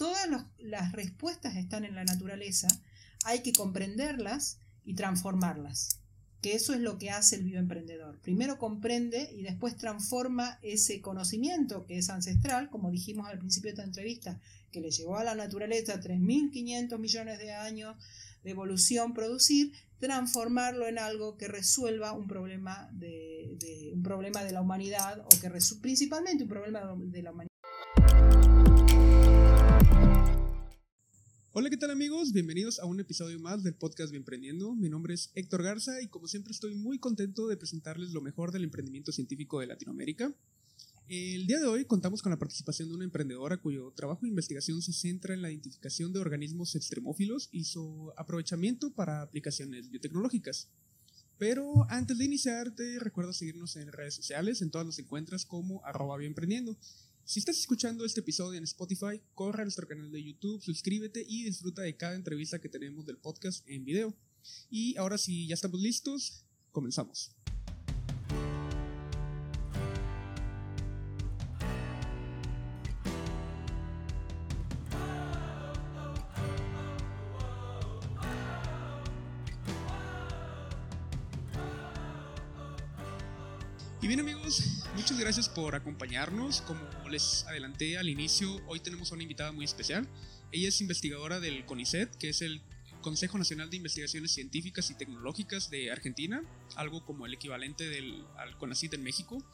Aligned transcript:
todas 0.00 0.26
las 0.56 0.92
respuestas 0.92 1.56
están 1.56 1.84
en 1.84 1.94
la 1.94 2.04
naturaleza, 2.04 2.68
hay 3.26 3.42
que 3.42 3.52
comprenderlas 3.52 4.56
y 4.82 4.94
transformarlas 4.94 6.00
que 6.40 6.54
eso 6.54 6.72
es 6.72 6.80
lo 6.80 6.96
que 6.96 7.10
hace 7.10 7.36
el 7.36 7.44
bioemprendedor. 7.44 8.18
Primero 8.20 8.56
comprende 8.56 9.30
y 9.30 9.42
después 9.42 9.76
transforma 9.76 10.58
ese 10.62 11.02
conocimiento 11.02 11.84
que 11.84 11.98
es 11.98 12.08
ancestral, 12.08 12.70
como 12.70 12.90
dijimos 12.90 13.28
al 13.28 13.38
principio 13.38 13.68
de 13.68 13.72
esta 13.72 13.84
entrevista, 13.84 14.40
que 14.72 14.80
le 14.80 14.90
llevó 14.90 15.18
a 15.18 15.24
la 15.24 15.34
naturaleza 15.34 16.00
3.500 16.00 16.98
millones 16.98 17.38
de 17.38 17.52
años 17.52 17.94
de 18.42 18.52
evolución 18.52 19.12
producir, 19.12 19.74
transformarlo 19.98 20.88
en 20.88 20.98
algo 20.98 21.36
que 21.36 21.46
resuelva 21.46 22.12
un 22.12 22.26
problema 22.26 22.88
de, 22.94 23.90
un 23.92 24.02
problema 24.02 24.42
de 24.42 24.52
la 24.52 24.62
humanidad 24.62 25.20
o 25.26 25.28
que 25.42 25.52
principalmente 25.82 26.44
un 26.44 26.48
problema 26.48 26.80
de 26.96 27.22
la 27.22 27.32
humanidad. 27.32 27.49
Hola, 31.52 31.68
¿qué 31.68 31.76
tal 31.76 31.90
amigos? 31.90 32.32
Bienvenidos 32.32 32.78
a 32.78 32.84
un 32.84 33.00
episodio 33.00 33.40
más 33.40 33.64
del 33.64 33.74
podcast 33.74 34.12
Bienprendiendo. 34.12 34.72
Mi 34.76 34.88
nombre 34.88 35.14
es 35.14 35.32
Héctor 35.34 35.64
Garza 35.64 36.00
y 36.00 36.06
como 36.06 36.28
siempre 36.28 36.52
estoy 36.52 36.76
muy 36.76 37.00
contento 37.00 37.48
de 37.48 37.56
presentarles 37.56 38.12
lo 38.12 38.20
mejor 38.20 38.52
del 38.52 38.62
emprendimiento 38.62 39.10
científico 39.10 39.58
de 39.58 39.66
Latinoamérica. 39.66 40.32
El 41.08 41.48
día 41.48 41.58
de 41.58 41.66
hoy 41.66 41.86
contamos 41.86 42.22
con 42.22 42.30
la 42.30 42.38
participación 42.38 42.88
de 42.88 42.94
una 42.94 43.04
emprendedora 43.04 43.56
cuyo 43.56 43.92
trabajo 43.96 44.20
de 44.22 44.28
investigación 44.28 44.80
se 44.80 44.92
centra 44.92 45.34
en 45.34 45.42
la 45.42 45.50
identificación 45.50 46.12
de 46.12 46.20
organismos 46.20 46.76
extremófilos 46.76 47.48
y 47.50 47.64
su 47.64 48.12
aprovechamiento 48.16 48.92
para 48.92 49.20
aplicaciones 49.20 49.90
biotecnológicas. 49.90 50.68
Pero 51.36 51.84
antes 51.90 52.16
de 52.18 52.26
iniciar, 52.26 52.76
te 52.76 53.00
recuerdo 53.00 53.32
seguirnos 53.32 53.74
en 53.74 53.90
redes 53.90 54.14
sociales, 54.14 54.62
en 54.62 54.70
todas 54.70 54.86
nos 54.86 55.00
encuentras 55.00 55.46
como 55.46 55.84
arroba 55.84 56.16
bienprendiendo. 56.16 56.76
Si 57.30 57.38
estás 57.38 57.60
escuchando 57.60 58.04
este 58.04 58.18
episodio 58.18 58.58
en 58.58 58.64
Spotify, 58.64 59.22
corre 59.36 59.62
a 59.62 59.64
nuestro 59.64 59.86
canal 59.86 60.10
de 60.10 60.20
YouTube, 60.20 60.60
suscríbete 60.60 61.24
y 61.28 61.44
disfruta 61.44 61.80
de 61.80 61.96
cada 61.96 62.16
entrevista 62.16 62.60
que 62.60 62.68
tenemos 62.68 63.06
del 63.06 63.18
podcast 63.18 63.64
en 63.68 63.84
video. 63.84 64.12
Y 64.68 64.96
ahora 64.96 65.16
sí, 65.16 65.46
ya 65.46 65.54
estamos 65.54 65.80
listos, 65.80 66.44
comenzamos. 66.72 67.30
Gracias 85.20 85.50
por 85.50 85.74
acompañarnos. 85.74 86.62
Como 86.62 86.80
les 87.10 87.44
adelanté 87.46 87.98
al 87.98 88.08
inicio, 88.08 88.58
hoy 88.66 88.80
tenemos 88.80 89.12
una 89.12 89.22
invitada 89.22 89.52
muy 89.52 89.66
especial. 89.66 90.08
Ella 90.50 90.68
es 90.68 90.80
investigadora 90.80 91.40
del 91.40 91.66
CONICET, 91.66 92.16
que 92.16 92.30
es 92.30 92.40
el 92.40 92.62
Consejo 93.02 93.36
Nacional 93.36 93.68
de 93.68 93.76
Investigaciones 93.76 94.32
Científicas 94.32 94.90
y 94.90 94.94
Tecnológicas 94.94 95.68
de 95.68 95.90
Argentina, 95.92 96.42
algo 96.74 97.04
como 97.04 97.26
el 97.26 97.34
equivalente 97.34 97.88
del, 97.88 98.24
al 98.38 98.56
CONACYT 98.56 98.94
en 98.94 99.02
México. 99.02 99.44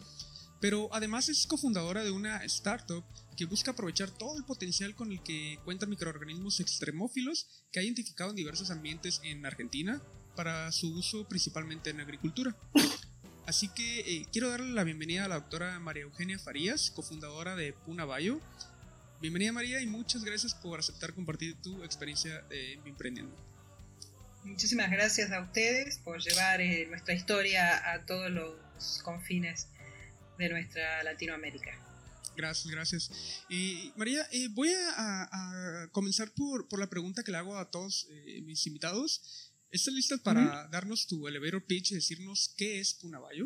Pero 0.61 0.89
además 0.93 1.29
es 1.29 1.47
cofundadora 1.49 2.05
de 2.05 2.13
una 2.13 2.45
startup 2.45 3.05
que 3.37 3.45
busca 3.45 3.73
aprovechar 3.73 4.11
todo 4.11 4.39
el 4.39 4.45
potencial 4.45 4.95
con 4.95 5.11
el 5.11 5.21
que 5.23 5.59
cuentan 5.65 5.91
microorganismos 5.91 6.61
extremófilos 6.61 7.67
que 7.73 7.81
ha 7.81 7.83
identificado 7.83 8.31
en 8.31 8.37
diversos 8.37 8.71
ambientes 8.71 9.21
en 9.25 9.45
Argentina 9.45 10.01
para 10.37 10.71
su 10.71 10.95
uso 10.95 11.27
principalmente 11.29 11.91
en 11.91 12.01
agricultura. 12.01 12.57
Así 13.47 13.69
que 13.69 14.01
eh, 14.01 14.27
quiero 14.33 14.51
darle 14.51 14.73
la 14.73 14.83
bienvenida 14.83 15.25
a 15.25 15.29
la 15.29 15.37
doctora 15.37 15.79
María 15.79 16.03
Eugenia 16.03 16.37
Farías, 16.37 16.91
cofundadora 16.91 17.55
de 17.55 17.73
Puna 17.73 18.05
Bayo. 18.05 18.41
Bienvenida 19.21 19.53
María 19.53 19.81
y 19.81 19.87
muchas 19.87 20.25
gracias 20.25 20.53
por 20.53 20.81
aceptar 20.81 21.15
compartir 21.15 21.55
tu 21.63 21.85
experiencia 21.85 22.41
de 22.49 22.73
emprendiendo. 22.85 23.37
Muchísimas 24.43 24.91
gracias 24.91 25.31
a 25.31 25.41
ustedes 25.43 25.99
por 25.99 26.21
llevar 26.21 26.61
eh, 26.61 26.89
nuestra 26.91 27.15
historia 27.15 27.93
a 27.93 28.05
todos 28.05 28.33
los 28.33 29.01
confines 29.05 29.69
de 30.39 30.49
nuestra 30.49 31.05
Latinoamérica. 31.05 31.71
Gracias, 32.37 32.67
gracias. 32.67 33.45
Y 33.49 33.93
María, 33.95 34.27
eh, 34.33 34.49
voy 34.51 34.73
a, 34.97 35.89
comenzar 35.93 36.33
por, 36.33 36.67
por, 36.67 36.81
la 36.81 36.89
pregunta 36.89 37.23
que 37.23 37.31
le 37.31 37.39
hago 37.39 37.57
a 37.57 37.71
todos 37.71 38.09
mis 38.43 38.67
invitados. 38.67 39.53
¿Estás 39.77 39.93
lista 39.93 40.17
para 40.17 40.69
darnos 40.69 41.07
tu 41.07 41.29
elevator 41.29 41.63
pitch 41.63 41.93
y 41.93 41.97
decirnos 41.97 42.55
qué 42.57 42.81
es 42.81 42.95
Punabayo? 42.95 43.45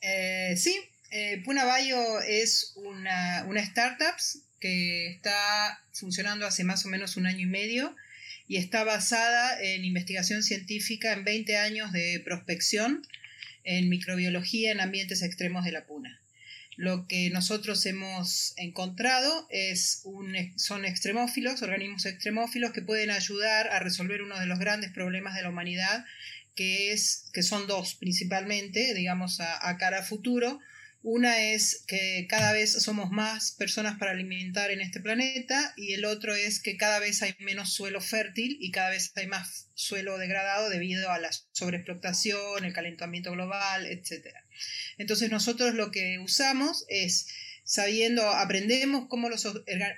Eh, 0.00 0.56
sí, 0.56 0.76
eh, 1.12 1.40
Punabayo 1.44 2.20
es 2.22 2.72
una, 2.74 3.44
una 3.46 3.60
startup 3.60 4.16
que 4.58 5.12
está 5.12 5.80
funcionando 5.92 6.44
hace 6.44 6.64
más 6.64 6.84
o 6.84 6.88
menos 6.88 7.16
un 7.16 7.26
año 7.26 7.42
y 7.42 7.46
medio 7.46 7.94
y 8.48 8.56
está 8.56 8.82
basada 8.82 9.62
en 9.62 9.84
investigación 9.84 10.42
científica 10.42 11.12
en 11.12 11.22
20 11.22 11.56
años 11.58 11.92
de 11.92 12.20
prospección 12.24 13.06
en 13.62 13.88
microbiología 13.88 14.72
en 14.72 14.80
ambientes 14.80 15.22
extremos 15.22 15.64
de 15.64 15.70
la 15.70 15.86
puna. 15.86 16.20
Lo 16.82 17.06
que 17.06 17.30
nosotros 17.30 17.86
hemos 17.86 18.54
encontrado 18.56 19.46
es 19.50 20.00
un, 20.02 20.34
son 20.56 20.84
extremófilos, 20.84 21.62
organismos 21.62 22.06
extremófilos 22.06 22.72
que 22.72 22.82
pueden 22.82 23.12
ayudar 23.12 23.68
a 23.68 23.78
resolver 23.78 24.20
uno 24.20 24.36
de 24.36 24.46
los 24.46 24.58
grandes 24.58 24.90
problemas 24.90 25.36
de 25.36 25.42
la 25.42 25.50
humanidad, 25.50 26.04
que, 26.56 26.92
es, 26.92 27.30
que 27.32 27.44
son 27.44 27.68
dos 27.68 27.94
principalmente, 27.94 28.94
digamos, 28.94 29.38
a, 29.38 29.78
cara 29.78 30.00
a 30.00 30.02
futuro. 30.02 30.58
Una 31.04 31.52
es 31.52 31.84
que 31.86 32.26
cada 32.28 32.52
vez 32.52 32.72
somos 32.72 33.12
más 33.12 33.52
personas 33.52 33.96
para 33.96 34.10
alimentar 34.10 34.72
en 34.72 34.80
este 34.80 34.98
planeta 34.98 35.74
y 35.76 35.92
el 35.92 36.04
otro 36.04 36.34
es 36.34 36.60
que 36.60 36.76
cada 36.76 36.98
vez 36.98 37.22
hay 37.22 37.36
menos 37.38 37.72
suelo 37.72 38.00
fértil 38.00 38.56
y 38.60 38.72
cada 38.72 38.90
vez 38.90 39.12
hay 39.14 39.28
más 39.28 39.68
suelo 39.74 40.18
degradado 40.18 40.68
debido 40.68 41.12
a 41.12 41.20
la 41.20 41.30
sobreexplotación, 41.52 42.64
el 42.64 42.72
calentamiento 42.72 43.30
global, 43.30 43.86
etc. 43.86 44.34
Entonces 44.98 45.30
nosotros 45.30 45.74
lo 45.74 45.90
que 45.90 46.18
usamos 46.18 46.84
es 46.88 47.28
sabiendo, 47.64 48.28
aprendemos 48.28 49.06
cómo 49.08 49.28
los 49.28 49.46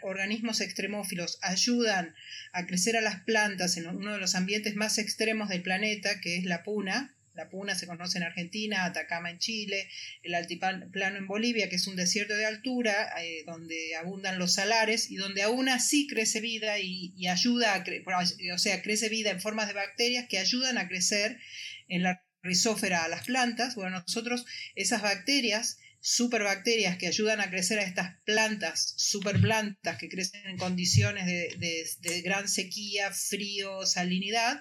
organismos 0.02 0.60
extremófilos 0.60 1.38
ayudan 1.42 2.14
a 2.52 2.66
crecer 2.66 2.96
a 2.96 3.00
las 3.00 3.20
plantas 3.22 3.76
en 3.76 3.86
uno 3.86 4.12
de 4.12 4.18
los 4.18 4.34
ambientes 4.34 4.76
más 4.76 4.98
extremos 4.98 5.48
del 5.48 5.62
planeta, 5.62 6.20
que 6.20 6.36
es 6.36 6.44
la 6.44 6.62
puna, 6.62 7.14
la 7.34 7.50
Puna 7.50 7.74
se 7.74 7.86
conoce 7.86 8.18
en 8.18 8.24
Argentina, 8.24 8.84
Atacama 8.84 9.30
en 9.30 9.38
Chile, 9.38 9.88
el 10.22 10.34
altiplano 10.34 10.86
en 10.94 11.26
Bolivia, 11.26 11.68
que 11.68 11.76
es 11.76 11.86
un 11.86 11.96
desierto 11.96 12.36
de 12.36 12.46
altura, 12.46 13.12
eh, 13.20 13.42
donde 13.44 13.96
abundan 13.96 14.38
los 14.38 14.54
salares 14.54 15.10
y 15.10 15.16
donde 15.16 15.42
aún 15.42 15.68
así 15.68 16.06
crece 16.06 16.40
vida 16.40 16.78
y, 16.78 17.26
ayuda, 17.26 17.74
a 17.74 18.54
o 18.54 18.58
sea, 18.58 18.82
crece 18.82 19.08
vida 19.08 19.30
en 19.30 19.40
formas 19.40 19.66
de 19.66 19.74
bacterias 19.74 20.26
que 20.28 20.38
ayudan 20.38 20.78
a 20.78 20.86
crecer 20.86 21.40
en 21.88 22.02
la 22.04 22.24
rizófera 22.44 23.04
a 23.04 23.08
las 23.08 23.24
plantas. 23.24 23.74
Bueno, 23.74 24.00
nosotros 24.00 24.44
esas 24.76 25.02
bacterias 25.02 25.78
superbacterias 26.06 26.98
que 26.98 27.06
ayudan 27.06 27.40
a 27.40 27.48
crecer 27.48 27.78
a 27.78 27.82
estas 27.82 28.18
plantas, 28.26 28.92
superplantas 28.98 29.96
que 29.96 30.10
crecen 30.10 30.46
en 30.46 30.58
condiciones 30.58 31.24
de, 31.24 32.22
gran 32.22 32.46
sequía, 32.46 33.10
frío, 33.10 33.86
salinidad, 33.86 34.60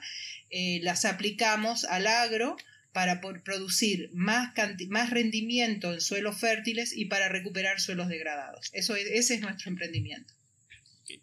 eh, 0.49 0.79
las 0.83 1.03
aplicamos 1.03 1.83
al 1.83 2.07
agro 2.07 2.55
para 2.93 3.19
producir 3.19 4.09
más, 4.13 4.53
más 4.87 5.09
rendimiento 5.09 5.93
en 5.93 5.99
suelos 5.99 6.39
fértiles 6.39 6.95
y 6.95 7.05
para 7.05 7.27
recuperar 7.27 7.81
suelos 7.81 8.07
degradados. 8.07 8.69
Eso 8.71 8.95
ese 8.95 9.35
es 9.35 9.41
nuestro 9.41 9.69
emprendimiento. 9.69 10.33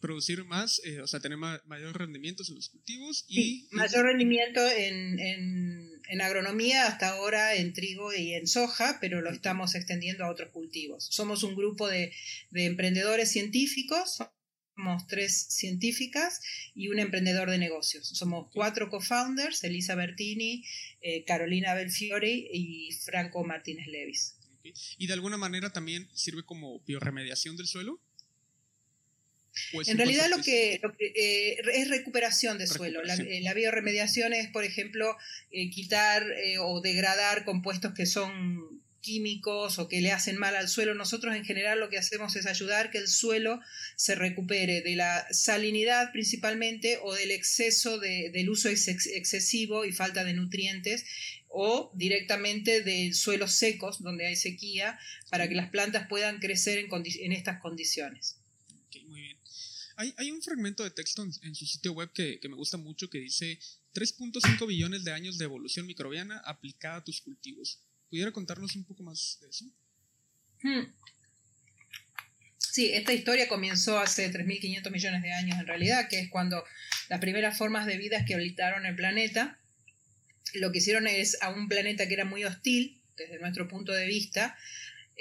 producir 0.01 0.45
más, 0.45 0.83
eh, 0.85 1.01
o 1.01 1.07
sea, 1.07 1.21
tener 1.21 1.39
mayor 1.39 1.97
rendimiento 1.97 2.43
en 2.47 2.57
los 2.57 2.69
cultivos 2.69 3.25
y... 3.27 3.69
mayor 3.71 4.05
rendimiento 4.05 4.61
en 4.69 5.19
en 5.19 5.90
agronomía 6.21 6.87
hasta 6.87 7.11
ahora 7.11 7.55
en 7.55 7.73
trigo 7.73 8.13
y 8.13 8.35
en 8.35 8.47
soja, 8.47 8.99
pero 9.01 9.21
lo 9.21 9.31
estamos 9.31 9.75
extendiendo 9.75 10.25
a 10.25 10.31
otros 10.31 10.51
cultivos. 10.51 11.07
Somos 11.11 11.43
un 11.43 11.55
grupo 11.55 11.89
de, 11.89 12.13
emprendedores 12.53 13.31
científicos, 13.31 14.19
somos 14.77 15.07
tres 15.07 15.47
científicas 15.51 16.41
y 16.75 16.89
un 16.89 16.99
emprendedor 16.99 17.51
de 17.51 17.59
negocios. 17.59 18.09
Somos 18.09 18.49
cuatro 18.53 18.91
co-founders, 18.91 19.63
Elisa 19.63 19.95
Bertini, 19.95 20.65
eh, 21.01 21.25
Carolina 21.25 21.75
Belfiore 21.75 22.33
y 22.53 22.91
Franco 23.05 23.45
Martínez 23.45 23.87
Levis. 23.87 24.37
¿Y 24.99 25.07
de 25.07 25.13
alguna 25.13 25.37
manera 25.37 25.71
también 25.73 26.09
sirve 26.15 26.43
como 26.43 26.81
bioremediación 26.81 27.57
del 27.57 27.67
suelo? 27.67 28.01
En 29.87 29.97
realidad 29.97 30.29
lo 30.31 30.43
que, 30.43 30.81
eh, 30.99 31.57
es 31.75 31.89
recuperación 31.89 32.59
de 32.59 32.67
suelo. 32.67 33.01
Eh, 33.03 33.41
la, 33.43 33.55
bioremediación 33.55 34.33
es, 34.33 34.49
por 34.49 34.65
ejemplo, 34.65 35.17
eh, 35.51 35.71
quitar 35.71 36.27
o 36.61 36.81
degradar 36.81 37.45
compuestos 37.45 37.95
que 37.95 38.07
son 38.07 38.81
químicos 39.01 39.79
o 39.79 39.89
que 39.89 40.01
le 40.01 40.13
hacen 40.13 40.37
mal 40.37 40.57
al 40.57 40.69
suelo. 40.69 40.95
Nosotros 40.95 41.35
en 41.35 41.45
general 41.45 41.81
lo 41.81 41.89
que 41.89 41.99
hacemos 41.99 42.37
es 42.37 42.47
ayudar 42.47 42.91
que 42.91 42.99
el 42.99 43.09
suelo 43.09 43.61
se 43.97 44.15
recupere 44.15 44.83
de 44.83 44.97
la 44.97 45.27
salinidad 45.31 46.13
principalmente 46.13 46.99
o 47.03 47.15
del 47.15 47.31
exceso 47.31 47.99
de, 47.99 48.31
del 48.31 48.51
uso 48.51 48.69
excesivo 48.69 49.85
y 49.85 49.93
falta 49.93 50.25
de 50.25 50.35
nutrientes 50.35 51.05
o 51.49 51.91
directamente 51.95 52.83
de 52.83 53.13
suelos 53.13 53.55
secos 53.55 54.03
donde 54.03 54.27
hay 54.27 54.37
sequía 54.37 54.99
para 55.31 55.49
que 55.49 55.55
las 55.55 55.71
plantas 55.71 56.07
puedan 56.09 56.39
crecer 56.39 56.79
en, 56.79 56.89
en 56.93 57.33
estas 57.33 57.61
condiciones. 57.61 58.40
Bien. 60.03 60.15
Hay, 60.17 60.31
un 60.31 60.43
fragmento 60.43 60.85
de 60.85 60.91
texto 60.91 61.23
en, 61.23 61.55
su 61.55 61.67
sitio 61.67 61.93
web 61.93 62.11
que, 62.13 62.41
me 62.49 62.57
gusta 62.57 62.77
mucho 62.77 63.09
que 63.09 63.19
dice 63.19 63.59
3.5 63.95 64.67
billones 64.67 65.05
de 65.05 65.13
años 65.13 65.39
de 65.39 65.45
evolución 65.45 65.87
microbiana 65.87 66.39
aplicada 66.45 66.97
a 66.97 67.05
tus 67.05 67.21
cultivos. 67.21 67.81
¿Pudiera 68.09 68.33
contarnos 68.33 68.75
un 68.77 68.85
poco 68.85 69.03
más 69.03 69.39
de 69.41 69.49
eso? 69.49 69.65
Hmm. 70.63 70.93
Sí, 72.59 72.93
esta 72.93 73.13
historia 73.13 73.49
comenzó 73.49 73.99
hace 73.99 74.33
3.500 74.33 74.91
millones 74.91 75.23
de 75.23 75.33
años 75.33 75.59
en 75.59 75.67
realidad, 75.67 76.09
que 76.09 76.21
es 76.21 76.31
cuando 76.31 76.65
las 77.09 77.21
primeras 77.21 77.59
formas 77.59 77.87
de 77.87 77.97
vida 77.97 78.25
que 78.25 78.35
habitaron 78.35 78.87
el 78.87 78.95
planeta, 78.95 79.59
lo 80.55 80.71
que 80.71 80.79
hicieron 80.79 81.07
es 81.07 81.41
a 81.43 81.51
un 81.51 81.69
planeta 81.69 82.07
que 82.07 82.15
era 82.15 82.25
muy 82.25 82.45
hostil, 82.45 83.01
desde 83.17 83.39
nuestro 83.39 83.69
punto 83.69 83.93
de 83.93 84.07
vista, 84.07 84.57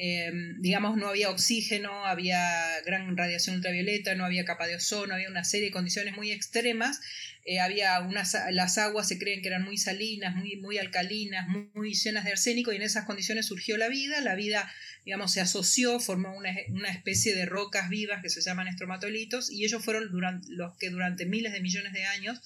em, 0.02 0.62
digamos, 0.62 0.96
no 0.96 1.10
había 1.10 1.30
oxígeno, 1.30 2.06
había 2.06 2.80
gran 2.86 3.18
radiación 3.18 3.58
ultravioleta, 3.58 4.16
no 4.16 4.24
había 4.24 4.46
capa 4.46 4.66
de 4.66 4.76
ozono, 4.76 5.14
había 5.14 5.30
una 5.30 5.44
serie 5.44 5.68
de 5.68 5.74
condiciones 5.74 6.16
muy 6.16 6.32
extremas, 6.32 7.02
eh, 7.46 7.60
había 7.60 8.00
unas, 8.00 8.38
las 8.52 8.78
aguas 8.78 9.08
se 9.10 9.18
creen 9.18 9.42
que 9.42 9.50
eran 9.50 9.64
muy 9.64 9.78
salinas, 9.78 10.36
muy, 10.36 10.56
muy 10.56 10.78
alcalinas, 10.78 11.48
muy, 11.48 11.94
llenas 11.94 12.24
de 12.24 12.32
arsénico, 12.32 12.72
y 12.72 12.78
en 12.78 12.84
esas 12.84 13.06
condiciones 13.06 13.48
surgió 13.48 13.76
la 13.76 13.90
vida, 13.90 14.22
la 14.22 14.36
vida 14.36 14.72
digamos, 15.06 15.32
se 15.32 15.42
asoció, 15.42 16.00
formó 16.00 16.36
una, 16.36 16.52
especie 16.90 17.36
de 17.36 17.46
rocas 17.46 17.90
vivas 17.90 18.22
que 18.22 18.30
se 18.30 18.42
llaman 18.42 18.68
estromatolitos, 18.68 19.52
y 19.52 19.66
ellos 19.66 19.84
fueron 19.84 20.12
durante, 20.12 20.48
los 20.52 20.78
que 20.78 20.90
durante 20.90 21.26
miles 21.26 21.54
de 21.54 21.62
millones 21.62 21.94
de 21.94 22.06
años 22.06 22.42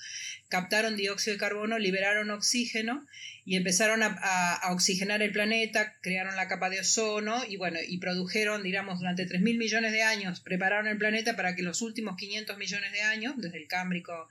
captaron 0.50 0.96
dióxido 0.96 1.34
de 1.34 1.40
carbono, 1.40 1.80
liberaron 1.80 2.30
oxígeno 2.32 3.06
y 3.46 3.58
empezaron 3.58 4.02
a, 4.04 4.62
oxigenar 4.72 5.22
el 5.22 5.32
planeta, 5.32 5.96
crearon 6.02 6.36
la 6.36 6.48
capa 6.48 6.70
de 6.70 6.80
ozono 6.80 7.44
y 7.46 7.58
bueno, 7.58 7.80
y 7.86 7.98
produjeron, 7.98 8.64
digamos, 8.64 9.00
durante 9.00 9.28
3.000 9.28 9.58
millones 9.58 9.92
de 9.92 10.04
años, 10.04 10.40
prepararon 10.40 10.88
el 10.88 10.98
planeta 10.98 11.36
para 11.36 11.56
que 11.56 11.64
los 11.64 11.82
últimos 11.82 12.16
500 12.18 12.58
millones 12.58 12.92
de 12.92 13.02
años, 13.02 13.34
desde 13.38 13.58
el 13.58 13.68
Cámbrico 13.68 14.30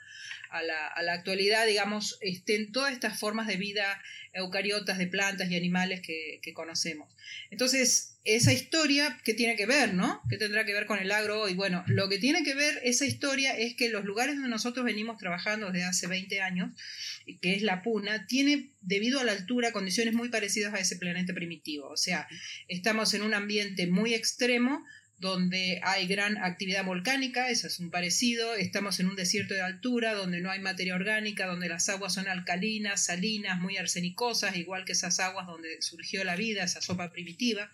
a 0.53 0.63
la, 0.63 1.13
actualidad, 1.13 1.67
digamos, 1.67 2.19
estén 2.21 2.73
todas 2.73 2.93
estas 2.93 3.19
formas 3.19 3.47
de 3.47 3.57
vida 3.57 4.03
eucariotas 4.35 4.99
de 4.99 5.07
plantas 5.07 5.51
y 5.51 5.57
animales 5.57 6.01
que, 6.01 6.41
conocemos. 6.55 7.09
Entonces, 7.51 8.19
esa 8.25 8.53
historia, 8.53 9.19
¿qué 9.25 9.33
tiene 9.33 9.57
que 9.57 9.67
ver, 9.67 9.95
no? 9.95 10.21
¿Qué 10.29 10.37
tendrá 10.37 10.65
que 10.65 10.75
ver 10.75 10.87
con 10.87 10.99
el 10.99 11.11
agro 11.11 11.43
hoy? 11.43 11.55
Bueno, 11.55 11.83
lo 11.87 12.09
que 12.09 12.19
tiene 12.19 12.45
que 12.45 12.55
ver 12.55 12.79
esa 12.85 13.07
historia 13.07 13.57
es 13.57 13.75
que 13.75 13.89
los 13.89 14.05
lugares 14.05 14.35
donde 14.35 14.51
nosotros 14.51 14.85
venimos 14.85 15.19
trabajando 15.19 15.71
desde 15.71 15.87
hace 15.87 16.07
20 16.07 16.41
años, 16.43 16.71
que 17.41 17.55
es 17.55 17.63
la 17.63 17.83
Puna, 17.83 18.27
tiene, 18.27 18.71
debido 18.83 19.21
a 19.21 19.25
la 19.25 19.33
altura, 19.33 19.73
condiciones 19.73 20.15
muy 20.15 20.29
parecidas 20.29 20.75
a 20.75 20.79
ese 20.79 20.97
planeta 20.97 21.33
primitivo. 21.33 21.89
O 21.89 21.97
sea, 21.97 22.29
estamos 22.69 23.15
en 23.15 23.23
un 23.23 23.35
ambiente 23.35 23.87
muy 23.87 24.15
extremo, 24.15 24.85
donde 25.23 25.81
hay 25.85 26.09
gran 26.09 26.37
actividad 26.37 26.85
volcánica, 26.85 27.49
eso 27.49 27.69
es 27.69 27.79
un 27.79 27.91
parecido, 27.91 28.57
estamos 28.57 28.99
en 28.99 29.07
un 29.07 29.15
desierto 29.15 29.55
de 29.55 29.61
altura, 29.61 30.15
donde 30.15 30.41
no 30.41 30.51
hay 30.51 30.59
materia 30.59 30.97
orgánica, 30.97 31.47
donde 31.47 31.69
las 31.69 31.89
aguas 31.89 32.15
son 32.15 32.27
alcalinas, 32.27 33.05
salinas, 33.05 33.61
muy 33.61 33.77
arsenicosas, 33.77 34.57
igual 34.57 34.85
que 34.85 34.93
esas 34.93 35.21
aguas 35.21 35.47
donde 35.47 35.81
surgió 35.81 36.25
la 36.25 36.35
vida, 36.35 36.65
esa 36.65 36.83
sopa 36.83 37.13
primitiva. 37.13 37.71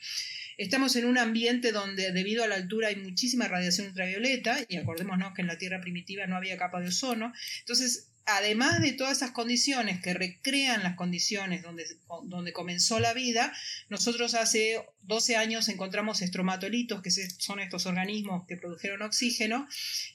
Estamos 0.58 0.94
en 0.96 1.06
un 1.06 1.16
ambiente 1.16 1.72
donde 1.72 2.12
debido 2.12 2.44
a 2.44 2.48
la 2.48 2.56
altura 2.56 2.88
hay 2.88 2.96
muchísima 2.96 3.48
radiación 3.48 3.86
ultravioleta, 3.86 4.58
y 4.68 4.76
acordémonos 4.76 5.32
que 5.34 5.40
en 5.40 5.48
la 5.48 5.56
Tierra 5.56 5.80
primitiva 5.80 6.26
no 6.26 6.36
había 6.36 6.58
capa 6.58 6.82
de 6.82 6.88
ozono, 6.88 7.32
entonces 7.60 8.10
además 8.28 8.80
de 8.80 8.92
todas 8.92 9.16
esas 9.16 9.30
condiciones 9.30 10.00
que 10.00 10.12
recrean 10.14 10.82
las 10.82 10.96
condiciones 10.96 11.62
donde, 11.62 11.84
donde 12.25 12.52
comenzó 12.52 13.00
la 13.00 13.14
vida, 13.14 13.52
nosotros 13.88 14.34
hace 14.34 14.84
12 15.02 15.36
años 15.36 15.69
encontramos 15.69 16.20
estromatolitos, 16.20 17.02
que 17.02 17.10
son 17.10 17.60
estos 17.60 17.86
organismos 17.86 18.46
que 18.46 18.56
produjeron 18.56 19.02
oxígeno, 19.02 19.66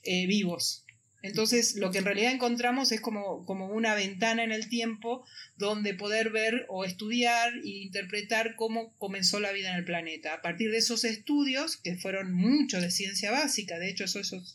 eh, 0.04 0.28
vivos. 0.28 0.83
Entonces, 1.24 1.76
lo 1.76 1.90
que 1.90 2.00
en 2.00 2.06
realidad 2.06 2.34
encontramos 2.34 2.92
es 2.92 3.00
como, 3.00 3.46
como 3.46 3.68
una 3.68 3.96
ventana 3.96 4.44
en 4.44 4.52
el 4.52 4.68
tiempo 4.68 5.26
donde 5.56 5.94
poder 5.94 6.32
ver 6.32 6.66
o 6.68 6.84
estudiar 6.84 7.54
e 7.64 7.70
interpretar 7.70 8.56
cómo 8.56 8.94
comenzó 8.98 9.40
la 9.40 9.54
vida 9.54 9.70
en 9.70 9.78
el 9.78 9.86
planeta. 9.86 10.34
A 10.34 10.42
partir 10.42 10.70
de 10.70 10.80
esos 10.80 11.06
estudios, 11.06 11.78
que 11.78 11.96
fueron 11.96 12.34
mucho 12.34 12.82
de 12.82 12.92
ciencia 12.92 13.32
básica, 13.32 13.80
de 13.80 13.90
hecho, 13.90 14.04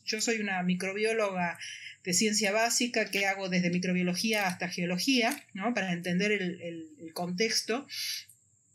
yo 0.04 0.20
soy 0.20 0.40
una 0.40 0.62
microbióloga 0.62 1.58
de 2.04 2.12
ciencia 2.12 2.52
básica 2.52 3.10
que 3.10 3.24
hago 3.24 3.48
desde 3.48 3.70
microbiología 3.70 4.46
hasta 4.46 4.68
geología, 4.68 5.42
¿no? 5.54 5.72
para 5.72 5.94
entender 5.94 6.32
el, 6.32 6.60
el 6.62 7.12
contexto 7.14 7.86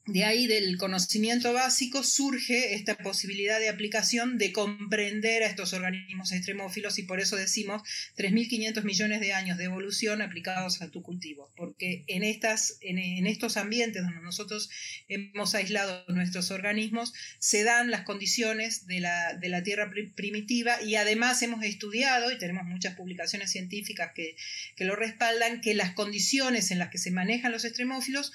de 0.06 0.26
ahí 0.26 0.48
del 0.48 0.78
conocimiento 0.78 1.54
básico 1.54 2.04
surge 2.04 2.76
esta 2.76 2.98
posibilidad 2.98 3.58
de 3.60 3.70
aplicación 3.70 4.38
de 4.38 4.52
comprender 4.52 5.44
a 5.44 5.48
estos 5.48 5.72
organismos 5.72 6.34
extremófilos 6.34 7.00
y 7.00 7.04
por 7.04 7.22
eso 7.22 7.38
decimos 7.38 7.84
3.500 8.18 8.84
millones 8.84 9.22
de 9.22 9.32
años 9.32 9.58
de 9.58 9.64
evolución 9.64 10.22
aplicados 10.22 10.82
a 10.82 10.92
tu 10.92 11.02
cultivo, 11.04 11.54
porque 11.56 12.04
en, 12.08 12.24
estas, 12.24 12.80
en, 12.82 13.28
estos 13.28 13.56
ambientes 13.56 14.04
donde 14.04 14.20
nosotros 14.20 14.70
hemos 15.08 15.56
aislado 15.56 16.04
nuestros 16.10 16.52
organismos 16.52 17.14
se 17.40 17.64
dan 17.64 17.90
las 17.90 18.02
condiciones 18.02 18.86
de 18.88 19.00
la, 19.00 19.36
de 19.36 19.48
la 19.48 19.64
tierra 19.64 19.90
primitiva 20.16 20.82
y 20.82 20.96
además 20.96 21.42
hemos 21.44 21.64
estudiado, 21.64 22.30
y 22.30 22.38
tenemos 22.38 22.66
muchas 22.66 22.96
publicaciones 22.96 23.52
científicas 23.52 24.12
que, 24.14 24.36
que 24.76 24.84
lo 24.84 24.98
respaldan, 24.98 25.62
que 25.62 25.76
las 25.76 25.94
condiciones 25.94 26.72
en 26.72 26.80
las 26.80 26.90
que 26.90 26.98
se 26.98 27.12
manejan 27.12 27.54
los 27.54 27.64
extremófilos 27.64 28.34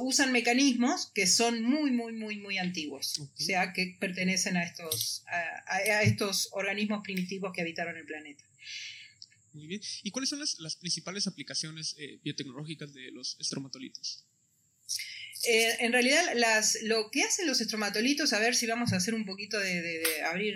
usan 0.00 0.32
mecanismos 0.32 0.97
que 1.06 1.26
son 1.26 1.62
muy, 1.62 1.90
muy, 1.90 2.12
muy, 2.12 2.38
muy 2.38 2.58
antiguos, 2.58 3.18
o 3.18 3.30
sea, 3.34 3.72
que 3.72 3.96
pertenecen 3.98 4.56
a 4.56 4.64
estos, 4.64 5.24
a, 5.26 6.02
estos 6.02 6.48
organismos 6.52 7.02
primitivos 7.02 7.52
que 7.52 7.60
habitaron 7.60 7.96
el 7.96 8.04
planeta. 8.04 8.44
Muy 9.52 9.66
bien. 9.66 9.80
¿Y 10.02 10.10
cuáles 10.10 10.30
son 10.30 10.40
las, 10.40 10.76
principales 10.76 11.26
aplicaciones 11.26 11.96
eh, 11.98 12.18
biotecnológicas 12.22 12.92
de 12.92 13.10
los 13.10 13.36
estromatolitos? 13.40 14.24
Eh, 15.44 15.76
en 15.80 15.92
realidad, 15.92 16.24
las, 16.34 16.78
lo 16.82 17.10
que 17.10 17.22
hacen 17.22 17.46
los 17.46 17.60
estromatolitos, 17.60 18.32
a 18.32 18.40
ver 18.40 18.54
si 18.54 18.66
vamos 18.66 18.92
a 18.92 18.96
hacer 18.96 19.14
un 19.14 19.24
poquito 19.24 19.58
de 19.58 20.22
abrir 20.24 20.54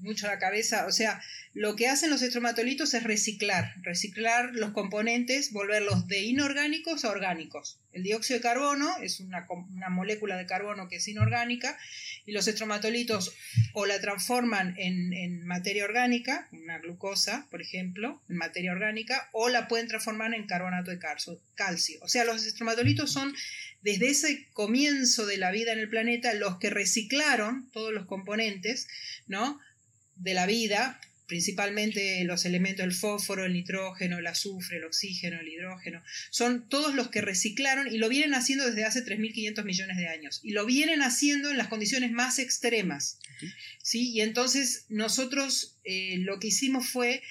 mucho 0.00 0.26
la 0.26 0.38
cabeza, 0.38 0.86
o 0.86 0.92
sea, 0.92 1.22
lo 1.52 1.74
que 1.74 1.88
hacen 1.88 2.10
los 2.10 2.22
estromatolitos 2.22 2.94
es 2.94 3.02
reciclar, 3.02 3.74
reciclar 3.82 4.54
los 4.54 4.70
componentes, 4.70 5.52
volverlos 5.52 6.06
de 6.06 6.20
inorgánicos 6.20 7.04
a 7.04 7.10
orgánicos. 7.10 7.80
El 7.92 8.04
dióxido 8.04 8.38
de 8.38 8.42
carbono 8.42 8.88
es 9.02 9.18
una, 9.18 9.46
molécula 9.88 10.36
de 10.36 10.46
carbono 10.46 10.88
que 10.88 10.96
es 10.96 11.08
inorgánica 11.08 11.76
y 12.24 12.32
los 12.32 12.46
estromatolitos 12.46 13.34
o 13.72 13.84
la 13.84 14.00
transforman 14.00 14.74
en, 14.78 15.44
materia 15.44 15.84
orgánica, 15.84 16.48
una 16.52 16.78
glucosa, 16.78 17.48
por 17.50 17.60
ejemplo, 17.60 18.22
en 18.28 18.36
materia 18.36 18.70
orgánica, 18.70 19.28
o 19.32 19.48
la 19.48 19.66
pueden 19.66 19.88
transformar 19.88 20.32
en 20.34 20.46
carbonato 20.46 20.92
de 20.92 21.00
calcio. 21.00 21.98
O 22.02 22.08
sea, 22.08 22.24
los 22.24 22.46
estromatolitos 22.46 23.10
son 23.10 23.34
desde 23.82 24.10
ese 24.10 24.46
comienzo 24.52 25.26
de 25.26 25.38
la 25.38 25.50
vida 25.50 25.72
en 25.72 25.78
el 25.78 25.88
planeta 25.88 26.34
los 26.34 26.58
que 26.58 26.70
reciclaron 26.70 27.70
todos 27.72 27.92
los 27.92 28.06
componentes, 28.06 28.86
¿no? 29.26 29.58
De 30.20 30.34
la 30.34 30.46
vida 30.46 31.00
principalmente 31.30 32.24
los 32.24 32.44
elementos 32.44 32.84
del 32.84 32.92
fósforo, 32.92 33.44
el 33.44 33.52
nitrógeno, 33.52 34.18
el 34.18 34.26
azufre, 34.26 34.78
el 34.78 34.84
oxígeno, 34.84 35.38
el 35.38 35.46
hidrógeno, 35.46 36.02
son 36.30 36.68
todos 36.68 36.92
los 36.96 37.08
que 37.08 37.20
reciclaron 37.20 37.86
y 37.86 37.98
lo 37.98 38.08
vienen 38.08 38.34
haciendo 38.34 38.66
desde 38.66 38.84
hace 38.84 39.04
3.500 39.04 39.62
millones 39.62 39.96
de 39.96 40.08
años. 40.08 40.40
Y 40.42 40.50
lo 40.50 40.66
vienen 40.66 41.02
haciendo 41.02 41.48
en 41.48 41.56
las 41.56 41.68
condiciones 41.68 42.10
más 42.10 42.40
extremas. 42.40 43.20
¿sí? 43.80 44.10
Y 44.10 44.22
entonces 44.22 44.86
nosotros 44.88 45.76
eh, 45.84 46.16
lo 46.18 46.40
que 46.40 46.48
hicimos 46.48 46.88
fue 46.88 47.22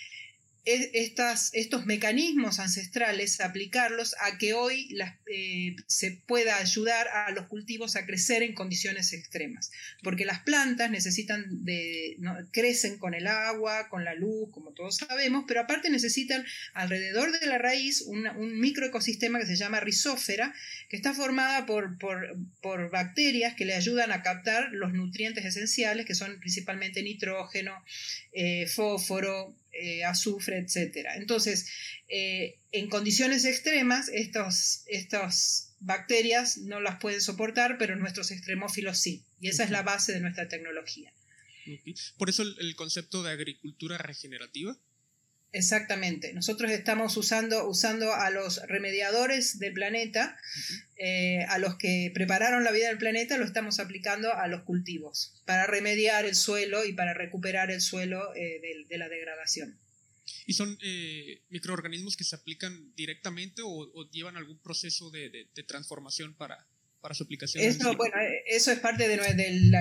estas, 0.65 1.49
estos 1.53 1.85
mecanismos 1.85 2.59
ancestrales, 2.59 3.41
aplicarlos 3.41 4.15
a 4.19 4.37
que 4.37 4.53
hoy 4.53 4.95
eh, 5.31 5.75
se 5.87 6.11
pueda 6.27 6.57
ayudar 6.57 7.07
a 7.07 7.31
los 7.31 7.47
cultivos 7.47 7.95
a 7.95 8.05
crecer 8.05 8.43
en 8.43 8.53
condiciones 8.53 9.13
extremas. 9.13 9.71
Porque 10.03 10.25
las 10.25 10.41
plantas 10.41 10.91
necesitan 10.91 11.63
de, 11.65 12.17
crecen 12.51 12.97
con 12.97 13.13
el 13.13 13.27
agua, 13.27 13.89
con 13.89 14.05
la 14.05 14.13
luz, 14.13 14.49
como 14.51 14.73
todos 14.73 14.97
sabemos, 14.97 15.45
pero 15.47 15.61
aparte 15.61 15.89
necesitan 15.89 16.45
alrededor 16.73 17.37
de 17.37 17.47
la 17.47 17.57
raíz 17.57 18.01
un 18.01 18.59
microecosistema 18.59 19.39
que 19.39 19.45
se 19.45 19.55
llama 19.55 19.79
rizófera, 19.79 20.53
que 20.89 20.97
está 20.97 21.13
formada 21.13 21.65
por, 21.65 21.97
por, 21.97 22.89
bacterias 22.91 23.55
que 23.55 23.65
le 23.65 23.75
ayudan 23.75 24.11
a 24.11 24.23
captar 24.23 24.69
los 24.71 24.93
nutrientes 24.93 25.45
esenciales, 25.45 26.05
que 26.05 26.15
son 26.15 26.39
principalmente 26.39 27.03
nitrógeno, 27.03 27.83
eh, 28.33 28.67
fósforo, 28.67 29.55
eh, 29.71 30.03
azufre, 30.03 30.57
etc. 30.57 31.07
Entonces, 31.15 31.69
eh, 32.07 32.59
en 32.71 32.89
condiciones 32.89 33.45
extremas, 33.45 34.09
estas 34.09 35.75
bacterias 35.79 36.57
no 36.57 36.79
las 36.81 36.99
pueden 36.99 37.21
soportar, 37.21 37.77
pero 37.77 37.95
nuestros 37.95 38.31
extremófilos 38.31 38.99
sí. 38.99 39.23
Y 39.39 39.49
esa 39.49 39.63
es 39.63 39.69
la 39.69 39.83
base 39.83 40.13
de 40.13 40.19
nuestra 40.19 40.47
tecnología. 40.47 41.13
Por 42.17 42.29
eso 42.29 42.43
el, 42.43 42.75
concepto 42.75 43.23
de 43.23 43.31
agricultura 43.31 43.97
regenerativa. 43.97 44.77
Exactamente. 45.51 46.33
Nosotros 46.33 46.69
estamos 46.71 47.17
usando, 47.17 47.67
usando 47.67 48.13
a 48.13 48.29
los 48.29 48.61
remediadores 48.67 49.57
del 49.57 49.73
planeta, 49.73 50.37
eh, 50.95 51.43
a 51.49 51.57
los 51.57 51.75
que 51.77 52.11
prepararon 52.13 52.63
la 52.63 52.71
vida 52.71 52.89
del 52.89 52.99
planeta, 52.99 53.37
lo 53.37 53.45
estamos 53.45 53.79
aplicando 53.79 54.31
a 54.33 54.47
los 54.47 54.61
cultivos, 54.61 55.41
para 55.45 55.65
remediar 55.65 56.25
el 56.25 56.35
suelo 56.35 56.85
y 56.85 56.93
para 56.93 57.13
recuperar 57.15 57.71
el 57.71 57.81
suelo 57.81 58.35
eh, 58.35 58.85
de, 58.87 58.97
la 58.97 59.09
degradación. 59.09 59.79
¿Y 60.45 60.53
son 60.53 60.77
eh, 60.83 61.41
microorganismos 61.49 62.15
que 62.15 62.23
se 62.23 62.35
aplican 62.35 62.93
directamente 62.95 63.63
o, 63.65 64.09
llevan 64.11 64.37
algún 64.37 64.59
proceso 64.59 65.09
de 65.09 65.47
transformación 65.67 66.35
para, 66.35 66.67
para 67.01 67.15
su 67.15 67.23
aplicación. 67.23 67.63
Eso, 67.63 67.95
bueno, 67.95 68.15
eh, 68.19 68.43
eso 68.47 68.71
es 68.71 68.79
parte 68.79 69.07
de, 69.07 69.17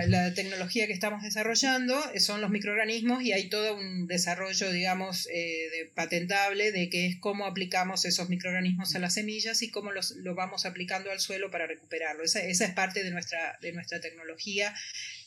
la, 0.08 0.34
tecnología 0.34 0.86
que 0.86 0.92
estamos 0.92 1.22
desarrollando, 1.22 1.98
eh, 2.14 2.20
son 2.20 2.40
los 2.40 2.50
microorganismos 2.50 3.22
y 3.22 3.32
hay 3.32 3.48
todo 3.48 3.76
un 3.76 4.06
desarrollo, 4.06 4.70
digamos, 4.70 5.28
eh, 5.32 5.68
de, 5.70 5.86
patentable 5.94 6.72
de 6.72 6.88
que 6.88 7.06
es 7.06 7.16
cómo 7.18 7.46
aplicamos 7.46 8.04
esos 8.04 8.28
microorganismos 8.28 8.94
a 8.94 8.98
las 8.98 9.14
semillas 9.14 9.62
y 9.62 9.70
cómo 9.70 9.92
los, 9.92 10.12
lo 10.16 10.34
vamos 10.34 10.64
aplicando 10.66 11.10
al 11.10 11.20
suelo 11.20 11.50
para 11.50 11.66
recuperarlo. 11.66 12.24
Esa, 12.24 12.40
esa 12.40 12.64
es 12.64 12.74
parte 12.74 13.02
de 13.02 13.10
nuestra, 13.10 13.58
de 13.60 13.72
nuestra 13.72 14.00
tecnología 14.00 14.74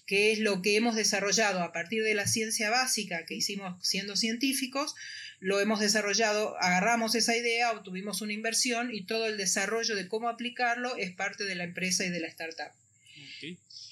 que 0.05 0.33
es 0.33 0.39
lo 0.39 0.61
que 0.61 0.75
hemos 0.75 0.95
desarrollado 0.95 1.61
a 1.61 1.71
partir 1.71 2.03
de 2.03 2.15
la 2.15 2.27
ciencia 2.27 2.69
básica 2.69 3.25
que 3.25 3.35
hicimos 3.35 3.75
siendo 3.87 4.17
científicos, 4.17 4.93
lo 5.41 5.59
hemos 5.59 5.79
desarrollado, 5.79 6.55
agarramos 6.61 7.15
esa 7.15 7.35
idea, 7.35 7.71
obtuvimos 7.71 8.21
una 8.21 8.31
inversión 8.31 8.93
y 8.93 9.05
todo 9.05 9.25
el 9.25 9.37
desarrollo 9.37 9.95
de 9.95 10.07
cómo 10.07 10.29
aplicarlo 10.29 10.95
es 10.97 11.11
parte 11.13 11.45
de 11.45 11.55
la 11.55 11.63
empresa 11.63 12.05
y 12.05 12.09
de 12.11 12.19
la 12.19 12.27
startup. 12.27 12.71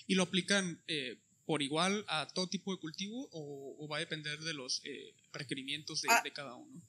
¿Y 0.05 0.13
lo 0.13 0.23
aplican 0.23 0.79
eh, 0.87 1.17
por 1.45 1.63
igual 1.63 2.05
a 2.07 2.27
todo 2.27 2.47
tipo 2.47 2.71
de 2.71 2.79
cultivo 2.79 3.29
o, 3.31 3.87
va 3.87 3.97
a 3.97 3.99
depender 3.99 4.37
de 4.39 4.53
los 4.53 4.83
eh, 4.85 5.15
requerimientos 5.33 6.03
de, 6.03 6.09
ah. 6.11 6.21
de, 6.23 6.31
cada 6.31 6.53
uno? 6.53 6.83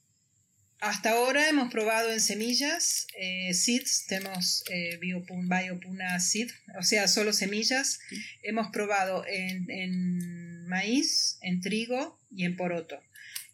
Hasta 0.79 1.11
ahora 1.11 1.49
hemos 1.49 1.71
probado 1.71 2.11
en 2.11 2.21
semillas, 2.21 3.07
eh, 3.17 3.55
seeds, 3.55 4.05
tenemos 4.07 4.63
Biopuna 4.99 6.19
Seed, 6.19 6.51
o 6.79 6.83
sea, 6.83 7.07
solo 7.07 7.33
semillas. 7.33 7.99
Hemos 8.43 8.69
probado 8.71 9.23
en, 9.27 9.69
en, 9.71 10.67
maíz, 10.67 11.39
en 11.41 11.61
trigo 11.61 12.19
y 12.29 12.45
en 12.45 12.55
poroto. 12.55 13.01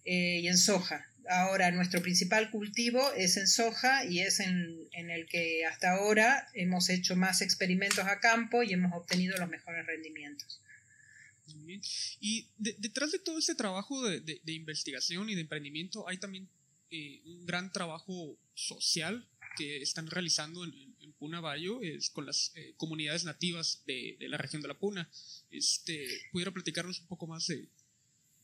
Eh, 0.07 0.39
y 0.41 0.47
en 0.47 0.57
soja. 0.57 1.05
Ahora 1.29 1.69
nuestro 1.71 2.01
principal 2.01 2.49
cultivo 2.49 3.11
es 3.11 3.35
en 3.35 3.45
soja 3.45 4.05
y 4.05 4.21
es 4.21 4.39
en, 4.39 4.87
el 4.93 5.25
que 5.27 5.65
hasta 5.65 5.91
ahora 5.91 6.47
hemos 6.53 6.89
hecho 6.89 7.17
más 7.17 7.41
experimentos 7.41 8.05
a 8.05 8.21
campo 8.21 8.63
y 8.63 8.71
hemos 8.71 8.93
obtenido 8.93 9.37
los 9.37 9.49
mejores 9.49 9.85
rendimientos. 9.85 10.61
Y 12.21 12.47
detrás 12.57 13.11
de 13.11 13.19
todo 13.19 13.37
este 13.37 13.53
trabajo 13.53 14.01
de, 14.07 14.41
investigación 14.45 15.29
y 15.29 15.35
de 15.35 15.41
emprendimiento 15.41 16.07
hay 16.07 16.17
también 16.17 16.47
eh, 16.89 17.21
un 17.25 17.45
gran 17.45 17.73
trabajo 17.73 18.39
social 18.53 19.27
que 19.57 19.81
están 19.81 20.07
realizando 20.07 20.63
en, 20.63 20.95
en 21.01 21.13
Puna 21.13 21.41
Bayo 21.41 21.81
es 21.81 22.09
con 22.09 22.25
las 22.25 22.53
eh, 22.55 22.73
comunidades 22.77 23.25
nativas 23.25 23.83
de, 23.85 24.15
la 24.21 24.37
región 24.37 24.61
de 24.61 24.69
la 24.69 24.79
Puna. 24.79 25.09
Este, 25.51 26.07
¿Pudiera 26.31 26.51
platicarnos 26.51 27.01
un 27.01 27.07
poco 27.07 27.27
más 27.27 27.47
de, 27.47 27.67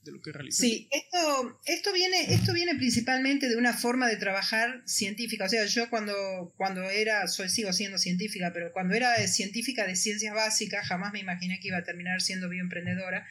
de 0.04 0.12
lo 0.12 0.22
que 0.22 0.32
Sí, 0.52 0.88
esto, 0.92 1.60
esto, 1.66 1.94
viene, 1.94 2.34
esto 2.34 2.54
viene 2.54 2.76
principalmente 2.76 3.48
de 3.48 3.56
una 3.56 3.74
forma 3.74 4.08
de 4.08 4.18
trabajar 4.18 4.82
científica. 4.86 5.46
O 5.46 5.50
sea, 5.50 5.66
yo 5.66 5.90
cuando, 5.90 6.54
cuando 6.58 6.84
era, 6.90 7.28
soy, 7.28 7.50
sigo 7.50 7.72
siendo 7.72 7.98
científica, 7.98 8.52
pero 8.54 8.72
cuando 8.74 8.96
era 8.96 9.16
científica 9.28 9.88
de 9.88 9.96
ciencias 9.96 10.34
básicas, 10.34 10.86
jamás 10.88 11.14
me 11.14 11.20
imaginé 11.20 11.60
que 11.60 11.70
iba 11.70 11.78
a 11.78 11.84
terminar 11.84 12.22
siendo 12.22 12.50
bioemprendedora. 12.50 13.26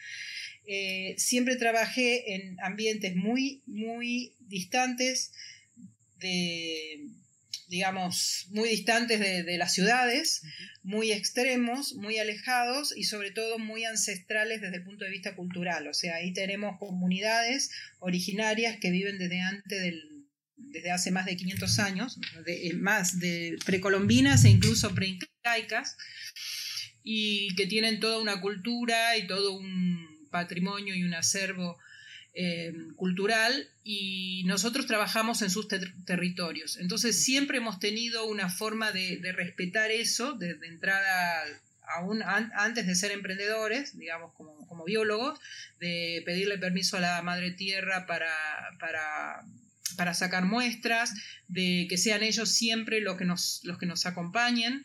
Eh, 0.65 1.15
siempre 1.17 1.57
trabajé 1.57 2.35
en 2.35 2.57
ambientes 2.61 3.15
muy, 3.15 3.61
muy 3.65 4.35
distantes 4.39 5.31
de 6.19 7.07
digamos, 7.67 8.47
muy 8.51 8.69
distantes 8.69 9.19
de, 9.19 9.57
las 9.57 9.73
ciudades, 9.73 10.41
muy 10.83 11.11
extremos, 11.11 11.93
muy 11.95 12.17
alejados 12.17 12.93
y 12.95 13.03
sobre 13.03 13.31
todo 13.31 13.59
muy 13.59 13.85
ancestrales 13.85 14.61
desde 14.61 14.77
el 14.77 14.83
punto 14.83 15.05
de 15.05 15.11
vista 15.11 15.35
cultural. 15.35 15.87
O 15.87 15.93
sea, 15.93 16.15
ahí 16.15 16.33
tenemos 16.33 16.77
comunidades 16.79 17.71
originarias 17.99 18.77
que 18.79 18.91
viven 18.91 19.17
desde 19.17 19.41
antes 19.41 19.81
del 19.81 20.09
desde 20.55 20.91
hace 20.91 21.11
más 21.11 21.25
de 21.25 21.35
500 21.35 21.79
años, 21.79 22.19
de, 22.45 22.73
más 22.75 23.19
de 23.19 23.57
precolombinas 23.65 24.43
e 24.45 24.49
incluso 24.49 24.95
preincaicas, 24.95 25.97
y 27.03 27.53
que 27.55 27.67
tienen 27.67 27.99
toda 27.99 28.19
una 28.19 28.41
cultura 28.41 29.17
y 29.17 29.27
todo 29.27 29.55
un 29.55 30.27
patrimonio 30.31 30.95
y 30.95 31.03
un 31.03 31.13
acervo 31.13 31.77
eh, 32.35 32.73
cultural 32.95 33.69
y 33.83 34.43
nosotros 34.45 34.87
trabajamos 34.87 35.43
en 35.43 35.51
sus 35.51 35.67
territorios. 35.67 36.77
Entonces 36.77 37.23
siempre 37.23 37.57
hemos 37.57 37.77
tenido 37.79 38.25
una 38.25 38.49
forma 38.49 38.91
de, 38.91 39.19
respetar 39.35 39.91
eso, 39.91 40.33
de, 40.33 40.57
entrada 40.63 41.43
aún 41.95 42.23
antes 42.23 42.87
de 42.87 42.95
ser 42.95 43.11
emprendedores, 43.11 43.99
digamos 43.99 44.33
como, 44.33 44.65
como, 44.67 44.83
biólogos, 44.83 45.39
de 45.79 46.23
pedirle 46.25 46.57
permiso 46.57 46.97
a 46.97 47.01
la 47.01 47.21
madre 47.21 47.51
tierra 47.51 48.07
para, 48.07 48.33
para, 48.79 49.43
para 49.95 50.15
sacar 50.15 50.45
muestras, 50.45 51.13
de 51.49 51.85
que 51.87 51.99
sean 51.99 52.23
ellos 52.23 52.49
siempre 52.49 52.99
los 52.99 53.15
que 53.15 53.25
nos, 53.25 53.61
los 53.63 53.77
que 53.77 53.85
nos 53.85 54.07
acompañen. 54.07 54.83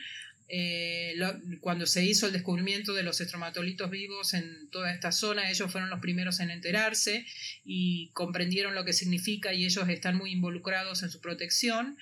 Eh, 0.51 1.15
cuando 1.61 1.87
se 1.87 2.05
hizo 2.05 2.27
el 2.27 2.33
descubrimiento 2.33 2.95
de 2.95 3.03
los 3.03 3.21
estromatolitos 3.21 3.91
vivos 3.91 4.33
en 4.33 4.71
toda 4.71 4.93
esta 4.93 5.13
zona, 5.13 5.51
ellos 5.51 5.71
fueron 5.71 5.91
los 5.91 6.01
primeros 6.01 6.41
en 6.41 6.51
enterarse 6.51 7.27
y 7.65 8.09
comprendieron 8.15 8.75
lo 8.75 8.85
que 8.85 8.95
significa 8.95 9.53
y 9.53 9.67
ellos 9.67 9.87
están 9.89 10.17
muy 10.17 10.33
involucrados 10.33 11.03
en 11.03 11.11
su 11.11 11.21
protección. 11.21 11.99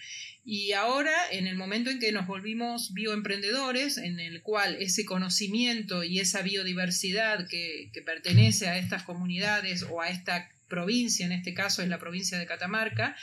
Y 0.49 0.73
ahora, 0.73 1.13
en 1.33 1.49
el 1.49 1.57
momento 1.57 1.91
en 1.91 1.99
que 1.99 2.13
nos 2.13 2.29
volvimos 2.29 2.95
bioemprendedores, 2.95 3.99
en 3.99 4.21
el 4.21 4.43
cual 4.43 4.77
ese 4.79 5.05
conocimiento 5.05 6.05
y 6.05 6.21
esa 6.21 6.43
biodiversidad 6.43 7.49
que, 7.49 7.91
pertenece 8.05 8.69
a 8.69 8.79
estas 8.79 9.03
comunidades 9.03 9.83
o 9.91 10.01
a 10.01 10.09
esta 10.09 10.49
provincia, 10.69 11.27
en 11.27 11.33
este 11.33 11.53
caso 11.53 11.83
es 11.83 11.89
la 11.89 11.99
provincia 11.99 12.39
de 12.39 12.47
Catamarca, 12.47 13.17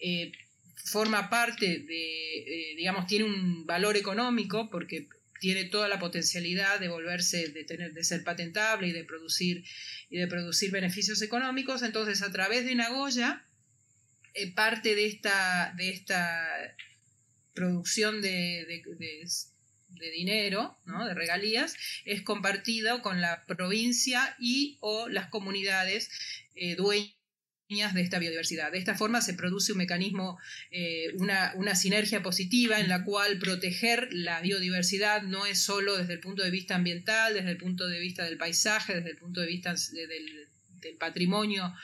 eh, 0.00 0.32
forma 0.84 1.30
parte 1.30 1.78
de, 1.78 2.38
eh, 2.38 2.74
digamos, 2.76 3.06
tiene 3.06 3.24
un 3.24 3.66
valor 3.66 3.96
económico 3.96 4.68
porque 4.70 5.08
tiene 5.40 5.64
toda 5.64 5.88
la 5.88 5.98
potencialidad 5.98 6.78
de 6.78 6.88
volverse, 6.88 7.48
de 7.48 7.64
tener, 7.64 7.92
de 7.92 8.04
ser 8.04 8.22
patentable 8.22 8.88
y 8.88 8.92
de 8.92 9.04
producir, 9.04 9.64
y 10.10 10.18
de 10.18 10.26
producir 10.26 10.70
beneficios 10.70 11.22
económicos. 11.22 11.82
Entonces, 11.82 12.22
a 12.22 12.30
través 12.30 12.64
de 12.64 12.74
Nagoya, 12.74 13.44
eh, 14.34 14.52
parte 14.52 14.94
de 14.94 15.06
esta, 15.06 15.74
de 15.76 15.90
esta 15.90 16.76
producción 17.54 18.20
de, 18.20 18.66
de, 18.66 20.10
dinero, 20.10 20.76
¿no? 20.84 21.06
de 21.06 21.14
regalías, 21.14 21.76
es 22.04 22.22
compartida 22.22 23.00
con 23.00 23.20
la 23.20 23.44
provincia 23.46 24.36
y 24.38 24.76
o 24.80 25.08
las 25.08 25.28
comunidades 25.28 26.10
eh, 26.54 26.74
dueñas 26.74 27.14
de 27.68 28.02
esta 28.02 28.18
biodiversidad. 28.18 28.70
De 28.72 28.78
esta 28.78 28.94
forma 28.94 29.22
se 29.22 29.32
produce 29.32 29.72
un 29.72 29.78
mecanismo, 29.78 30.38
eh, 30.70 31.12
una, 31.14 31.74
sinergia 31.74 32.22
positiva 32.22 32.78
en 32.78 32.88
la 32.88 33.04
cual 33.04 33.38
proteger 33.38 34.08
la 34.12 34.40
biodiversidad 34.42 35.22
no 35.22 35.46
es 35.46 35.60
solo 35.62 35.96
desde 35.96 36.12
el 36.12 36.20
punto 36.20 36.42
de 36.42 36.50
vista 36.50 36.76
ambiental, 36.76 37.32
desde 37.32 37.50
el 37.50 37.56
punto 37.56 37.88
de 37.88 37.98
vista 37.98 38.24
del 38.24 38.36
paisaje, 38.36 38.96
desde 38.96 39.10
el 39.10 39.16
punto 39.16 39.40
de 39.40 39.46
vista 39.46 39.74
del, 39.74 40.48
patrimonio 40.98 41.74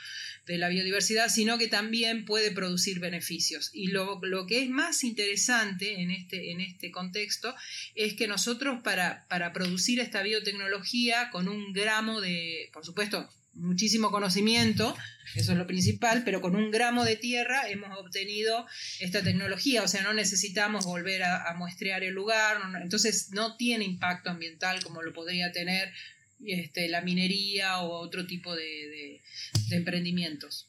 de 0.45 0.59
la 0.59 0.69
biodiversidad, 0.69 1.29
sino 1.29 1.57
que 1.57 1.67
también 1.67 2.23
puede 2.25 2.51
producir 2.51 2.99
beneficios. 2.99 3.71
Y 3.73 3.87
lo, 3.87 4.21
que 4.47 4.61
es 4.61 4.69
más 4.69 5.03
interesante 5.03 6.01
en 6.01 6.11
este, 6.11 6.51
en 6.51 6.61
este 6.61 6.91
contexto 6.91 7.55
es 7.95 8.13
que 8.13 8.27
nosotros 8.27 8.81
para, 8.83 9.25
para 9.27 9.51
producir 9.53 9.99
esta 9.99 10.21
biotecnología 10.21 11.31
con 11.31 11.47
un 11.47 11.73
gramo 11.73 12.21
de, 12.21 12.69
por 12.71 12.85
supuesto, 12.85 13.27
muchísimo 13.53 14.11
conocimiento, 14.11 14.95
eso 15.35 15.51
es 15.51 15.57
lo 15.57 15.67
principal, 15.67 16.23
pero 16.23 16.41
con 16.41 16.55
un 16.55 16.71
gramo 16.71 17.03
de 17.03 17.15
tierra 17.15 17.69
hemos 17.69 17.97
obtenido 17.97 18.65
esta 18.99 19.23
tecnología, 19.23 19.83
o 19.83 19.87
sea, 19.87 20.03
no 20.03 20.13
necesitamos 20.13 20.85
volver 20.85 21.23
a, 21.23 21.53
muestrear 21.57 22.03
el 22.03 22.13
lugar, 22.13 22.61
entonces 22.81 23.29
no 23.31 23.57
tiene 23.57 23.85
impacto 23.85 24.29
ambiental 24.29 24.83
como 24.83 25.01
lo 25.01 25.13
podría 25.13 25.51
tener 25.51 25.91
este, 26.45 26.87
la 26.89 27.01
minería 27.01 27.79
o 27.81 27.99
otro 27.99 28.25
tipo 28.25 28.55
de, 28.55 29.21
emprendimientos. 29.71 30.67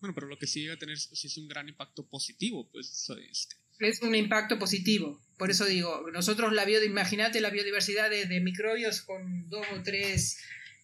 Bueno, 0.00 0.14
pero 0.14 0.28
lo 0.28 0.38
que 0.38 0.46
sí 0.46 0.60
llega 0.60 0.74
a 0.74 0.78
tener 0.78 0.96
es 0.96 1.36
un 1.36 1.48
gran 1.48 1.68
impacto 1.68 2.06
positivo, 2.06 2.68
pues 2.70 3.08
este. 3.30 3.56
Es 3.80 4.02
un 4.02 4.14
impacto 4.14 4.58
positivo. 4.58 5.20
Por 5.38 5.50
eso 5.50 5.64
digo, 5.64 6.08
nosotros 6.12 6.52
la 6.52 6.68
imagínate 6.68 7.40
la 7.40 7.50
biodiversidad 7.50 8.10
de, 8.10 8.26
de 8.26 8.40
microbios 8.40 9.02
con 9.02 9.48
dos 9.48 9.64
o 9.72 9.82
tres 9.82 10.38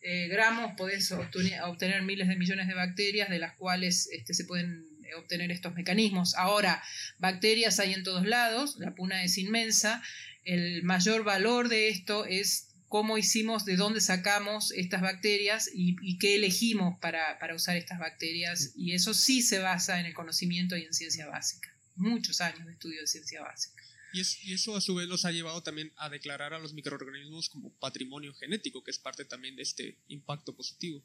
eh, 0.06 0.28
gramos 0.28 0.72
podés 0.76 1.10
obtener, 1.12 2.02
miles 2.02 2.28
de 2.28 2.36
millones 2.36 2.68
de 2.68 2.74
bacterias 2.74 3.30
de 3.30 3.38
las 3.38 3.54
cuales 3.54 4.06
este, 4.12 4.34
se 4.34 4.44
pueden 4.44 4.84
obtener 5.16 5.50
estos 5.50 5.74
mecanismos. 5.74 6.34
Ahora, 6.34 6.82
bacterias 7.18 7.80
hay 7.80 7.94
en 7.94 8.02
todos 8.02 8.26
lados, 8.26 8.76
la 8.78 8.94
puna 8.94 9.24
es 9.24 9.38
inmensa, 9.38 10.02
el 10.44 10.82
mayor 10.82 11.24
valor 11.24 11.70
de 11.70 11.88
esto 11.88 12.26
es 12.26 12.68
cómo 12.88 13.16
hicimos, 13.16 13.64
de 13.64 13.76
dónde 13.76 14.02
sacamos 14.02 14.72
estas 14.72 15.00
bacterias 15.00 15.70
y, 15.72 16.18
qué 16.18 16.34
elegimos 16.34 16.98
para, 17.00 17.38
para, 17.38 17.54
usar 17.54 17.76
estas 17.76 17.98
bacterias. 17.98 18.72
Y 18.76 18.92
eso 18.92 19.14
sí 19.14 19.40
se 19.40 19.58
basa 19.58 20.00
en 20.00 20.06
el 20.06 20.12
conocimiento 20.12 20.76
y 20.76 20.82
en 20.82 20.92
ciencia 20.92 21.26
básica. 21.26 21.74
Muchos 21.96 22.42
años 22.42 22.66
de 22.66 22.72
estudio 22.72 23.00
de 23.00 23.06
ciencia 23.06 23.40
básica. 23.40 23.73
Y, 24.14 24.52
eso 24.52 24.76
a 24.76 24.80
su 24.80 24.94
vez 24.94 25.08
los 25.08 25.24
ha 25.24 25.32
llevado 25.32 25.62
también 25.62 25.92
a 25.96 26.08
declarar 26.08 26.54
a 26.54 26.58
los 26.58 26.72
microorganismos 26.72 27.48
como 27.48 27.74
patrimonio 27.74 28.32
genético, 28.34 28.84
que 28.84 28.92
es 28.92 28.98
parte 28.98 29.24
también 29.24 29.56
de 29.56 29.62
este 29.62 29.98
impacto 30.08 30.54
positivo. 30.54 31.02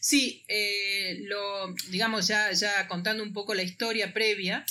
Sí, 0.00 0.44
eh, 0.48 1.18
lo, 1.22 1.74
digamos, 1.90 2.26
ya, 2.26 2.52
ya 2.52 2.88
contando 2.88 3.22
un 3.22 3.32
poco 3.32 3.54
la 3.54 3.62
historia 3.62 4.14
previa 4.14 4.64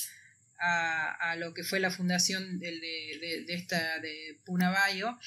a, 0.58 1.36
lo 1.38 1.54
que 1.54 1.64
fue 1.64 1.80
la 1.80 1.92
fundación 1.92 2.60
de, 2.60 2.72
de, 2.80 3.46
esta 3.50 4.00
de 4.00 4.40
Punabayo, 4.46 5.18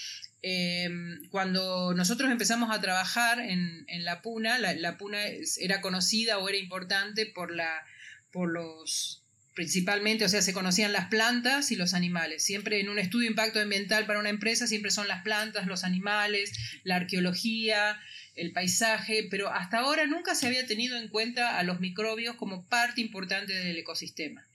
eh, 0.43 0.89
cuando 1.31 1.95
nosotros 1.95 2.31
empezamos 2.31 2.75
a 2.75 2.81
trabajar 2.81 3.39
en, 3.39 3.85
en 3.89 4.05
la 4.05 4.23
Puna, 4.23 4.59
la, 4.59 4.73
la, 4.75 4.97
Puna 4.97 5.19
era 5.59 5.81
conocida 5.81 6.39
o 6.39 6.49
era 6.49 6.59
importante 6.59 7.27
por, 7.27 7.55
la, 7.55 7.85
por 8.33 8.51
los 8.51 9.23
principalmente, 9.59 10.25
o 10.25 10.29
sea, 10.29 10.41
se 10.41 10.53
conocían 10.53 10.93
las 10.93 11.07
plantas 11.07 11.73
y 11.73 11.75
los 11.75 11.93
animales. 11.93 12.45
Siempre 12.45 12.79
en 12.79 12.89
un 12.89 13.01
estudio 13.01 13.25
de 13.25 13.31
impacto 13.31 13.59
ambiental 13.59 14.07
para 14.07 14.21
una 14.21 14.29
empresa 14.29 14.69
siempre 14.69 14.93
son 14.93 15.09
las 15.09 15.25
plantas, 15.25 15.67
los 15.67 15.83
animales, 15.83 16.53
la 16.85 16.95
arqueología, 16.95 18.01
el 18.37 18.53
paisaje, 18.53 19.27
pero 19.29 19.53
hasta 19.53 19.79
ahora 19.79 20.07
nunca 20.07 20.37
se 20.37 20.47
había 20.47 20.65
tenido 20.65 20.97
en 20.97 21.09
cuenta 21.09 21.59
a 21.59 21.65
los 21.65 21.81
microbios 21.81 22.37
como 22.37 22.69
parte 22.69 23.01
importante 23.01 23.53
del 23.53 23.77
ecosistema. 23.79 24.47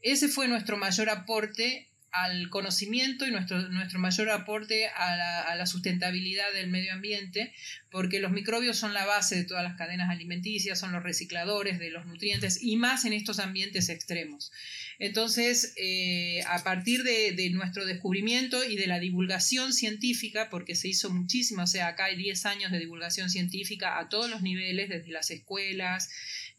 Ese 0.00 0.28
fue 0.28 0.48
nuestro 0.48 0.78
mayor 0.78 1.10
aporte 1.10 1.90
al 2.22 2.50
conocimiento 2.50 3.26
y 3.26 3.30
nuestro, 3.30 3.68
nuestro 3.68 3.98
mayor 3.98 4.30
aporte 4.30 4.88
a 4.88 5.16
la, 5.16 5.42
a 5.42 5.54
la, 5.56 5.66
sustentabilidad 5.66 6.52
del 6.52 6.68
medio 6.68 6.92
ambiente, 6.92 7.52
porque 7.90 8.20
los 8.20 8.32
microbios 8.32 8.76
son 8.76 8.94
la 8.94 9.06
base 9.06 9.36
de 9.36 9.44
todas 9.44 9.62
las 9.62 9.76
cadenas 9.76 10.10
alimenticias, 10.10 10.78
son 10.78 10.92
los 10.92 11.02
recicladores 11.02 11.78
de 11.78 11.90
los 11.90 12.06
nutrientes 12.06 12.62
y 12.62 12.76
más 12.76 13.04
en 13.04 13.12
estos 13.12 13.38
ambientes 13.38 13.88
extremos. 13.88 14.52
Entonces, 14.98 15.74
eh, 15.76 16.42
a 16.48 16.64
partir 16.64 17.04
de, 17.04 17.32
de, 17.32 17.50
nuestro 17.50 17.86
descubrimiento 17.86 18.64
y 18.64 18.76
de 18.76 18.88
la 18.88 18.98
divulgación 18.98 19.72
científica, 19.72 20.50
porque 20.50 20.74
se 20.74 20.88
hizo 20.88 21.10
muchísimo, 21.10 21.62
o 21.62 21.66
sea, 21.66 21.88
acá 21.88 22.06
hay 22.06 22.16
10 22.16 22.46
años 22.46 22.72
de 22.72 22.78
divulgación 22.78 23.30
científica 23.30 23.98
a 23.98 24.08
todos 24.08 24.28
los 24.28 24.42
niveles, 24.42 24.88
desde 24.88 25.10
las 25.10 25.30
escuelas, 25.30 26.10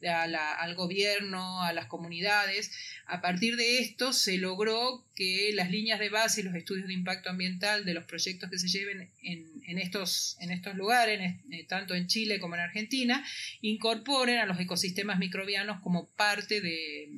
al 0.07 0.75
gobierno, 0.75 1.61
a 1.61 1.73
las 1.73 1.87
comunidades. 1.87 2.71
A 3.05 3.21
partir 3.21 3.55
de 3.55 3.79
esto 3.79 4.13
se 4.13 4.37
logró 4.37 5.05
que 5.15 5.51
las 5.53 5.69
líneas 5.71 5.99
de 5.99 6.09
base 6.09 6.41
y 6.41 6.43
los 6.43 6.55
estudios 6.55 6.87
de 6.87 6.93
impacto 6.93 7.29
ambiental 7.29 7.85
de 7.85 7.93
los 7.93 8.05
proyectos 8.05 8.49
que 8.49 8.59
se 8.59 8.67
lleven 8.67 9.09
en, 9.21 9.77
estos, 9.77 10.37
en 10.39 10.51
estos 10.51 10.75
lugares, 10.75 11.35
eh, 11.51 11.65
tanto 11.67 11.95
en 11.95 12.07
Chile 12.07 12.39
como 12.39 12.55
en 12.55 12.61
Argentina, 12.61 13.25
incorporen 13.61 14.37
a 14.37 14.45
los 14.45 14.59
ecosistemas 14.59 15.19
microbianos 15.19 15.81
como 15.81 16.07
parte 16.09 16.61
de, 16.61 17.09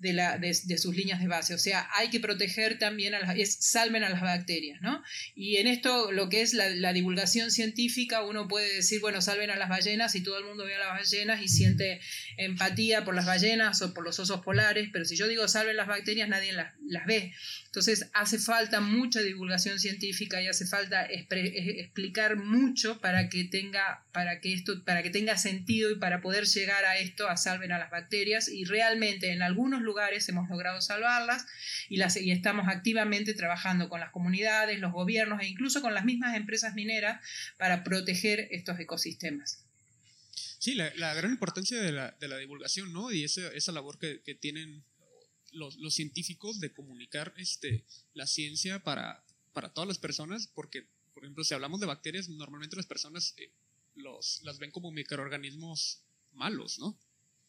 de, 0.00 0.12
la, 0.14 0.38
de, 0.38 0.54
sus 0.78 0.96
líneas 0.96 1.20
de 1.20 1.28
base. 1.28 1.54
O 1.54 1.58
sea, 1.58 1.88
hay 1.94 2.08
que 2.10 2.20
proteger 2.20 2.78
también 2.78 3.14
a 3.14 3.20
las, 3.20 3.56
salven 3.60 4.02
a 4.02 4.08
las 4.08 4.20
bacterias, 4.20 4.80
¿no? 4.80 5.02
Y 5.34 5.56
en 5.56 5.66
esto, 5.66 6.10
lo 6.10 6.28
que 6.28 6.42
es 6.42 6.54
la, 6.54 6.92
divulgación 6.92 7.50
científica, 7.50 8.22
uno 8.22 8.48
puede 8.48 8.74
decir, 8.74 9.00
bueno, 9.00 9.20
salven 9.20 9.50
a 9.50 9.56
las 9.56 9.68
ballenas 9.68 10.14
y 10.16 10.22
todo 10.22 10.38
el 10.38 10.44
mundo 10.44 10.64
ve 10.64 10.74
a 10.74 10.78
las 10.78 10.88
ballenas 10.88 11.40
y 11.42 11.48
siente 11.48 12.00
empatía 12.36 13.04
por 13.04 13.14
las 13.14 13.26
ballenas 13.26 13.80
o 13.82 13.94
por 13.94 14.04
los 14.04 14.18
osos 14.18 14.40
polares, 14.40 14.88
pero 14.92 15.04
si 15.04 15.16
yo 15.16 15.28
digo 15.28 15.46
salven 15.46 15.76
las 15.76 15.86
bacterias, 15.86 16.28
nadie 16.28 16.52
las, 16.52 16.72
las 16.86 17.06
ve. 17.06 17.32
Entonces 17.66 18.10
hace 18.14 18.38
falta 18.38 18.80
mucha 18.80 19.20
divulgación 19.20 19.78
científica 19.78 20.42
y 20.42 20.48
hace 20.48 20.66
falta 20.66 21.04
explicar 21.04 22.36
mucho 22.36 23.00
para 23.00 23.28
que 23.28 23.44
tenga, 23.44 24.04
para 24.12 24.40
que 24.40 24.52
esto, 24.52 24.84
para 24.84 25.02
que 25.02 25.10
tenga 25.10 25.36
sentido 25.36 25.90
y 25.90 25.96
para 25.96 26.20
poder 26.20 26.44
llegar 26.46 26.84
a 26.84 26.98
esto, 26.98 27.28
a 27.28 27.36
salven 27.36 27.72
a 27.72 27.78
las 27.78 27.90
bacterias. 27.90 28.48
Y 28.48 28.64
realmente 28.64 29.32
en 29.32 29.42
algunos 29.42 29.82
lugares 29.82 30.28
hemos 30.28 30.48
logrado 30.48 30.80
salvarlas 30.80 31.46
y, 31.88 31.96
las, 31.96 32.16
y 32.16 32.30
estamos 32.30 32.68
activamente 32.68 33.34
trabajando 33.34 33.88
con 33.88 34.00
las 34.00 34.10
comunidades, 34.10 34.78
los 34.78 34.92
gobiernos 34.92 35.42
e 35.42 35.48
incluso 35.48 35.80
con 35.80 35.94
las 35.94 36.04
mismas 36.04 36.36
empresas 36.36 36.74
mineras 36.74 37.24
para 37.58 37.84
proteger 37.84 38.48
estos 38.50 38.78
ecosistemas. 38.78 39.64
Sí, 40.58 40.74
la, 40.74 41.14
gran 41.14 41.30
importancia 41.30 41.80
de 41.80 41.90
la, 41.90 42.10
de 42.20 42.28
la, 42.28 42.36
divulgación, 42.36 42.92
¿no? 42.92 43.10
Y 43.10 43.24
esa, 43.24 43.48
esa 43.48 43.72
labor 43.72 43.98
que, 43.98 44.20
que 44.20 44.34
tienen 44.34 44.84
los, 45.52 45.76
los, 45.78 45.94
científicos 45.94 46.60
de 46.60 46.72
comunicar 46.72 47.32
este, 47.38 47.84
la 48.12 48.26
ciencia 48.26 48.82
para, 48.82 49.24
para 49.52 49.72
todas 49.72 49.88
las 49.88 49.98
personas, 49.98 50.48
porque, 50.48 50.86
por 51.14 51.24
ejemplo, 51.24 51.44
si 51.44 51.54
hablamos 51.54 51.80
de 51.80 51.86
bacterias, 51.86 52.28
normalmente 52.28 52.76
las 52.76 52.86
personas 52.86 53.34
eh, 53.38 53.50
los, 53.94 54.40
las 54.44 54.58
ven 54.58 54.70
como 54.70 54.90
microorganismos 54.90 56.02
malos, 56.32 56.78
¿no? 56.78 56.98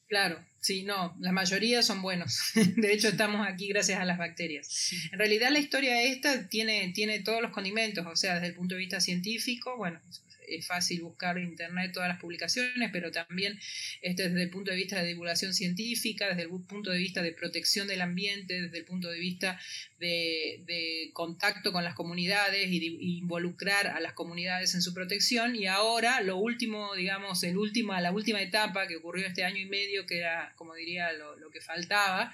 Claro, 0.08 0.45
sí, 0.60 0.84
no, 0.84 1.15
la 1.21 1.32
mayoría 1.32 1.82
son 1.82 2.01
buenos. 2.01 2.51
De 2.75 2.91
hecho, 2.91 3.08
estamos 3.08 3.47
aquí 3.47 3.69
gracias 3.69 3.99
a 3.99 4.04
las 4.04 4.17
bacterias. 4.17 4.91
En 5.12 5.17
realidad, 5.17 5.51
la 5.51 5.60
historia 5.60 6.04
esta 6.04 6.49
tiene, 6.49 6.91
tiene 6.93 7.21
todos 7.21 7.41
los 7.41 7.51
condimentos, 7.51 8.06
o 8.06 8.15
sea, 8.17 8.34
desde 8.34 8.47
el 8.47 8.56
punto 8.56 8.75
de 8.75 8.80
vista 8.80 8.99
científico, 8.99 9.77
bueno, 9.77 10.01
es 10.47 10.65
fácil 10.65 11.01
buscar 11.01 11.38
en 11.38 11.49
internet 11.49 11.91
todas 11.93 12.10
las 12.10 12.19
publicaciones, 12.19 12.89
pero 12.91 13.12
también 13.12 13.60
este, 14.01 14.30
desde 14.30 14.43
el 14.43 14.49
punto 14.49 14.71
de 14.71 14.77
vista 14.77 15.01
de 15.01 15.08
divulgación 15.08 15.54
científica, 15.54 16.27
desde 16.27 16.43
el 16.43 16.49
punto 16.49 16.91
de 16.91 16.97
vista 16.97 17.21
de 17.21 17.32
protección 17.32 17.88
del 17.88 18.01
ambiente, 18.01 18.62
desde 18.62 18.77
el 18.77 18.86
punto 18.86 19.10
de 19.10 19.19
vista 19.19 19.60
de, 19.99 21.10
contacto 21.13 21.71
con 21.71 21.84
las 21.84 21.93
comunidades 21.93 22.67
y 22.69 23.17
involucrar 23.17 23.88
a 23.88 23.99
las 23.99 24.13
comunidades 24.13 24.73
en 24.75 24.82
su 24.82 24.93
protección. 24.93 25.56
Y 25.56 25.67
ahora, 25.67 26.21
lo 26.21 26.38
último, 26.38 26.95
digamos, 26.95 27.43
el 27.43 27.58
último, 27.58 27.93
la 27.99 28.12
última 28.12 28.41
etapa 28.41 28.88
que 28.88 28.97
ocurrió 28.97 29.27
este 29.27 29.43
año 29.43 29.58
y 29.58 29.65
medio, 29.65 30.06
que 30.06 30.17
era, 30.17 30.54
como 30.56 30.73
diría, 30.73 31.12
lo, 31.13 31.36
lo 31.38 31.51
que 31.51 31.62
faltaba, 31.62 32.34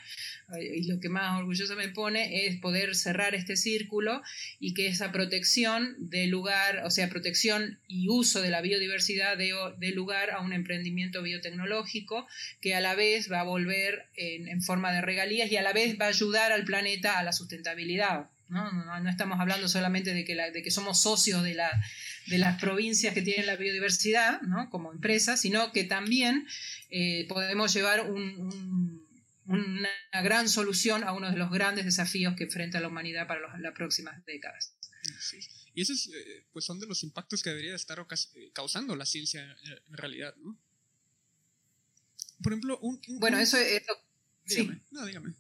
y 0.60 0.84
lo 0.84 1.00
que 1.00 1.10
más 1.10 1.40
orgulloso 1.40 1.76
me 1.76 1.90
pone 1.90 2.48
es 2.48 2.58
poder 2.58 2.96
cerrar 2.96 3.36
este 3.36 3.58
círculo 3.58 4.22
y 4.60 4.74
que 4.74 4.88
esa 4.88 5.12
protección 5.12 5.96
de 6.00 6.28
lugar, 6.28 6.84
o 6.86 6.90
sea, 6.90 7.10
protección 7.10 7.80
y 7.88 8.07
uso 8.10 8.42
de 8.42 8.50
la 8.50 8.62
biodiversidad 8.62 9.38
de, 9.38 9.92
lugar 9.92 10.32
a 10.32 10.42
un 10.42 10.54
emprendimiento 10.54 11.22
biotecnológico 11.22 12.28
que 12.62 12.76
a 12.76 12.82
la 12.82 12.96
vez 12.96 13.32
va 13.32 13.42
a 13.42 13.44
volver 13.44 14.10
en, 14.16 14.62
forma 14.62 14.92
de 14.92 15.02
regalías 15.02 15.52
y 15.52 15.58
a 15.58 15.62
la 15.62 15.74
vez 15.74 15.98
va 16.00 16.06
a 16.06 16.10
ayudar 16.10 16.52
al 16.52 16.66
planeta 16.66 17.18
a 17.18 17.24
la 17.24 17.34
sustentabilidad. 17.34 18.30
No, 18.50 18.72
no, 18.72 19.10
estamos 19.10 19.40
hablando 19.42 19.68
solamente 19.68 20.14
de 20.14 20.24
que, 20.24 20.34
la, 20.34 20.52
de 20.52 20.64
que 20.64 20.72
somos 20.72 21.02
socios 21.02 21.44
de, 21.44 21.54
la, 21.54 21.70
de 22.28 22.38
las 22.38 22.60
provincias 22.60 23.14
que 23.14 23.22
tienen 23.22 23.46
la 23.46 23.58
biodiversidad 23.58 24.42
¿no? 24.42 24.70
como 24.70 24.94
empresa, 24.94 25.36
sino 25.36 25.74
que 25.74 25.84
también 25.84 26.48
eh, 26.90 27.26
podemos 27.28 27.74
llevar 27.74 28.10
un 28.10 29.06
una 29.48 29.90
gran 30.24 30.50
solución 30.50 31.04
a 31.04 31.14
uno 31.14 31.32
de 31.32 31.38
los 31.38 31.50
grandes 31.50 31.86
desafíos 31.86 32.36
que 32.36 32.46
enfrenta 32.46 32.80
la 32.80 32.90
humanidad 32.90 33.28
para 33.28 33.58
las 33.58 33.74
próximas 33.74 34.24
décadas. 34.26 34.74
Y 35.78 35.84
esos 35.84 36.08
eh, 36.08 36.44
pues 36.52 36.66
son 36.66 36.80
de 36.80 36.88
los 36.88 37.04
impactos 37.04 37.44
que 37.44 37.52
debería 37.52 37.76
estar 37.76 38.00
eh, 38.00 38.50
causando 38.52 38.96
la 38.96 39.06
ciencia 39.06 39.56
en 39.64 39.96
realidad, 39.96 40.34
¿no? 40.38 40.58
Por 42.42 42.54
ejemplo, 42.54 42.80
un... 42.80 43.00
bueno, 43.20 43.38
eso 43.38 43.58
es... 43.58 43.84
sí. 44.48 44.72
No, 44.90 45.06
dígame. 45.06 45.36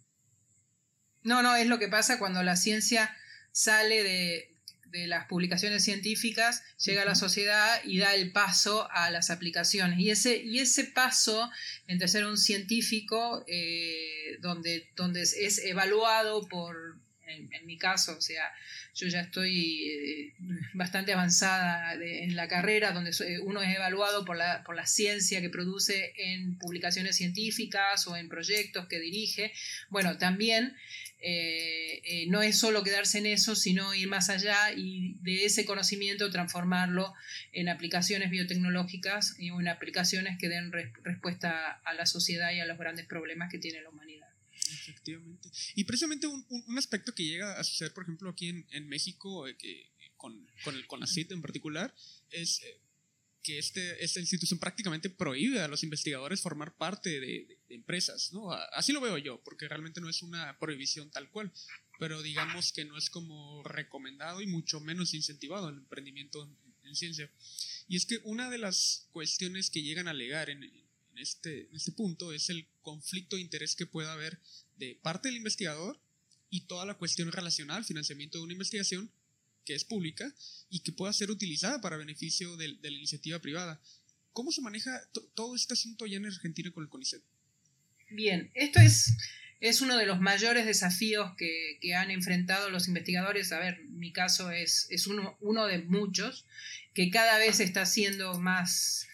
No, 1.24 1.42
no, 1.42 1.56
es 1.56 1.66
lo 1.66 1.80
que 1.80 1.88
pasa 1.88 2.20
cuando 2.20 2.44
la 2.44 2.56
ciencia 2.56 3.18
sale 3.52 4.04
de, 4.04 4.56
de 4.92 5.08
las 5.08 5.26
publicaciones 5.26 5.84
científicas 5.84 6.62
llega 6.86 7.02
a 7.02 7.06
la 7.06 7.16
sociedad 7.16 7.84
y 7.84 7.98
da 7.98 8.14
el 8.14 8.32
paso 8.32 8.88
a 8.92 9.10
las 9.10 9.32
aplicaciones. 9.32 9.98
Y 9.98 10.12
ese, 10.12 10.38
y 10.38 10.60
ese 10.60 10.84
paso 10.84 11.50
entre 11.88 12.08
ser 12.08 12.28
un 12.28 12.38
científico, 12.38 13.44
eh, 13.48 14.38
donde, 14.42 14.88
donde 14.96 15.24
es 15.24 15.58
evaluado 15.66 16.48
por, 16.48 17.00
en, 17.28 17.66
mi 17.66 17.78
caso, 17.78 18.18
o 18.18 18.22
sea, 18.22 18.44
yo 18.96 19.08
ya 19.08 19.22
estoy 19.22 19.90
eh, 19.90 20.34
bastante 20.74 21.14
avanzada 21.14 21.94
en 21.94 22.36
la 22.36 22.48
carrera, 22.48 22.92
donde 22.92 23.12
uno 23.44 23.62
es 23.62 23.76
evaluado 23.76 24.26
por 24.26 24.38
la, 24.38 24.64
por 24.64 24.76
la 24.76 24.86
ciencia 24.86 25.42
que 25.42 25.50
produce 25.50 26.14
en 26.18 26.58
publicaciones 26.58 27.16
científicas 27.16 28.08
o 28.08 28.16
en 28.16 28.30
proyectos 28.30 28.88
que 28.88 29.00
dirige. 29.00 29.54
Bueno, 29.90 30.18
también 30.18 30.76
eh, 31.20 32.02
eh, 32.04 32.26
no 32.28 32.44
es 32.44 32.60
solo 32.60 32.84
quedarse 32.84 33.18
en 33.18 33.26
eso, 33.26 33.56
sino 33.56 33.94
ir 33.96 34.08
más 34.08 34.30
allá 34.30 34.72
y 34.76 35.16
de 35.22 35.46
ese 35.46 35.66
conocimiento 35.66 36.30
transformarlo 36.30 37.14
en 37.54 37.70
aplicaciones 37.70 38.30
biotecnológicas 38.30 39.36
y 39.40 39.50
en 39.50 39.68
aplicaciones 39.68 40.38
que 40.38 40.50
den 40.50 40.72
respuesta 41.04 41.82
a 41.84 41.94
la 41.94 42.06
sociedad 42.06 42.52
y 42.52 42.60
a 42.60 42.66
los 42.66 42.78
grandes 42.78 43.08
problemas 43.08 43.52
que 43.52 43.58
tiene 43.58 43.82
la 43.82 43.90
humanidad. 43.90 44.27
Efectivamente. 44.88 45.50
Y 45.76 45.84
precisamente 45.84 46.28
un, 46.28 46.46
un, 46.50 46.78
aspecto 46.78 47.14
que 47.14 47.24
llega 47.24 47.60
a 47.60 47.64
suceder, 47.64 47.94
por 47.94 48.04
ejemplo, 48.04 48.30
aquí 48.30 48.50
en, 48.50 48.66
en 48.72 48.88
México, 48.88 49.48
eh, 49.48 49.58
que, 49.58 49.90
con, 50.16 50.50
con 50.64 50.76
el 50.76 50.88
CONACYT 50.88 51.32
en 51.32 51.42
particular, 51.42 51.94
es 52.32 52.62
que 53.48 53.60
este, 53.60 54.04
esta 54.04 54.20
institución 54.20 54.60
prácticamente 54.60 55.10
prohíbe 55.10 55.62
a 55.62 55.70
los 55.70 55.82
investigadores 55.82 56.42
formar 56.42 56.76
parte 56.76 57.22
de, 57.22 57.58
empresas, 57.70 58.34
¿no? 58.34 58.52
Así 58.52 58.92
lo 58.92 59.00
veo 59.00 59.18
yo, 59.18 59.42
porque 59.42 59.70
realmente 59.70 60.02
no 60.02 60.10
es 60.10 60.22
una 60.22 60.60
prohibición 60.60 61.10
tal 61.12 61.30
cual, 61.30 61.54
pero 61.98 62.22
digamos 62.22 62.74
que 62.74 62.84
no 62.84 62.98
es 62.98 63.10
como 63.10 63.64
recomendado 63.64 64.42
y 64.42 64.48
mucho 64.48 64.82
menos 64.82 65.14
incentivado 65.14 65.70
el 65.70 65.78
emprendimiento 65.78 66.44
en, 66.84 66.96
ciencia. 66.96 67.30
Y 67.88 67.96
es 67.96 68.06
que 68.06 68.20
una 68.24 68.50
de 68.50 68.58
las 68.58 69.08
cuestiones 69.12 69.70
que 69.70 69.82
llegan 69.82 70.08
a 70.08 70.12
alegar 70.12 70.50
en, 70.50 70.64
este, 71.16 71.68
en 71.70 71.76
este 71.76 71.92
punto 71.92 72.34
es 72.34 72.50
el 72.50 72.68
conflicto 72.82 73.36
de 73.36 73.42
interés 73.42 73.76
que 73.76 73.86
pueda 73.86 74.14
haber 74.14 74.40
de 74.78 75.00
parte 75.02 75.28
del 75.28 75.38
investigador 75.38 76.00
y 76.50 76.62
toda 76.62 76.86
la 76.86 76.96
cuestión 76.96 77.32
relacionada 77.32 77.80
al 77.80 77.86
financiamiento 77.86 78.38
de 78.38 78.44
una 78.44 78.54
investigación 78.54 79.12
que 79.66 79.76
es 79.76 79.84
pública 79.84 80.34
y 80.70 80.80
que 80.80 80.94
pueda 80.94 81.12
ser 81.12 81.30
utilizada 81.30 81.82
para 81.82 81.98
beneficio 81.98 82.56
de, 82.56 82.78
la 82.82 82.90
iniciativa 82.90 83.40
privada. 83.40 83.82
¿Cómo 84.32 84.52
se 84.52 84.62
maneja 84.62 85.02
todo 85.36 85.56
este 85.56 85.74
asunto 85.74 86.06
ya 86.06 86.18
en 86.18 86.26
Argentina 86.26 86.72
con 86.72 86.84
el 86.84 86.90
CONICET? 86.90 87.22
Bien, 88.10 88.50
esto 88.54 88.80
es, 88.80 89.18
es 89.60 89.82
uno 89.82 89.98
de 89.98 90.06
los 90.06 90.22
mayores 90.22 90.66
desafíos 90.66 91.34
que, 91.38 91.94
han 91.96 92.12
enfrentado 92.12 92.70
los 92.70 92.88
investigadores. 92.88 93.52
A 93.52 93.60
ver, 93.60 93.84
mi 93.90 94.14
caso 94.14 94.52
es, 94.52 94.88
es 94.90 95.08
uno, 95.08 95.38
uno 95.42 95.66
de 95.66 95.80
muchos 95.80 96.46
que 96.94 97.10
cada 97.10 97.38
vez 97.38 97.60
está 97.60 97.86
siendo 97.86 98.40
más, 98.40 99.08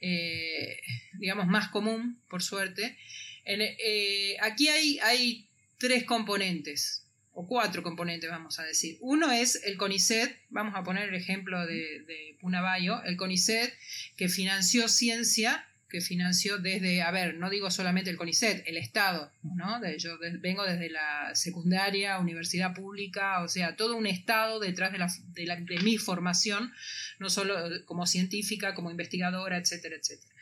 eh, 0.00 0.80
digamos, 1.18 1.48
más 1.48 1.68
común, 1.68 2.18
por 2.28 2.42
suerte. 2.42 2.96
Eh, 3.44 4.36
aquí 4.40 4.68
hay, 4.68 5.48
tres 5.78 6.04
componentes, 6.04 7.06
o 7.32 7.46
cuatro 7.46 7.82
componentes, 7.82 8.30
vamos 8.30 8.58
a 8.58 8.64
decir. 8.64 8.98
Uno 9.00 9.32
es 9.32 9.62
el 9.64 9.76
CONICET, 9.76 10.36
vamos 10.50 10.74
a 10.76 10.84
poner 10.84 11.08
el 11.08 11.14
ejemplo 11.14 11.66
de, 11.66 12.02
de 12.06 12.36
Punabayo, 12.40 13.02
el 13.04 13.16
CONICET 13.16 13.72
que 14.16 14.28
financió 14.28 14.88
ciencia 14.88 15.66
que 15.92 16.00
financió 16.00 16.56
desde, 16.56 17.02
a 17.02 17.10
ver, 17.10 17.34
no 17.34 17.50
digo 17.50 17.70
solamente 17.70 18.08
el 18.08 18.16
CONICET, 18.16 18.66
el 18.66 18.78
Estado, 18.78 19.30
¿no? 19.42 19.78
yo 19.98 20.18
vengo 20.40 20.64
desde 20.64 20.88
la 20.88 21.34
secundaria, 21.34 22.18
universidad 22.18 22.74
pública, 22.74 23.42
o 23.42 23.48
sea, 23.48 23.76
todo 23.76 23.96
un 23.96 24.06
Estado 24.06 24.58
detrás 24.58 24.90
de, 24.90 24.98
la, 24.98 25.56
de, 25.56 25.78
mi 25.80 25.98
formación, 25.98 26.72
no 27.18 27.28
solo 27.28 27.54
como 27.84 28.06
científica, 28.06 28.74
como 28.74 28.90
investigadora, 28.90 29.58
etcétera, 29.58 29.96
etcétera. 29.96 30.34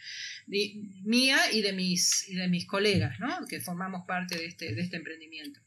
Mía 0.50 1.38
y 1.52 1.62
de 1.62 1.72
mis, 1.72 2.28
y 2.28 2.34
de 2.34 2.48
mis 2.48 2.66
colegas, 2.66 3.18
¿no? 3.20 3.46
Que 3.46 3.60
formamos 3.60 4.06
parte 4.06 4.36
de 4.36 4.46
este, 4.46 4.74
de 4.74 4.82
este 4.82 4.96
emprendimiento. 4.96 5.60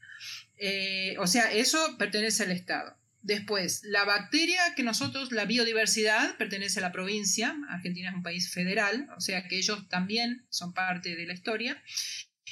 Eh, 0.58 1.16
o 1.20 1.28
sea, 1.28 1.52
eso 1.52 1.98
pertenece 1.98 2.44
al 2.44 2.52
Estado. 2.52 2.98
Después, 3.22 3.84
la 3.86 4.04
bacteria 4.04 4.62
que 4.76 4.84
nosotros, 4.84 5.32
la 5.32 5.46
biodiversidad, 5.46 6.36
pertenece 6.38 6.80
a 6.80 6.82
la 6.82 6.92
provincia. 6.92 7.56
Argentina 7.70 8.10
es 8.10 8.16
un 8.16 8.24
país 8.24 8.52
federal, 8.52 9.08
o 9.16 9.22
sea 9.22 9.48
que 9.48 9.58
ellos 9.58 9.88
también 9.88 10.46
son 10.50 10.74
parte 10.74 11.16
de 11.16 11.26
la 11.26 11.34
historia. 11.34 11.82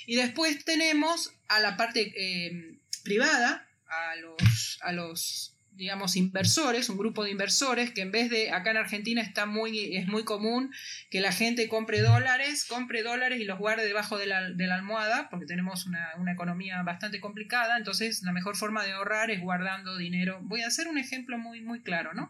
Y 0.08 0.16
después 0.16 0.64
tenemos 0.64 1.34
a 1.50 1.60
la 1.60 1.76
parte 1.76 2.14
eh, 2.16 2.80
privada, 3.04 3.68
a 3.86 4.16
los, 4.16 4.80
a 4.82 4.94
los 4.94 5.58
digamos, 5.82 6.16
inversores, 6.16 6.90
un 6.90 6.98
grupo 7.00 7.24
de 7.24 7.32
inversores 7.32 7.90
que 7.90 8.02
en 8.02 8.12
vez 8.12 8.30
de, 8.30 8.52
acá 8.52 8.70
en 8.70 8.78
Argentina 8.78 9.20
está 9.20 9.48
muy, 9.48 9.98
es 9.98 10.08
muy 10.08 10.24
común 10.24 10.72
que 11.10 11.22
la 11.22 11.32
gente 11.32 11.68
compre 11.68 12.02
dólares, 12.02 12.66
compre 12.66 13.02
dólares 13.02 13.40
y 13.40 13.46
los 13.46 13.58
guarde 13.58 13.84
debajo 13.84 14.20
de 14.20 14.28
la, 14.28 14.52
de 14.52 14.68
la 14.68 14.76
almohada, 14.76 15.28
porque 15.32 15.48
tenemos 15.48 15.88
una, 15.88 16.10
una, 16.20 16.34
economía 16.34 16.84
bastante 16.84 17.20
complicada, 17.20 17.78
entonces 17.78 18.22
la 18.22 18.32
mejor 18.32 18.56
forma 18.56 18.86
de 18.86 18.92
ahorrar 18.92 19.32
es 19.32 19.42
guardando 19.42 19.98
dinero. 19.98 20.38
Voy 20.44 20.62
a 20.62 20.68
hacer 20.68 20.88
un 20.88 21.00
ejemplo 21.00 21.40
muy, 21.40 21.62
muy 21.62 21.82
claro, 21.82 22.14
¿no? 22.14 22.30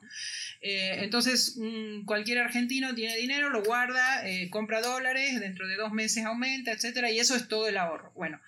Eh, 0.62 1.04
entonces, 1.04 1.60
cualquier 2.06 2.38
argentino 2.38 2.96
tiene 2.96 3.18
dinero, 3.18 3.50
lo 3.50 3.64
guarda, 3.64 4.26
eh, 4.26 4.50
compra 4.50 4.82
dólares, 4.82 5.42
dentro 5.42 5.68
de 5.68 5.76
dos 5.76 5.92
meses 5.92 6.24
aumenta, 6.24 6.72
etcétera, 6.72 7.12
y 7.12 7.20
eso 7.20 7.36
es 7.36 7.50
todo 7.50 7.68
el 7.68 7.76
ahorro. 7.76 8.14
Bueno, 8.16 8.40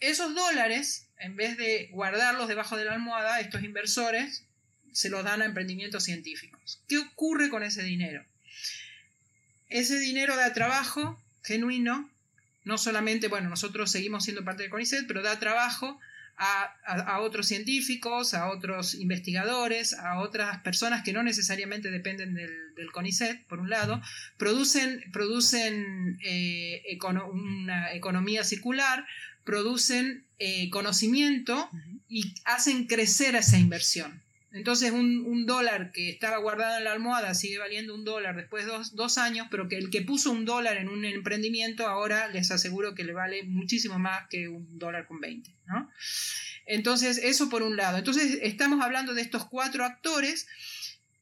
esos 0.00 0.34
dólares 0.34 1.08
en 1.22 1.36
vez 1.36 1.56
de 1.56 1.88
guardarlos 1.92 2.48
debajo 2.48 2.76
de 2.76 2.84
la 2.84 2.94
almohada, 2.94 3.40
estos 3.40 3.62
inversores 3.62 4.44
se 4.92 5.08
los 5.08 5.24
dan 5.24 5.40
a 5.40 5.44
emprendimientos 5.44 6.04
científicos. 6.04 6.80
¿Qué 6.88 6.98
ocurre 6.98 7.48
con 7.48 7.62
ese 7.62 7.82
dinero? 7.82 8.24
Ese 9.68 9.98
dinero 9.98 10.36
da 10.36 10.52
trabajo 10.52 11.18
genuino, 11.44 12.10
no 12.64 12.76
solamente, 12.76 13.28
bueno, 13.28 13.48
nosotros 13.48 13.90
seguimos 13.90 14.24
siendo 14.24 14.44
parte 14.44 14.62
del 14.62 14.70
CONICET, 14.70 15.06
pero 15.06 15.22
da 15.22 15.38
trabajo 15.38 15.98
a, 16.36 17.20
otros 17.20 17.46
científicos, 17.46 18.34
a 18.34 18.50
otros 18.50 18.94
investigadores, 18.94 19.94
a 19.94 20.18
otras 20.18 20.58
personas 20.62 21.04
que 21.04 21.12
no 21.12 21.22
necesariamente 21.22 21.90
dependen 21.90 22.34
del, 22.34 22.90
CONICET, 22.92 23.46
por 23.46 23.60
un 23.60 23.70
lado, 23.70 24.02
producen, 24.38 25.04
producen 25.12 26.18
eh, 26.24 26.98
una 27.30 27.94
economía 27.94 28.42
circular, 28.42 29.06
producen 29.44 30.24
eh, 30.38 30.70
conocimiento 30.70 31.70
y 32.08 32.34
hacen 32.44 32.86
crecer 32.86 33.34
esa 33.34 33.58
inversión. 33.58 34.22
Entonces 34.52 34.92
un, 34.92 35.46
dólar 35.46 35.92
que 35.92 36.10
estaba 36.10 36.36
guardado 36.36 36.76
en 36.76 36.84
la 36.84 36.92
almohada 36.92 37.32
sigue 37.32 37.58
valiendo 37.58 37.94
un 37.94 38.04
dólar 38.04 38.36
después 38.36 38.66
de 38.66 38.72
dos, 38.92 39.18
años, 39.18 39.46
pero 39.50 39.66
que 39.66 39.78
el 39.78 39.88
que 39.88 40.02
puso 40.02 40.30
un 40.30 40.44
dólar 40.44 40.76
en 40.76 40.88
un 40.88 41.06
emprendimiento 41.06 41.86
ahora 41.86 42.28
les 42.28 42.50
aseguro 42.50 42.94
que 42.94 43.04
le 43.04 43.14
vale 43.14 43.44
muchísimo 43.44 43.98
más 43.98 44.28
que 44.28 44.48
un 44.48 44.78
dólar 44.78 45.06
con 45.06 45.20
20. 45.20 45.50
Entonces 46.66 47.18
eso 47.18 47.48
por 47.48 47.62
un 47.62 47.76
lado. 47.76 47.96
Entonces 47.96 48.40
estamos 48.42 48.82
hablando 48.84 49.14
de 49.14 49.22
estos 49.22 49.46
cuatro 49.46 49.84
actores 49.86 50.46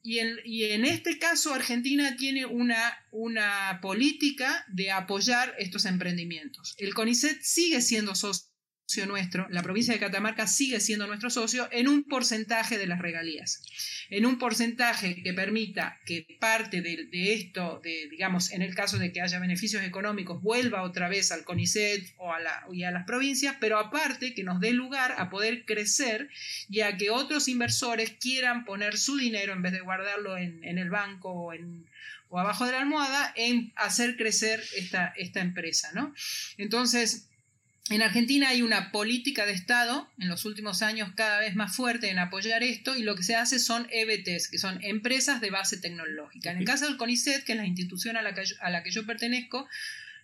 y 0.03 0.19
en, 0.19 0.85
este 0.85 1.19
caso 1.19 1.53
Argentina 1.53 2.17
tiene 2.17 2.47
una, 2.47 3.07
una 3.11 3.81
política 3.83 4.65
de 4.69 4.91
apoyar 4.91 5.55
estos 5.59 5.85
emprendimientos. 5.85 6.75
El 6.79 6.95
CONICET 6.95 7.43
sigue 7.43 7.83
siendo 7.83 8.15
socio 8.15 8.50
nuestro, 9.07 9.46
la 9.50 9.62
provincia 9.62 9.94
de 9.94 10.00
Catamarca 10.00 10.46
sigue 10.46 10.81
siendo 10.81 11.07
nuestro 11.07 11.31
socio 11.31 11.68
en 11.70 11.88
un 11.88 12.05
porcentaje 12.05 12.79
de 12.79 12.87
las 12.87 13.00
regalías, 13.00 13.62
en 14.11 14.26
un 14.26 14.38
porcentaje 14.38 15.22
que 15.22 15.33
permita 15.33 15.98
que 16.05 16.26
parte 16.40 16.83
de, 16.83 17.33
esto, 17.33 17.81
de, 17.83 18.09
digamos, 18.11 18.53
en 18.53 18.62
el 18.62 18.74
caso 18.74 18.98
de 18.98 19.12
que 19.12 19.20
haya 19.20 19.38
beneficios 19.38 19.83
económicos, 19.85 20.42
vuelva 20.42 20.83
otra 20.83 21.09
vez 21.09 21.31
al 21.33 21.44
CONICET 21.44 22.14
o 22.18 22.33
a, 22.33 22.40
la, 22.40 22.66
y 22.72 22.85
a 22.85 22.90
las 22.90 23.05
provincias, 23.07 23.57
pero 23.61 23.79
aparte 23.79 24.35
que 24.35 24.44
nos 24.44 24.61
dé 24.61 24.72
lugar 24.72 25.14
a 25.18 25.31
poder 25.31 25.64
crecer 25.64 26.29
y 26.68 26.81
a 26.81 26.96
que 26.96 27.11
otros 27.11 27.48
inversores 27.48 28.12
quieran 28.20 28.64
poner 28.64 28.98
su 28.98 29.16
dinero 29.16 29.53
en 29.53 29.62
vez 29.62 29.72
de 29.72 29.81
guardarlo 29.81 30.37
en, 30.37 30.61
el 30.79 30.90
banco 30.90 31.31
o 31.31 31.53
o 32.31 32.38
abajo 32.38 32.64
de 32.64 32.72
la 32.72 32.79
almohada 32.79 33.33
en 33.35 33.72
hacer 33.74 34.16
crecer 34.16 34.62
esta, 34.76 35.12
esta 35.16 35.40
empresa, 35.40 35.90
¿no? 35.94 36.14
Entonces, 36.57 37.30
en 37.88 38.03
Argentina 38.03 38.51
hay 38.51 38.62
una 38.62 38.93
política 38.93 39.47
de 39.47 39.53
Estado 39.53 40.09
en 40.19 40.29
los 40.29 40.45
últimos 40.45 40.83
años 40.83 41.11
cada 41.16 41.40
vez 41.40 41.57
más 41.57 41.75
fuerte 41.75 42.11
en 42.11 42.19
apoyar 42.19 42.62
esto 42.62 42.97
y 42.97 43.03
lo 43.03 43.16
que 43.16 43.23
se 43.23 43.35
hace 43.35 43.59
son 43.59 43.88
EBTs, 43.90 44.49
que 44.49 44.59
son 44.59 44.83
empresas 44.85 45.40
de 45.40 45.51
base 45.51 45.79
tecnológica. 45.79 46.53
En 46.53 46.59
el 46.59 46.64
caso 46.64 46.87
del 46.87 46.97
CONICET, 46.97 47.45
que 47.45 47.53
es 47.53 47.59
la 47.59 47.66
institución 47.66 48.16
a 48.16 48.23
la 48.23 48.35
que 48.35 48.45
yo, 48.45 48.57
a 48.61 48.71
la 48.71 48.83
que 48.83 48.90
yo 48.90 49.07
pertenezco, 49.07 49.69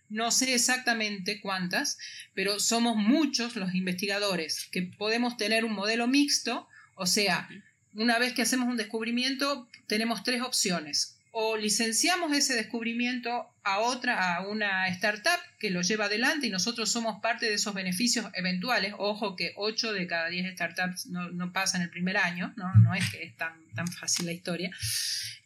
no 0.08 0.30
sé 0.30 0.54
exactamente 0.54 1.40
cuántas, 1.40 1.98
pero 2.34 2.60
somos 2.60 2.96
muchos 2.96 3.56
los 3.56 3.74
investigadores 3.74 4.68
que 4.70 4.82
podemos 4.82 5.36
tener 5.36 5.64
un 5.64 5.72
modelo 5.72 6.06
mixto, 6.06 6.68
o 6.94 7.06
sea, 7.06 7.48
una 7.94 8.18
vez 8.18 8.32
que 8.32 8.42
hacemos 8.42 8.68
un 8.68 8.76
descubrimiento, 8.76 9.68
tenemos 9.88 10.22
tres 10.22 10.42
opciones 10.42 11.15
o 11.38 11.54
licenciamos 11.54 12.34
ese 12.34 12.54
descubrimiento 12.54 13.46
a 13.62 13.80
otra, 13.80 14.36
a 14.36 14.48
una 14.48 14.88
startup 14.88 15.38
que 15.58 15.68
lo 15.68 15.82
lleva 15.82 16.06
adelante 16.06 16.46
y 16.46 16.50
nosotros 16.50 16.90
somos 16.90 17.20
parte 17.20 17.44
de 17.44 17.52
esos 17.56 17.74
beneficios 17.74 18.24
eventuales. 18.32 18.94
Ojo 18.96 19.36
que 19.36 19.52
8 19.56 19.92
de 19.92 20.06
cada 20.06 20.30
10 20.30 20.54
startups 20.54 21.08
no, 21.08 21.28
no 21.32 21.52
pasan 21.52 21.82
el 21.82 21.90
primer 21.90 22.16
año, 22.16 22.54
¿no? 22.56 22.74
no 22.76 22.94
es 22.94 23.10
que 23.10 23.22
es 23.22 23.36
tan, 23.36 23.52
tan 23.74 23.86
fácil 23.86 24.24
la 24.24 24.32
historia. 24.32 24.70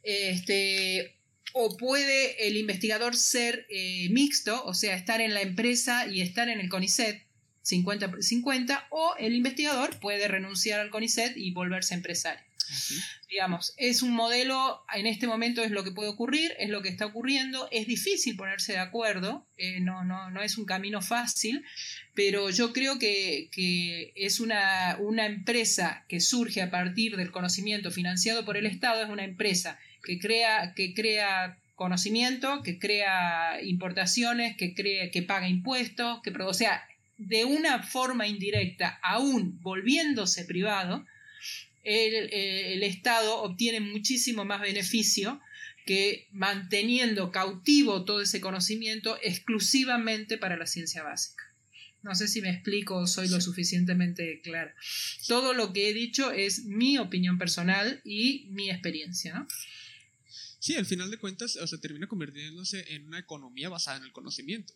Este, 0.04 1.18
o 1.54 1.76
puede 1.76 2.46
el 2.46 2.56
investigador 2.56 3.16
ser 3.16 3.66
eh, 3.68 4.08
mixto, 4.10 4.64
o 4.64 4.74
sea, 4.74 4.94
estar 4.94 5.20
en 5.20 5.34
la 5.34 5.42
empresa 5.42 6.06
y 6.06 6.20
estar 6.20 6.48
en 6.48 6.60
el 6.60 6.68
CONICET 6.68 7.20
50-50, 7.64 8.86
o 8.90 9.16
el 9.18 9.34
investigador 9.34 9.98
puede 9.98 10.28
renunciar 10.28 10.78
al 10.78 10.90
CONICET 10.90 11.36
y 11.36 11.50
volverse 11.50 11.94
empresario. 11.94 12.49
Digamos, 13.28 13.74
es 13.76 14.02
un 14.02 14.12
modelo, 14.12 14.84
en 14.94 15.06
este 15.06 15.26
momento 15.26 15.62
es 15.62 15.70
lo 15.70 15.84
que 15.84 15.92
puede 15.92 16.08
ocurrir, 16.08 16.52
es 16.58 16.68
lo 16.68 16.82
que 16.82 16.88
está 16.88 17.06
ocurriendo, 17.06 17.68
es 17.70 17.86
difícil 17.86 18.36
ponerse 18.36 18.72
de 18.72 18.78
acuerdo, 18.78 19.46
eh, 19.56 19.80
no, 19.80 20.04
no, 20.04 20.30
no, 20.30 20.42
es 20.42 20.58
un 20.58 20.64
camino 20.64 21.00
fácil, 21.00 21.64
pero 22.14 22.50
yo 22.50 22.72
creo 22.72 22.98
que, 22.98 23.50
es 24.16 24.40
una, 24.40 24.96
una, 24.98 25.26
empresa 25.26 26.04
que 26.08 26.20
surge 26.20 26.62
a 26.62 26.70
partir 26.70 27.16
del 27.16 27.30
conocimiento 27.30 27.90
financiado 27.90 28.44
por 28.44 28.56
el 28.56 28.66
Estado, 28.66 29.02
es 29.02 29.08
una 29.08 29.24
empresa 29.24 29.78
que 30.02 30.18
crea, 30.18 30.74
que 30.74 30.94
crea 30.94 31.58
conocimiento, 31.74 32.62
que 32.62 32.78
crea 32.78 33.62
importaciones, 33.62 34.56
que, 34.56 34.74
crea, 34.74 35.10
que 35.10 35.22
paga 35.22 35.48
impuestos, 35.48 36.20
que, 36.22 36.30
o 36.30 36.54
sea, 36.54 36.84
de 37.16 37.44
una 37.44 37.82
forma 37.82 38.26
indirecta, 38.26 38.98
aún 39.02 39.58
volviéndose 39.60 40.44
privado, 40.44 41.06
eh, 41.84 42.74
el, 42.74 42.82
Estado 42.82 43.42
obtiene 43.42 43.80
muchísimo 43.80 44.44
más 44.44 44.60
beneficio 44.60 45.40
que 45.86 46.28
manteniendo 46.32 47.32
cautivo 47.32 48.04
todo 48.04 48.20
ese 48.20 48.40
conocimiento 48.40 49.18
exclusivamente 49.22 50.38
para 50.38 50.56
la 50.56 50.66
ciencia 50.66 51.02
básica. 51.02 51.44
No 52.02 52.14
sé 52.14 52.28
si 52.28 52.40
me 52.40 52.50
explico 52.50 52.96
o 52.96 53.06
soy 53.06 53.28
lo 53.28 53.40
suficientemente 53.40 54.40
clara. 54.42 54.74
Todo 55.26 55.52
lo 55.52 55.72
que 55.72 55.90
he 55.90 55.94
dicho 55.94 56.32
es 56.32 56.64
mi 56.64 56.98
opinión 56.98 57.38
personal 57.38 58.00
y 58.04 58.46
mi 58.50 58.70
experiencia, 58.70 59.34
¿no? 59.34 59.48
Sí, 60.58 60.76
al 60.76 60.86
final 60.86 61.10
de 61.10 61.16
cuentas, 61.16 61.56
o 61.56 61.66
sea, 61.66 61.78
termina 61.78 62.06
convirtiéndose 62.06 62.94
en 62.94 63.06
una 63.06 63.18
economía 63.18 63.70
basada 63.70 63.96
en 63.96 64.04
el 64.04 64.12
conocimiento. 64.12 64.74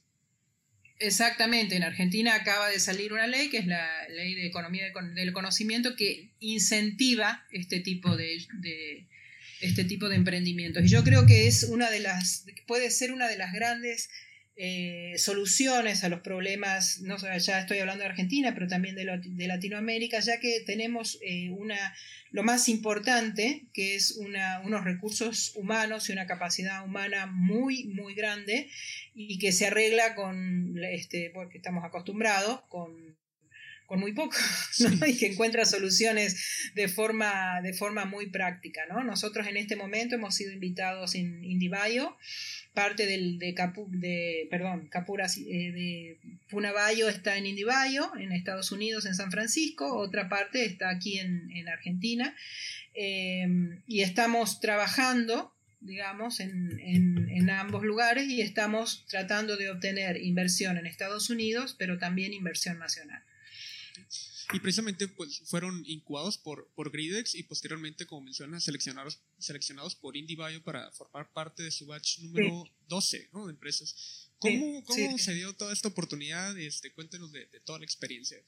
Exactamente, 1.00 1.74
en 1.74 1.83
Argentina 1.83 2.35
acaba 2.35 2.68
de 2.68 2.78
salir 2.78 3.12
una 3.12 3.26
ley, 3.26 3.50
que 3.50 3.59
es 3.59 3.66
la 3.66 4.09
ley 4.09 4.35
de 4.35 4.46
economía 4.46 4.85
del 5.14 5.33
conocimiento, 5.33 5.96
que 5.96 6.30
incentiva 6.38 7.44
este 7.50 7.80
tipo 7.80 8.16
de, 8.16 8.46
de, 8.61 9.07
este 9.61 9.85
tipo 9.85 10.09
de 10.09 10.16
emprendimientos. 10.16 10.85
Y 10.85 10.88
yo 10.88 11.02
creo 11.02 11.26
que 11.26 11.48
es 11.48 11.64
una 11.64 11.90
de 11.90 12.00
las, 12.00 12.46
puede 12.66 12.90
ser 12.90 13.12
una 13.12 13.28
de 13.28 13.37
las 13.37 13.52
grandes 13.52 14.09
eh, 14.57 15.14
soluciones 15.17 16.05
a 16.05 16.09
los 16.09 16.21
problemas, 16.21 17.01
no 17.01 17.17
ya 17.17 17.61
estoy 17.61 17.79
hablando 17.79 18.05
de 18.05 18.11
Argentina, 18.11 18.55
pero 18.55 18.69
también 18.69 18.95
de, 18.95 19.21
de 19.23 19.47
Latinoamérica, 19.49 20.21
ya 20.21 20.38
que 20.38 20.61
tenemos 20.64 21.19
eh, 21.23 21.51
una, 21.51 21.95
lo 22.31 22.45
más 22.45 22.69
importante, 22.69 23.67
que 23.73 23.97
es 23.97 24.12
una, 24.12 24.61
unos 24.61 24.85
recursos 24.85 25.53
humanos 25.57 26.09
y 26.09 26.12
una 26.12 26.27
capacidad 26.27 26.85
humana 26.85 27.27
muy, 27.27 27.87
muy 27.88 28.14
grande 28.14 28.71
y 29.12 29.38
que 29.38 29.51
se 29.51 29.67
arregla 29.67 30.14
con, 30.14 30.79
este, 30.85 31.31
porque 31.35 31.59
estamos 31.59 31.85
acostumbrados, 31.85 32.61
con 32.69 33.17
con 33.87 34.01
muy 34.01 34.12
poco, 34.12 34.37
Y 35.07 35.16
que 35.16 35.27
encuentra 35.27 35.64
soluciones 35.64 36.73
de 36.75 36.88
forma, 36.88 37.61
de 37.62 37.73
forma 37.73 38.05
muy 38.05 38.31
práctica, 38.31 38.83
¿no? 38.88 39.05
Nosotros 39.05 39.47
en 39.47 39.57
este 39.57 39.77
momento 39.77 40.14
hemos 40.14 40.35
sido 40.35 40.53
invitados 40.53 41.14
en 41.14 41.44
Indivayo 41.44 42.16
parte 42.75 43.07
del, 43.07 43.38
de, 43.38 43.55
Capu, 43.55 43.88
de, 43.90 44.49
perdón, 44.51 44.88
Capura, 44.88 45.27
eh, 45.27 45.73
de 45.73 46.18
Punabayo 46.51 47.09
está 47.09 47.37
en 47.37 47.47
Indivayo, 47.47 48.11
en 48.18 48.33
Estados 48.33 48.73
Unidos, 48.73 49.07
en 49.07 49.14
San 49.14 49.31
Francisco, 49.31 49.97
otra 49.97 50.29
parte 50.29 50.64
está 50.64 50.90
aquí 50.90 51.20
en, 51.20 51.51
en 51.53 51.68
Argentina, 51.68 52.35
eh, 52.94 53.47
y 53.87 54.03
estamos 54.03 54.61
trabajando 54.61 55.53
digamos, 55.81 56.40
en, 56.40 56.81
en, 56.81 57.29
en, 57.29 57.51
ambos 57.51 57.85
lugares 57.85 58.27
y 58.27 58.40
estamos 58.40 59.05
tratando 59.07 59.59
de 59.59 59.68
obtener 59.68 60.16
inversión 60.16 60.79
en 60.79 60.87
Estados 60.87 61.29
Unidos, 61.29 61.77
pero 61.79 61.99
también 61.99 62.33
inversión 62.33 62.79
nacional. 62.79 63.23
Y 64.52 64.61
precisamente 64.61 65.09
pues, 65.09 65.42
fueron 65.46 65.83
incubados 65.87 66.38
por, 66.38 66.70
por 66.74 66.90
Gridex 66.90 67.35
y 67.35 67.42
posteriormente, 67.42 68.07
como 68.07 68.22
mencionas, 68.22 68.64
seleccionados, 68.64 69.20
seleccionados 69.38 69.94
por 69.94 70.16
IndieBio 70.16 70.62
para 70.62 70.90
formar 70.92 71.33
parte 71.33 71.62
de 71.62 71.70
su 71.70 71.87
batch 71.87 72.20
número 72.20 72.64
12 72.88 73.30
¿no? 73.33 73.46
de 73.46 73.52
empresas. 73.52 74.30
¿Cómo, 74.38 74.85
cómo 74.85 75.18
se 75.18 75.35
dio 75.35 75.54
toda 75.54 75.72
esta 75.72 75.88
oportunidad? 75.88 76.57
Este, 76.59 76.92
cuéntenos 76.92 77.33
de, 77.33 77.46
toda 77.64 77.78
la 77.78 77.85
experiencia. 77.85 78.38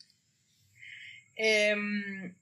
Em, 1.34 2.34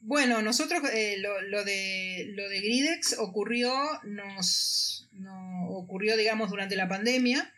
bueno, 0.00 0.42
nosotros 0.42 0.82
eh, 0.92 1.16
lo, 1.18 1.40
lo, 1.42 1.64
de, 1.64 2.32
lo 2.34 2.48
de 2.48 2.60
Gridex 2.60 3.16
ocurrió, 3.18 3.74
nos, 4.04 5.08
no, 5.12 5.68
ocurrió, 5.70 6.16
digamos, 6.16 6.50
durante 6.50 6.76
la 6.76 6.88
pandemia 6.88 7.53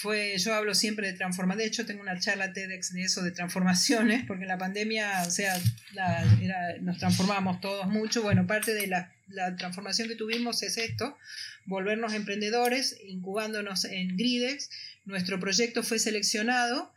fue, 0.00 0.38
yo 0.38 0.54
hablo 0.54 0.74
siempre 0.74 1.08
de 1.08 1.12
transformación, 1.12 1.58
de 1.58 1.66
hecho 1.66 1.84
tengo 1.84 2.00
una 2.00 2.18
charla 2.18 2.54
TEDx 2.54 2.94
de 2.94 3.02
eso, 3.02 3.22
de 3.22 3.32
transformaciones, 3.32 4.24
porque 4.26 4.44
en 4.44 4.48
la 4.48 4.56
pandemia, 4.56 5.24
o 5.26 5.30
sea, 5.30 5.60
nos 6.80 6.96
transformamos 6.96 7.60
todos 7.60 7.86
mucho, 7.86 8.22
bueno, 8.22 8.46
parte 8.46 8.72
de 8.72 8.86
la, 8.86 9.12
la, 9.28 9.56
transformación 9.56 10.08
que 10.08 10.14
tuvimos 10.14 10.62
es 10.62 10.78
esto, 10.78 11.18
volvernos 11.66 12.14
emprendedores, 12.14 12.96
incubándonos 13.04 13.84
en 13.84 14.16
Gridex, 14.16 14.70
nuestro 15.04 15.38
proyecto 15.38 15.82
fue 15.82 15.98
seleccionado, 15.98 16.94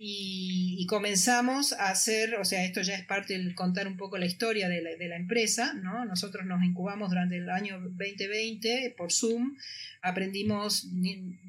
y, 0.00 0.86
comenzamos 0.86 1.72
a 1.72 1.90
hacer, 1.90 2.36
o 2.36 2.44
sea, 2.44 2.64
esto 2.64 2.80
ya 2.82 2.94
es 2.94 3.04
parte 3.04 3.34
del 3.34 3.54
contar 3.54 3.88
un 3.88 3.96
poco 3.96 4.16
la 4.16 4.26
historia 4.26 4.68
de 4.68 4.80
la, 4.80 4.90
de 4.94 5.08
la, 5.08 5.16
empresa, 5.16 5.74
¿no? 5.74 6.04
Nosotros 6.04 6.46
nos 6.46 6.62
incubamos 6.62 7.10
durante 7.10 7.36
el 7.36 7.50
año 7.50 7.80
2020 7.80 8.94
por 8.96 9.12
Zoom, 9.12 9.56
aprendimos, 10.00 10.86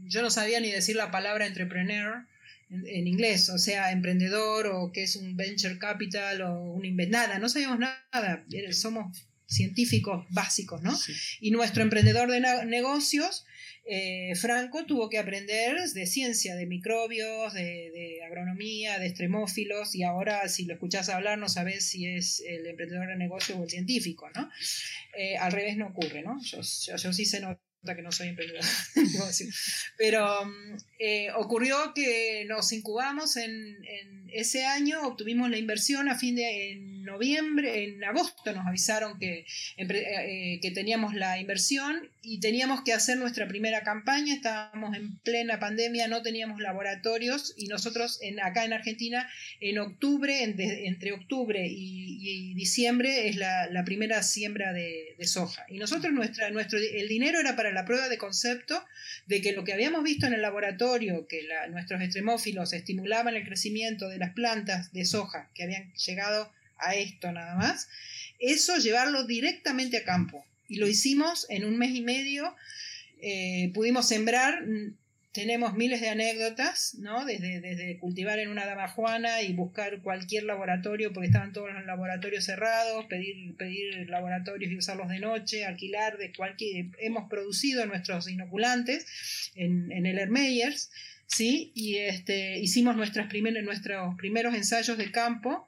yo 0.05 0.21
no 0.23 0.31
sabía 0.31 0.59
ni 0.59 0.71
decir 0.71 0.95
la 0.95 1.11
palabra 1.11 1.45
entrepreneur 1.45 2.25
en, 2.71 3.07
inglés, 3.07 3.49
o 3.49 3.59
sea, 3.59 3.91
emprendedor 3.91 4.67
o 4.67 4.91
qué 4.91 5.03
es 5.03 5.15
un 5.15 5.37
venture 5.37 5.77
capital 5.77 6.41
o 6.41 6.59
un 6.73 6.95
nada, 7.09 7.37
no 7.37 7.49
sabíamos 7.49 7.79
nada, 7.79 8.45
somos 8.71 9.25
científicos 9.47 10.25
básicos, 10.29 10.81
¿no? 10.81 10.97
Y 11.39 11.51
nuestro 11.51 11.83
emprendedor 11.83 12.29
de 12.29 12.39
negocios 12.65 13.45
eh, 13.85 14.35
Franco 14.35 14.85
tuvo 14.85 15.09
que 15.09 15.17
aprender 15.17 15.77
de 15.77 16.05
ciencia, 16.05 16.55
de 16.55 16.65
microbios, 16.65 17.53
de, 17.53 18.19
agronomía, 18.25 18.99
de 18.99 19.07
extremófilos, 19.07 19.95
y 19.95 20.03
ahora 20.03 20.47
si 20.47 20.65
lo 20.65 20.73
escuchas 20.73 21.09
hablar 21.09 21.37
no 21.37 21.49
sabes 21.49 21.89
si 21.89 22.05
es 22.05 22.43
el 22.47 22.65
emprendedor 22.67 23.07
de 23.07 23.15
negocio 23.15 23.57
o 23.57 23.63
el 23.63 23.69
científico, 23.69 24.29
¿no? 24.35 24.49
Eh, 25.17 25.37
al 25.37 25.51
revés 25.51 25.77
no 25.77 25.87
ocurre, 25.87 26.21
¿no? 26.21 26.39
Yo, 26.43 26.59
yo, 26.61 27.13
sí 27.13 27.25
se 27.25 27.39
nota 27.39 27.59
que 27.95 28.01
no 28.01 28.11
soy 28.11 28.29
emprendedor 28.29 28.63
de 28.95 29.01
negocio. 29.13 29.47
Pero 29.97 30.45
mm, 30.45 30.77
eh, 30.99 31.29
ocurrió 31.37 31.93
que 31.95 32.45
nos 32.47 32.73
incubamos 32.73 33.37
en, 33.37 33.77
ese 34.31 34.65
año, 34.65 35.07
obtuvimos 35.07 35.49
la 35.49 35.57
inversión 35.57 36.07
a 36.09 36.15
fin 36.15 36.35
de 36.35 36.71
en 36.71 37.03
noviembre, 37.03 37.85
en 37.85 38.03
agosto 38.03 38.53
nos 38.53 38.67
avisaron 38.67 39.17
que, 39.17 39.45
eh, 39.77 40.59
que 40.61 40.71
teníamos 40.71 41.15
la 41.15 41.39
inversión 41.39 42.09
y 42.21 42.39
teníamos 42.39 42.83
que 42.83 42.93
hacer 42.93 43.17
nuestra 43.17 43.47
primera 43.47 43.81
campaña, 43.81 44.35
estábamos 44.35 44.95
en 44.95 45.17
plena 45.19 45.59
pandemia, 45.59 46.07
no 46.07 46.21
teníamos 46.21 46.61
laboratorios 46.61 47.55
y 47.57 47.67
nosotros 47.67 48.19
en, 48.21 48.39
acá 48.39 48.65
en 48.65 48.73
Argentina 48.73 49.27
en 49.61 49.79
octubre, 49.79 50.43
entre 50.43 51.13
octubre 51.13 51.65
y, 51.67 52.53
diciembre 52.53 53.29
es 53.29 53.37
la, 53.37 53.83
primera 53.85 54.21
siembra 54.21 54.73
de, 54.73 55.15
soja. 55.23 55.65
Y 55.69 55.79
nosotros 55.79 56.13
nuestra, 56.13 56.51
nuestro, 56.51 56.77
el 56.77 57.07
dinero 57.07 57.39
era 57.39 57.55
para 57.55 57.71
la 57.71 57.85
prueba 57.85 58.09
de 58.09 58.17
concepto 58.17 58.83
de 59.25 59.41
que 59.41 59.53
lo 59.53 59.63
que 59.63 59.73
habíamos 59.73 60.03
visto 60.03 60.27
en 60.27 60.33
el 60.33 60.41
laboratorio 60.41 60.88
que 61.27 61.47
nuestros 61.69 62.01
extremófilos 62.01 62.73
estimulaban 62.73 63.35
el 63.35 63.45
crecimiento 63.45 64.09
de 64.09 64.17
las 64.17 64.33
plantas 64.33 64.91
de 64.93 65.05
soja 65.05 65.49
que 65.53 65.63
habían 65.63 65.93
llegado 65.93 66.51
a 66.77 66.95
esto 66.95 67.31
nada 67.31 67.55
más, 67.55 67.89
eso 68.39 68.77
llevarlo 68.77 69.25
directamente 69.25 69.97
a 69.97 70.03
campo. 70.03 70.45
Y 70.67 70.77
lo 70.77 70.87
hicimos 70.87 71.45
en 71.49 71.65
un 71.65 71.77
mes 71.77 71.95
y 71.95 72.01
medio, 72.01 72.55
eh, 73.21 73.71
pudimos 73.73 74.07
sembrar 74.07 74.63
tenemos 75.31 75.75
miles 75.75 76.01
de 76.01 76.09
anécdotas, 76.09 76.95
¿no? 76.95 77.23
Desde, 77.23 77.61
desde, 77.61 77.99
cultivar 77.99 78.39
en 78.39 78.49
una 78.49 78.65
dama 78.65 78.87
juana 78.87 79.41
y 79.41 79.53
buscar 79.53 80.01
cualquier 80.01 80.43
laboratorio, 80.43 81.13
porque 81.13 81.27
estaban 81.27 81.53
todos 81.53 81.71
los 81.71 81.85
laboratorios 81.85 82.45
cerrados, 82.45 83.05
pedir, 83.05 83.55
pedir 83.55 84.09
laboratorios 84.09 84.71
y 84.71 84.77
usarlos 84.77 85.09
de 85.09 85.19
noche, 85.19 85.65
alquilar 85.65 86.17
de 86.17 86.33
cualquier... 86.33 86.87
Hemos 86.99 87.29
producido 87.29 87.85
nuestros 87.85 88.27
inoculantes 88.27 89.51
en, 89.55 89.91
en 89.91 90.07
el 90.07 90.17
Hermeyers, 90.17 90.89
¿sí? 91.27 91.71
Y 91.75 91.97
este, 91.97 92.59
hicimos 92.59 92.95
nuestras 92.95 93.27
primer, 93.27 93.63
nuestros 93.63 94.15
primeros 94.15 94.55
ensayos 94.55 94.97
de 94.97 95.11
campo 95.11 95.67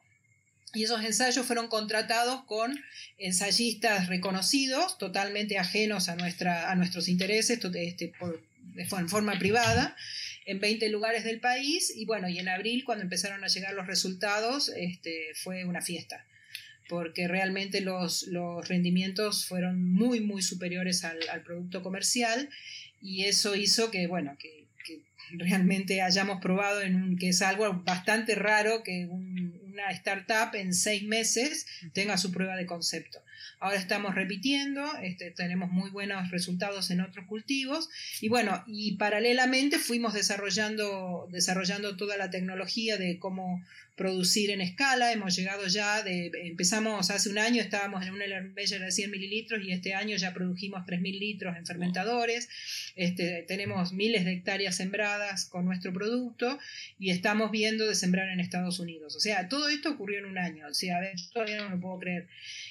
y 0.74 0.84
esos 0.84 1.04
ensayos 1.04 1.46
fueron 1.46 1.68
contratados 1.68 2.46
con 2.46 2.80
ensayistas 3.18 4.08
reconocidos, 4.08 4.98
totalmente 4.98 5.60
ajenos 5.60 6.10
a, 6.10 6.16
nuestra, 6.16 6.72
a 6.72 6.76
nuestros 6.76 7.10
intereses, 7.10 7.60
este, 7.76 8.14
por, 8.18 8.42
en 8.76 9.10
forma 9.10 9.38
privada 9.38 9.96
en 10.46 10.60
20 10.60 10.90
lugares 10.90 11.24
del 11.24 11.40
país 11.40 11.94
y 11.96 12.06
bueno, 12.06 12.28
y 12.30 12.40
en 12.40 12.50
abril 12.50 12.84
cuando 12.84 13.04
empezaron 13.04 13.44
a 13.44 13.48
llegar 13.48 13.74
los 13.74 13.88
resultados 13.88 14.70
este, 14.76 15.34
fue 15.36 15.66
una 15.66 15.82
fiesta 15.82 16.26
porque 16.90 17.28
realmente 17.28 17.80
los, 17.80 18.24
los 18.24 18.68
rendimientos 18.68 19.46
fueron 19.46 19.94
muy 19.94 20.20
muy 20.20 20.42
superiores 20.42 21.06
al, 21.06 21.20
producto 21.46 21.82
comercial 21.84 22.50
y 23.02 23.24
eso 23.26 23.56
hizo 23.56 23.92
que 23.92 24.08
bueno 24.08 24.38
que, 24.38 24.60
realmente 25.34 26.02
hayamos 26.02 26.42
probado 26.42 26.82
en 26.82 26.96
un, 26.98 27.18
que 27.18 27.30
es 27.30 27.42
algo 27.42 27.72
bastante 27.86 28.36
raro 28.36 28.84
que 28.84 29.08
una 29.08 29.90
startup 29.92 30.54
en 30.56 30.74
seis 30.74 31.04
meses 31.04 31.68
tenga 31.94 32.18
su 32.18 32.34
prueba 32.34 32.58
de 32.58 32.66
concepto 32.66 33.22
Ahora 33.62 33.78
estamos 33.78 34.16
repitiendo, 34.16 34.84
este, 35.04 35.30
tenemos 35.30 35.70
muy 35.70 35.92
buenos 35.92 36.32
resultados 36.32 36.90
en 36.90 37.00
otros 37.00 37.28
cultivos. 37.28 37.90
Y 38.20 38.28
bueno, 38.28 38.64
y 38.66 38.98
paralelamente 38.98 39.78
fuimos 39.78 40.16
desarrollando, 40.16 41.28
desarrollando 41.30 41.96
toda 41.96 42.18
la 42.18 42.32
tecnología 42.32 42.98
de 42.98 43.20
cómo 43.20 43.64
producir 43.96 44.52
en 44.52 44.62
escala. 44.62 45.12
Hemos 45.12 45.36
llegado 45.36 45.68
ya 45.68 46.04
de, 46.04 46.32
empezamos 46.46 47.10
hace 47.12 47.30
un 47.30 47.38
año, 47.38 47.62
estábamos 47.62 48.06
en 48.06 48.14
un 48.14 48.22
Measure 48.54 48.86
de 48.86 48.92
100 48.92 49.12
mililitros 49.12 49.64
y 49.64 49.72
este 49.72 49.94
año 49.94 50.16
ya 50.18 50.34
produjimos 50.34 50.86
3.000 50.86 51.20
litros 51.20 51.58
en 51.58 51.66
fermentadores. 51.66 52.50
Este, 52.96 53.44
tenemos 53.48 53.94
miles 53.94 54.26
de 54.26 54.34
hectáreas 54.34 54.76
sembradas 54.76 55.46
con 55.46 55.66
nuestro 55.66 55.94
producto 55.94 56.60
y 57.00 57.10
estamos 57.10 57.52
viendo 57.52 57.88
de 57.88 57.96
sembrar 57.96 58.30
en 58.30 58.40
Estados 58.40 58.80
Unidos. 58.80 59.16
O 59.16 59.20
sea, 59.20 59.50
todo 59.50 59.70
esto 59.70 59.92
ocurrió 59.92 60.20
en 60.20 60.26
un 60.26 60.38
año. 60.38 60.68
O 60.68 60.74
sea, 60.74 60.98
a 60.98 61.02
ver, 61.02 61.16
todavía 61.34 61.58
no 61.58 61.70
lo 61.70 61.80
puedo 61.80 62.00
creer. 62.00 62.28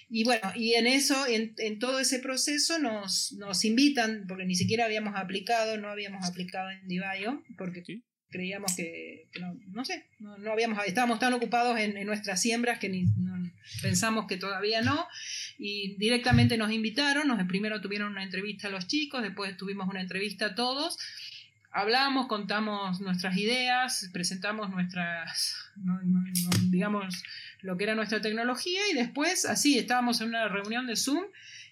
Y 0.09 0.25
bueno, 0.25 0.53
y 0.55 0.75
en 0.75 0.87
eso, 0.87 1.27
en, 1.27 1.55
en 1.59 1.79
todo 1.79 2.01
ese 2.01 2.19
proceso 2.19 2.79
nos, 2.79 3.33
nos 3.33 3.65
invitan, 3.65 4.25
porque 4.27 4.45
ni 4.45 4.55
siquiera 4.55 4.85
habíamos 4.85 5.15
aplicado, 5.17 5.77
no 5.77 5.89
habíamos 5.89 6.27
aplicado 6.27 6.71
en 6.71 6.87
Divayo, 6.89 7.43
porque 7.57 7.83
creíamos 8.31 8.75
que, 8.77 9.27
no, 9.73 9.85
sé, 9.85 10.05
no, 10.19 10.53
habíamos, 10.53 10.79
estábamos 10.87 11.19
tan 11.19 11.33
ocupados 11.33 11.79
en, 11.79 12.07
nuestras 12.07 12.41
siembras 12.41 12.79
que 12.79 12.89
ni, 12.89 13.07
pensamos 13.83 14.27
que 14.27 14.37
todavía 14.37 14.83
no. 14.83 15.07
Y 15.59 15.97
directamente 15.97 16.57
nos 16.57 16.71
invitaron, 16.73 17.29
nos 17.29 17.47
primero 17.47 17.81
tuvieron 17.81 18.13
una 18.13 18.23
entrevista 18.23 18.69
a 18.69 18.71
los 18.71 18.87
chicos, 18.87 19.23
después 19.23 19.57
tuvimos 19.57 19.89
una 19.89 20.01
entrevista 20.01 20.47
a 20.47 20.55
todos. 20.55 20.99
Hablamos, 21.73 22.27
contamos 22.27 23.01
nuestras 23.01 23.37
ideas, 23.37 24.09
presentamos 24.13 24.71
nuestras, 24.71 25.57
digamos, 26.69 27.23
lo 27.61 27.77
que 27.77 27.85
era 27.85 27.95
nuestra 27.95 28.21
tecnología 28.21 28.81
y 28.91 28.95
después, 28.95 29.45
así, 29.45 29.79
estábamos 29.79 30.21
en 30.21 30.29
una 30.29 30.49
reunión 30.49 30.87
de 30.87 30.97
Zoom 30.97 31.25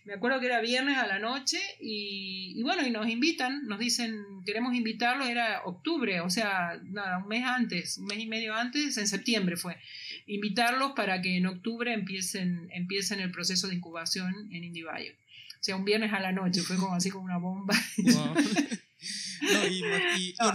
me 0.09 0.15
acuerdo 0.15 0.41
que 0.41 0.47
era 0.47 0.63
viernes 0.63 0.97
a 0.97 1.07
la 1.07 1.19
noche 1.19 1.59
y, 1.83 2.63
bueno, 2.63 2.87
y 2.87 2.91
nos 2.91 3.07
invitan, 3.11 3.67
nos 3.67 3.79
dicen, 3.79 4.25
queremos 4.47 4.75
invitarlos, 4.75 5.29
era 5.29 5.61
octubre, 5.67 6.23
o 6.23 6.31
sea, 6.31 6.81
nada, 6.83 7.19
un 7.19 7.29
mes 7.29 7.45
antes, 7.45 7.99
un 7.99 8.07
mes 8.07 8.19
y 8.19 8.27
medio 8.27 8.55
antes, 8.55 8.97
en 8.97 9.07
septiembre 9.07 9.59
fue, 9.59 9.77
invitarlos 10.27 10.93
para 10.93 11.21
que 11.21 11.37
en 11.37 11.45
octubre 11.45 11.93
empiecen, 11.93 12.71
empiecen 12.73 13.21
el 13.21 13.31
proceso 13.31 13.69
de 13.69 13.75
incubación 13.75 14.49
en 14.51 14.65
IndieBio. 14.65 15.13
O 15.13 15.63
sea, 15.63 15.77
un 15.77 15.85
viernes 15.85 16.15
a 16.15 16.21
la 16.21 16.33
noche, 16.33 16.63
fue 16.63 16.77
como 16.77 16.95
así 16.95 17.11
como 17.11 17.27
una 17.27 17.37
bomba. 17.37 17.75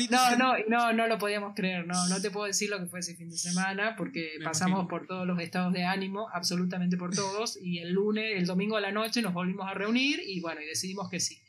No, 0.09 0.35
no, 0.37 0.55
no, 0.67 0.93
no, 0.93 1.07
lo 1.07 1.17
podíamos 1.17 1.53
creer, 1.55 1.85
no, 1.85 2.07
no 2.07 2.21
te 2.21 2.31
puedo 2.31 2.47
decir 2.47 2.69
lo 2.69 2.79
que 2.79 2.85
fue 2.85 2.99
ese 2.99 3.15
fin 3.15 3.29
de 3.29 3.37
semana 3.37 3.95
porque 3.95 4.31
pasamos 4.43 4.87
por 4.87 5.07
todos 5.07 5.25
los 5.25 5.39
estados 5.39 5.73
de 5.73 5.83
ánimo, 5.83 6.29
absolutamente 6.33 6.97
por 6.97 7.15
todos, 7.15 7.57
y 7.61 7.79
el 7.79 7.91
lunes, 7.91 8.37
el 8.37 8.45
domingo 8.45 8.77
a 8.77 8.81
la 8.81 8.91
noche 8.91 9.21
nos 9.21 9.33
volvimos 9.33 9.69
a 9.69 9.73
reunir 9.73 10.21
y 10.25 10.39
bueno, 10.39 10.61
y 10.61 10.65
decidimos 10.65 11.09
que 11.09 11.19
sí. 11.19 11.39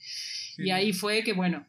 Y 0.56 0.70
ahí 0.70 0.92
fue 0.92 1.24
que, 1.24 1.32
bueno, 1.32 1.66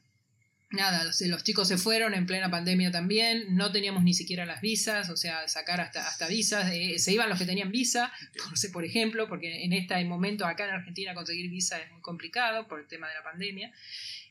nada, 0.72 1.04
los, 1.04 1.44
chicos 1.44 1.68
se 1.68 1.78
fueron 1.78 2.14
en 2.14 2.26
plena 2.26 2.50
pandemia 2.50 2.92
también, 2.92 3.56
no 3.56 3.72
teníamos 3.72 4.04
ni 4.04 4.14
siquiera 4.14 4.46
las 4.46 4.62
visas, 4.62 5.10
o 5.10 5.18
sea, 5.18 5.48
sacar 5.48 5.82
hasta, 5.82 6.08
hasta 6.08 6.28
visas, 6.28 6.72
eh, 6.72 7.00
se 7.00 7.14
iban 7.14 7.30
los 7.30 7.40
que 7.40 7.46
tenían 7.46 7.72
visa, 7.72 8.12
por, 8.38 8.72
por 8.72 8.86
ejemplo, 8.86 9.28
porque 9.28 9.64
en 9.64 9.74
este 9.74 10.04
momento 10.06 10.46
acá 10.46 10.66
en 10.66 10.76
Argentina 10.76 11.14
conseguir 11.14 11.50
visa 11.50 11.80
es 11.80 11.92
muy 11.92 12.02
complicado 12.02 12.68
por 12.68 12.80
el 12.80 12.88
tema 12.88 13.08
de 13.08 13.16
la 13.16 13.24
pandemia. 13.24 13.72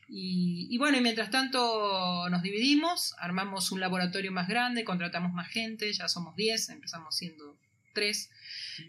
Y, 0.07 0.77
bueno, 0.77 0.97
y 0.97 1.01
mientras 1.01 1.31
tanto 1.31 2.29
nos 2.29 2.43
dividimos, 2.43 3.15
armamos 3.19 3.71
un 3.71 3.79
laboratorio 3.79 4.31
más 4.31 4.47
grande, 4.47 4.83
contratamos 4.83 5.33
más 5.33 5.47
gente, 5.47 5.91
ya 5.91 6.07
somos 6.07 6.35
10, 6.35 6.69
empezamos 6.69 7.15
siendo 7.15 7.57
3. 7.93 8.29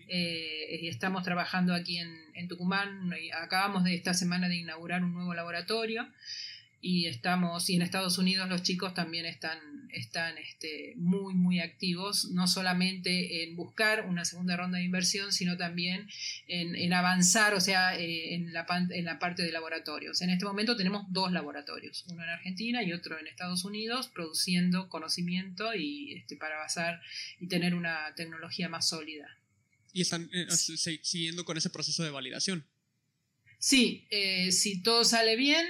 Eh, 0.08 0.78
y 0.82 0.88
estamos 0.88 1.22
trabajando 1.22 1.74
aquí 1.74 1.98
en, 1.98 2.14
en 2.34 2.48
Tucumán. 2.48 3.14
Acabamos 3.40 3.84
de 3.84 3.94
esta 3.94 4.14
semana 4.14 4.48
de 4.48 4.56
inaugurar 4.56 5.02
un 5.02 5.14
nuevo 5.14 5.32
laboratorio 5.32 6.06
y 6.80 7.06
estamos 7.06 7.68
y 7.70 7.76
en 7.76 7.82
Estados 7.82 8.18
Unidos 8.18 8.48
los 8.48 8.62
chicos 8.62 8.94
también 8.94 9.26
están 9.26 9.58
están 9.92 10.38
este, 10.38 10.94
muy 10.96 11.34
muy 11.34 11.60
activos 11.60 12.30
no 12.32 12.46
solamente 12.46 13.44
en 13.44 13.56
buscar 13.56 14.06
una 14.06 14.24
segunda 14.24 14.56
ronda 14.56 14.78
de 14.78 14.84
inversión 14.84 15.32
sino 15.32 15.56
también 15.56 16.08
en, 16.48 16.92
avanzar 16.92 17.54
o 17.54 17.60
sea 17.60 17.98
eh, 17.98 18.34
en, 18.34 18.52
la, 18.52 18.66
en 18.90 19.04
la 19.04 19.18
parte 19.18 19.42
de 19.42 19.52
laboratorios 19.52 20.22
en 20.22 20.30
este 20.30 20.44
momento 20.44 20.76
tenemos 20.76 21.04
dos 21.10 21.32
laboratorios 21.32 22.04
uno 22.08 22.22
en 22.22 22.30
Argentina 22.30 22.82
y 22.82 22.92
otro 22.92 23.18
en 23.18 23.26
Estados 23.26 23.64
Unidos 23.64 24.08
produciendo 24.08 24.88
conocimiento 24.88 25.74
y 25.74 26.14
este, 26.14 26.36
para 26.36 26.56
basar 26.58 27.00
y 27.40 27.48
tener 27.48 27.74
una 27.74 28.14
tecnología 28.14 28.68
más 28.68 28.88
sólida. 28.88 29.26
Y 29.92 30.02
están 30.02 30.28
eh, 30.32 30.46
siguiendo 30.50 31.44
con 31.44 31.56
ese 31.56 31.70
proceso 31.70 32.02
de 32.04 32.10
validación. 32.10 32.66
Sí 33.58 34.06
eh, 34.10 34.52
si 34.52 34.82
todo 34.82 35.04
sale 35.04 35.36
bien 35.36 35.66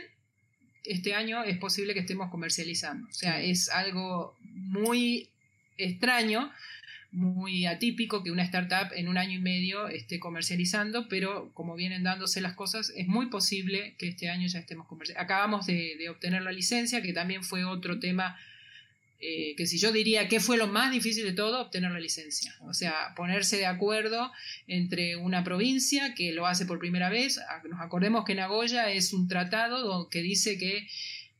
este 0.88 1.14
año 1.14 1.42
es 1.44 1.58
posible 1.58 1.94
que 1.94 2.00
estemos 2.00 2.30
comercializando. 2.30 3.08
O 3.08 3.12
sea, 3.12 3.40
es 3.40 3.68
algo 3.68 4.36
muy 4.52 5.28
extraño, 5.78 6.50
muy 7.12 7.66
atípico 7.66 8.22
que 8.22 8.30
una 8.30 8.42
startup 8.42 8.92
en 8.94 9.08
un 9.08 9.18
año 9.18 9.34
y 9.34 9.40
medio 9.40 9.88
esté 9.88 10.18
comercializando, 10.18 11.08
pero 11.08 11.50
como 11.54 11.74
vienen 11.74 12.02
dándose 12.02 12.40
las 12.40 12.54
cosas, 12.54 12.92
es 12.96 13.06
muy 13.06 13.26
posible 13.26 13.94
que 13.98 14.08
este 14.08 14.28
año 14.28 14.46
ya 14.48 14.58
estemos 14.58 14.86
comercializando. 14.86 15.24
Acabamos 15.24 15.66
de, 15.66 15.96
de 15.98 16.08
obtener 16.08 16.42
la 16.42 16.52
licencia, 16.52 17.02
que 17.02 17.12
también 17.12 17.42
fue 17.42 17.64
otro 17.64 17.98
tema 18.00 18.38
eh, 19.18 19.54
que 19.56 19.66
si 19.66 19.78
yo 19.78 19.92
diría 19.92 20.28
que 20.28 20.40
fue 20.40 20.58
lo 20.58 20.66
más 20.66 20.92
difícil 20.92 21.24
de 21.24 21.32
todo, 21.32 21.60
obtener 21.60 21.90
la 21.90 22.00
licencia. 22.00 22.54
O 22.60 22.74
sea, 22.74 23.14
ponerse 23.16 23.56
de 23.56 23.66
acuerdo 23.66 24.30
entre 24.66 25.16
una 25.16 25.42
provincia 25.42 26.14
que 26.14 26.32
lo 26.32 26.46
hace 26.46 26.66
por 26.66 26.78
primera 26.78 27.08
vez. 27.08 27.40
Nos 27.68 27.80
acordemos 27.80 28.24
que 28.24 28.34
Nagoya 28.34 28.90
es 28.90 29.12
un 29.12 29.26
tratado 29.26 30.08
que 30.10 30.20
dice 30.20 30.58
que 30.58 30.86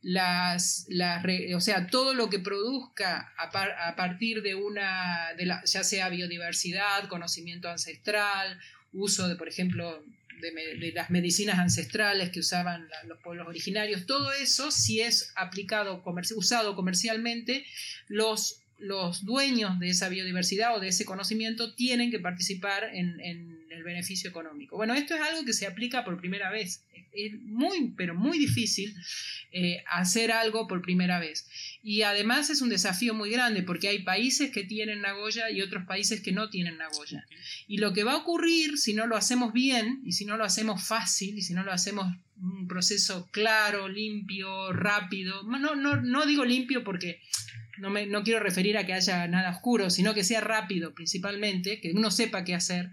las, 0.01 0.85
las 0.89 1.23
o 1.55 1.61
sea, 1.61 1.87
todo 1.87 2.13
lo 2.13 2.29
que 2.29 2.39
produzca 2.39 3.33
a, 3.37 3.95
partir 3.95 4.41
de 4.41 4.55
una, 4.55 5.33
de 5.37 5.45
la, 5.45 5.63
ya 5.65 5.83
sea 5.83 6.09
biodiversidad, 6.09 7.07
conocimiento 7.09 7.69
ancestral, 7.69 8.59
uso 8.91 9.27
de, 9.27 9.35
por 9.35 9.47
ejemplo, 9.47 10.03
de, 10.39 10.91
las 10.93 11.09
medicinas 11.09 11.59
ancestrales 11.59 12.29
que 12.29 12.39
usaban 12.39 12.87
los 13.07 13.19
pueblos 13.19 13.47
originarios, 13.47 14.05
todo 14.05 14.31
eso, 14.33 14.71
si 14.71 15.01
es 15.01 15.33
aplicado, 15.35 16.03
usado 16.35 16.75
comercialmente, 16.75 17.65
los, 18.07 18.61
los 18.77 19.25
dueños 19.25 19.79
de 19.79 19.89
esa 19.89 20.09
biodiversidad 20.09 20.75
o 20.75 20.79
de 20.79 20.89
ese 20.89 21.05
conocimiento 21.05 21.73
tienen 21.73 22.11
que 22.11 22.19
participar 22.19 22.89
en, 22.93 23.19
en 23.21 23.65
el 23.69 23.83
beneficio 23.83 24.29
económico. 24.29 24.77
Bueno, 24.77 24.93
esto 24.93 25.15
es 25.15 25.21
algo 25.21 25.45
que 25.45 25.53
se 25.53 25.67
aplica 25.67 26.03
por 26.03 26.19
primera 26.19 26.51
vez. 26.51 26.83
Es 27.17 27.33
muy, 27.41 27.93
pero 27.97 28.13
muy 28.13 28.37
difícil 28.37 28.95
eh, 29.51 29.83
hacer 29.89 30.31
algo 30.31 30.67
por 30.67 30.81
primera 30.81 31.19
vez. 31.19 31.49
Y 31.81 32.03
además 32.03 32.49
es 32.49 32.61
un 32.61 32.69
desafío 32.69 33.13
muy 33.13 33.31
grande 33.31 33.63
porque 33.63 33.87
hay 33.87 34.03
países 34.03 34.51
que 34.51 34.63
tienen 34.63 35.01
Nagoya 35.01 35.49
y 35.49 35.61
otros 35.61 35.85
países 35.85 36.21
que 36.21 36.31
no 36.31 36.49
tienen 36.49 36.77
Nagoya. 36.77 37.25
Y 37.67 37.77
lo 37.77 37.93
que 37.93 38.03
va 38.03 38.13
a 38.13 38.17
ocurrir 38.17 38.77
si 38.77 38.93
no 38.93 39.07
lo 39.07 39.15
hacemos 39.15 39.53
bien 39.53 40.01
y 40.05 40.11
si 40.11 40.25
no 40.25 40.37
lo 40.37 40.43
hacemos 40.43 40.83
fácil 40.83 41.37
y 41.37 41.41
si 41.41 41.53
no 41.53 41.63
lo 41.63 41.71
hacemos 41.71 42.07
un 42.39 42.67
proceso 42.67 43.27
claro, 43.31 43.87
limpio, 43.87 44.71
rápido, 44.73 45.43
no, 45.43 45.75
no, 45.75 45.95
no 46.01 46.25
digo 46.25 46.45
limpio 46.45 46.83
porque 46.83 47.21
no, 47.79 47.89
me, 47.89 48.05
no 48.05 48.23
quiero 48.23 48.39
referir 48.39 48.77
a 48.77 48.85
que 48.85 48.93
haya 48.93 49.27
nada 49.27 49.51
oscuro, 49.51 49.89
sino 49.89 50.13
que 50.13 50.23
sea 50.23 50.41
rápido 50.41 50.93
principalmente, 50.93 51.79
que 51.79 51.91
uno 51.91 52.11
sepa 52.11 52.43
qué 52.43 52.55
hacer. 52.55 52.91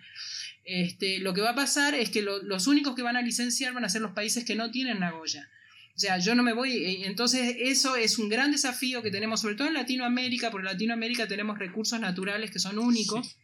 Este, 0.64 1.18
lo 1.18 1.34
que 1.34 1.42
va 1.42 1.50
a 1.50 1.54
pasar 1.54 1.94
es 1.94 2.10
que 2.10 2.22
los 2.22 2.66
únicos 2.66 2.94
que 2.94 3.02
van 3.02 3.16
a 3.16 3.22
licenciar 3.22 3.74
van 3.74 3.84
a 3.84 3.88
ser 3.88 4.00
los 4.00 4.12
países 4.12 4.44
que 4.44 4.54
no 4.54 4.70
tienen 4.70 5.00
Nagoya. 5.00 5.48
O 5.94 5.98
sea, 5.98 6.18
yo 6.18 6.34
no 6.34 6.42
me 6.42 6.52
voy, 6.52 6.72
eh, 6.72 7.06
entonces 7.06 7.54
eso 7.58 7.94
es 7.94 8.18
un 8.18 8.28
gran 8.28 8.50
desafío 8.50 9.00
que 9.00 9.12
tenemos, 9.12 9.40
sobre 9.40 9.54
todo 9.54 9.68
en 9.68 9.74
Latinoamérica, 9.74 10.50
porque 10.50 10.66
en 10.66 10.72
Latinoamérica 10.72 11.28
tenemos 11.28 11.58
recursos 11.58 12.00
naturales 12.00 12.50
que 12.50 12.58
son 12.58 12.78
únicos. 12.78 13.36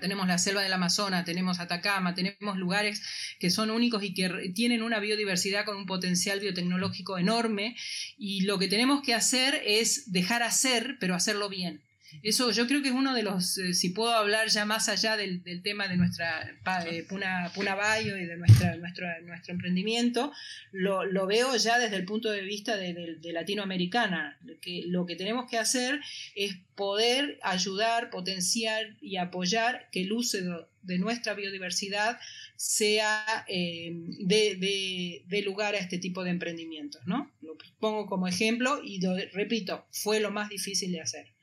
Tenemos 0.00 0.26
la 0.26 0.38
selva 0.38 0.62
del 0.62 0.72
Amazonas, 0.72 1.24
tenemos 1.24 1.60
Atacama, 1.60 2.14
tenemos 2.14 2.56
lugares 2.56 3.02
que 3.38 3.50
son 3.50 3.70
únicos 3.70 4.02
y 4.02 4.14
que 4.14 4.52
tienen 4.54 4.82
una 4.82 5.00
biodiversidad 5.00 5.64
con 5.64 5.76
un 5.76 5.86
potencial 5.86 6.40
biotecnológico 6.40 7.18
enorme 7.18 7.76
y 8.16 8.42
lo 8.42 8.58
que 8.58 8.68
tenemos 8.68 9.02
que 9.02 9.14
hacer 9.14 9.62
es 9.64 10.10
dejar 10.12 10.42
hacer, 10.42 10.96
pero 11.00 11.14
hacerlo 11.14 11.48
bien. 11.48 11.85
Eso 12.22 12.50
yo 12.50 12.66
creo 12.66 12.82
que 12.82 12.88
es 12.88 12.94
uno 12.94 13.14
de 13.14 13.22
los, 13.22 13.58
eh, 13.58 13.74
si 13.74 13.90
puedo 13.90 14.12
hablar 14.12 14.48
ya 14.48 14.64
más 14.64 14.88
allá 14.88 15.16
del, 15.16 15.42
tema 15.62 15.88
de 15.88 15.96
nuestra 15.96 16.42
eh, 16.86 17.02
Puna, 17.08 17.50
Puna 17.54 17.74
Bio 17.74 18.16
y 18.16 18.26
de 18.26 18.36
nuestra, 18.36 18.76
nuestro, 18.76 19.06
nuestro 19.22 19.54
emprendimiento, 19.54 20.32
lo, 20.72 21.26
veo 21.26 21.56
ya 21.56 21.78
desde 21.78 21.96
el 21.96 22.04
punto 22.04 22.30
de 22.30 22.42
vista 22.42 22.76
de, 22.76 23.18
latinoamericana. 23.32 24.38
Que 24.60 24.84
lo 24.86 25.06
que 25.06 25.16
tenemos 25.16 25.50
que 25.50 25.58
hacer 25.58 26.00
es 26.34 26.56
poder 26.74 27.38
ayudar, 27.42 28.10
potenciar 28.10 28.96
y 29.00 29.16
apoyar 29.16 29.88
que 29.90 30.02
el 30.02 30.12
uso 30.12 30.38
de, 30.82 30.98
nuestra 30.98 31.34
biodiversidad 31.34 32.18
sea 32.56 33.44
eh, 33.48 33.90
de, 34.20 35.22
de, 35.26 35.42
lugar 35.42 35.74
a 35.74 35.78
este 35.78 35.98
tipo 35.98 36.24
de 36.24 36.30
emprendimientos, 36.30 37.02
¿no? 37.06 37.30
Lo 37.42 37.56
pongo 37.78 38.06
como 38.06 38.28
ejemplo 38.28 38.80
y 38.82 39.00
repito, 39.32 39.86
fue 39.90 40.20
lo 40.20 40.30
más 40.30 40.48
difícil 40.48 40.92
de 40.92 41.00
hacer 41.00 41.35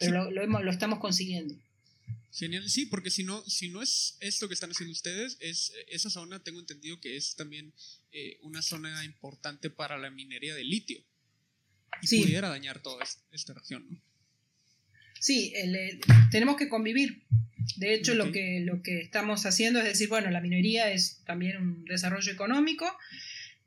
pero 0.00 0.30
lo, 0.30 0.46
lo, 0.46 0.70
estamos 0.70 0.98
consiguiendo. 0.98 1.54
Genial, 2.32 2.68
sí, 2.68 2.86
porque 2.86 3.10
si 3.10 3.22
no, 3.22 3.42
si 3.48 3.68
no 3.68 3.82
es 3.82 4.16
esto 4.20 4.48
que 4.48 4.54
están 4.54 4.70
haciendo 4.70 4.92
ustedes, 4.92 5.36
es 5.40 5.72
esa 5.88 6.10
zona, 6.10 6.42
tengo 6.42 6.58
entendido 6.58 7.00
que 7.00 7.16
es 7.16 7.36
también 7.36 7.72
eh, 8.12 8.38
una 8.42 8.62
zona 8.62 9.04
importante 9.04 9.70
para 9.70 9.98
la 9.98 10.10
minería 10.10 10.54
de 10.54 10.64
litio. 10.64 11.00
Y 12.02 12.22
pudiera 12.22 12.48
dañar 12.48 12.82
toda 12.82 13.04
esta 13.32 13.52
región, 13.52 13.86
¿no? 13.90 14.00
Sí, 15.20 15.52
eh, 15.54 16.00
tenemos 16.30 16.56
que 16.56 16.68
convivir. 16.68 17.24
De 17.76 17.94
hecho, 17.94 18.14
lo, 18.14 18.32
que, 18.32 18.60
lo 18.60 18.82
que 18.82 19.00
estamos 19.00 19.44
haciendo 19.44 19.78
es 19.80 19.84
decir, 19.84 20.08
bueno, 20.08 20.30
la 20.30 20.40
minería 20.40 20.90
es 20.90 21.22
también 21.26 21.58
un 21.58 21.84
desarrollo 21.84 22.32
económico, 22.32 22.86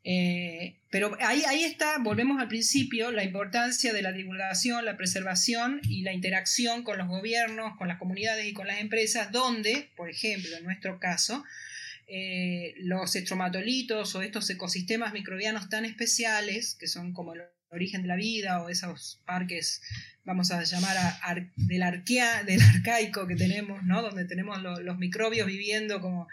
eh, 0.03 0.75
pero 0.89 1.15
ahí, 1.21 1.43
ahí 1.47 1.63
está, 1.63 1.97
volvemos 1.99 2.41
al 2.41 2.47
principio, 2.49 3.11
la 3.11 3.23
importancia 3.23 3.93
de 3.93 4.01
la 4.01 4.11
divulgación, 4.11 4.83
la 4.85 4.97
preservación 4.97 5.79
y 5.83 6.03
la 6.03 6.13
interacción 6.13 6.83
con 6.83 6.97
los 6.97 7.07
gobiernos, 7.07 7.77
con 7.77 7.87
las 7.87 7.99
comunidades 7.99 8.45
y 8.45 8.53
con 8.53 8.67
las 8.67 8.79
empresas, 8.79 9.31
donde, 9.31 9.89
por 9.95 10.09
ejemplo, 10.09 10.55
en 10.57 10.65
nuestro 10.65 10.99
caso, 10.99 11.43
eh, 12.07 12.73
los 12.77 13.15
estromatolitos 13.15 14.13
o 14.15 14.21
estos 14.21 14.49
ecosistemas 14.49 15.13
microbianos 15.13 15.69
tan 15.69 15.85
especiales, 15.85 16.75
que 16.75 16.87
son 16.87 17.13
como 17.13 17.33
los 17.33 17.47
origen 17.73 18.03
de 18.03 18.07
la 18.07 18.15
vida 18.15 18.61
o 18.61 18.69
esos 18.69 19.19
parques, 19.25 19.81
vamos 20.23 20.51
a 20.51 20.63
llamar 20.63 20.95
del, 21.55 21.83
arquea, 21.83 22.43
del 22.43 22.61
arcaico 22.61 23.27
que 23.27 23.35
tenemos, 23.35 23.83
¿no? 23.83 24.01
donde 24.01 24.25
tenemos 24.25 24.61
los 24.61 24.97
microbios 24.97 25.47
viviendo 25.47 25.99
como 26.01 26.27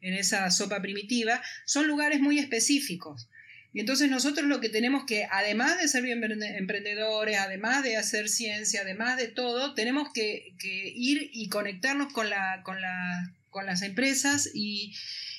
en 0.00 0.14
esa 0.14 0.50
sopa 0.50 0.80
primitiva, 0.82 1.42
son 1.64 1.86
lugares 1.86 2.20
muy 2.20 2.38
específicos. 2.38 3.28
Y 3.72 3.80
entonces 3.80 4.08
nosotros 4.08 4.46
lo 4.46 4.60
que 4.60 4.70
tenemos 4.70 5.04
que, 5.04 5.26
además 5.30 5.78
de 5.78 5.88
ser 5.88 6.02
bien 6.02 6.22
emprendedores, 6.42 7.36
además 7.38 7.82
de 7.82 7.98
hacer 7.98 8.30
ciencia, 8.30 8.80
además 8.80 9.18
de 9.18 9.28
todo, 9.28 9.74
tenemos 9.74 10.10
que, 10.14 10.54
ir 10.62 11.30
y 11.32 11.50
conectarnos 11.50 12.10
con, 12.12 12.30
la, 12.30 12.62
con, 12.62 12.78
con 13.50 13.66
las 13.66 13.82
empresas 13.82 14.50
y, 14.54 14.94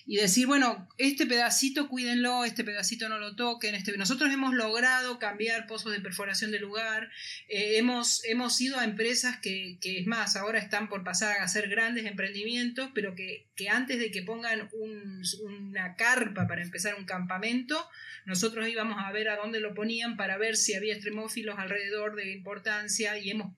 y 0.09 0.15
decir, 0.15 0.47
bueno, 0.47 0.87
este 0.97 1.25
pedacito 1.25 1.89
cuídenlo, 1.89 2.45
este 2.45 2.63
pedacito 2.63 3.09
no 3.09 3.19
lo 3.19 3.35
toquen. 3.35 3.75
Este... 3.75 3.95
Nosotros 3.97 4.31
hemos 4.31 4.53
logrado 4.53 5.19
cambiar 5.19 5.67
pozos 5.67 5.91
de 5.91 5.99
perforación 5.99 6.49
de 6.51 6.59
lugar, 6.59 7.11
eh, 7.49 7.77
hemos, 7.77 8.23
hemos 8.23 8.59
ido 8.61 8.79
a 8.79 8.85
empresas 8.85 9.37
que, 9.37 9.77
que, 9.81 9.99
es 9.99 10.07
más, 10.07 10.37
ahora 10.37 10.59
están 10.59 10.87
por 10.87 11.03
pasar 11.03 11.39
a 11.39 11.43
hacer 11.43 11.67
grandes 11.67 12.05
emprendimientos, 12.05 12.89
pero 12.95 13.15
que, 13.15 13.47
que 13.57 13.67
antes 13.67 13.99
de 13.99 14.09
que 14.09 14.23
pongan 14.23 14.69
un, 14.71 15.23
una 15.43 15.95
carpa 15.95 16.47
para 16.47 16.63
empezar 16.63 16.95
un 16.95 17.05
campamento, 17.05 17.85
nosotros 18.25 18.69
íbamos 18.69 19.03
a 19.03 19.11
ver 19.11 19.27
a 19.27 19.35
dónde 19.35 19.59
lo 19.59 19.73
ponían 19.73 20.15
para 20.15 20.37
ver 20.37 20.55
si 20.55 20.73
había 20.73 20.93
extremófilos 20.93 21.59
alrededor 21.59 22.15
de 22.15 22.31
importancia 22.31 23.17
y 23.17 23.31
hemos 23.31 23.53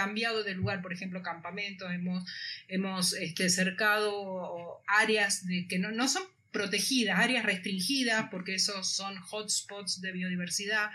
cambiado 0.00 0.42
de 0.42 0.54
lugar, 0.54 0.80
por 0.80 0.94
ejemplo, 0.94 1.22
campamentos, 1.22 1.92
hemos, 1.92 2.24
hemos 2.68 3.12
este, 3.12 3.50
cercado 3.50 4.82
áreas 4.86 5.46
de, 5.46 5.66
que 5.68 5.78
no, 5.78 5.90
no 5.90 6.08
son 6.08 6.22
protegidas, 6.52 7.18
áreas 7.18 7.44
restringidas, 7.44 8.28
porque 8.30 8.54
esos 8.54 8.88
son 8.88 9.14
hotspots 9.30 10.00
de 10.00 10.12
biodiversidad. 10.12 10.90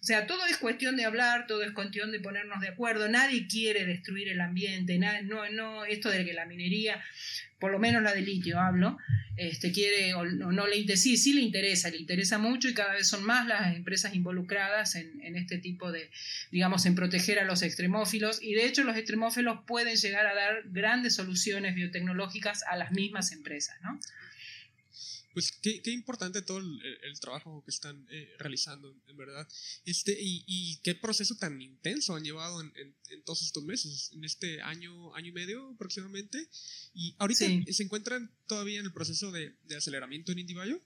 O 0.00 0.04
sea, 0.04 0.26
todo 0.26 0.44
es 0.44 0.58
cuestión 0.58 0.96
de 0.96 1.06
hablar, 1.06 1.46
todo 1.46 1.62
es 1.62 1.72
cuestión 1.72 2.12
de 2.12 2.20
ponernos 2.20 2.60
de 2.60 2.68
acuerdo. 2.68 3.08
Nadie 3.08 3.48
quiere 3.48 3.86
destruir 3.86 4.28
el 4.28 4.42
ambiente, 4.42 4.98
no, 4.98 5.48
no, 5.50 5.84
esto 5.86 6.10
de 6.10 6.24
que 6.24 6.34
la 6.34 6.44
minería 6.44 7.02
por 7.60 7.70
lo 7.70 7.78
menos 7.78 8.02
la 8.02 8.14
de 8.14 8.22
litio 8.22 8.58
hablo, 8.58 8.96
este, 9.36 9.72
quiere 9.72 10.14
o 10.14 10.24
no, 10.24 10.66
le 10.66 10.76
interesa, 10.76 11.02
sí, 11.02 11.16
sí 11.16 11.32
le 11.32 11.40
interesa, 11.40 11.90
le 11.90 11.96
interesa 11.96 12.38
mucho 12.38 12.68
y 12.68 12.74
cada 12.74 12.94
vez 12.94 13.08
son 13.08 13.24
más 13.24 13.46
las 13.46 13.74
empresas 13.74 14.14
involucradas 14.14 14.94
en, 14.94 15.20
en, 15.22 15.36
este 15.36 15.58
tipo 15.58 15.92
de, 15.92 16.10
digamos, 16.50 16.86
en 16.86 16.94
proteger 16.94 17.38
a 17.38 17.44
los 17.44 17.62
extremófilos 17.62 18.42
y 18.42 18.54
de 18.54 18.66
hecho 18.66 18.84
los 18.84 18.96
extremófilos 18.96 19.60
pueden 19.66 19.96
llegar 19.96 20.26
a 20.26 20.34
dar 20.34 20.62
grandes 20.66 21.14
soluciones 21.14 21.74
biotecnológicas 21.74 22.62
a 22.64 22.76
las 22.76 22.92
mismas 22.92 23.32
empresas, 23.32 23.76
¿no? 23.82 23.98
Pues 25.32 25.52
qué, 25.52 25.80
qué 25.82 25.90
importante 25.90 26.42
todo 26.42 26.58
el, 26.58 27.20
trabajo 27.20 27.62
que 27.64 27.70
están 27.70 28.06
eh, 28.10 28.34
realizando, 28.38 28.96
en 29.06 29.16
verdad. 29.16 29.46
Este, 29.84 30.16
y, 30.20 30.44
y, 30.46 30.80
qué 30.82 30.94
proceso 30.94 31.36
tan 31.36 31.60
intenso 31.60 32.14
han 32.14 32.24
llevado 32.24 32.60
en, 32.60 32.72
en, 32.74 33.22
todos 33.24 33.42
estos 33.42 33.62
meses, 33.64 34.10
en 34.12 34.24
este 34.24 34.62
año, 34.62 35.14
año 35.14 35.28
y 35.28 35.32
medio 35.32 35.70
aproximadamente. 35.70 36.48
Y 36.94 37.14
ahorita 37.18 37.46
se 37.70 37.82
encuentran 37.82 38.30
todavía 38.46 38.80
en 38.80 38.86
el 38.86 38.92
proceso 38.92 39.30
de, 39.30 39.54
de 39.64 39.76
aceleramiento 39.76 40.32
en 40.32 40.40
Indivayo. 40.40 40.80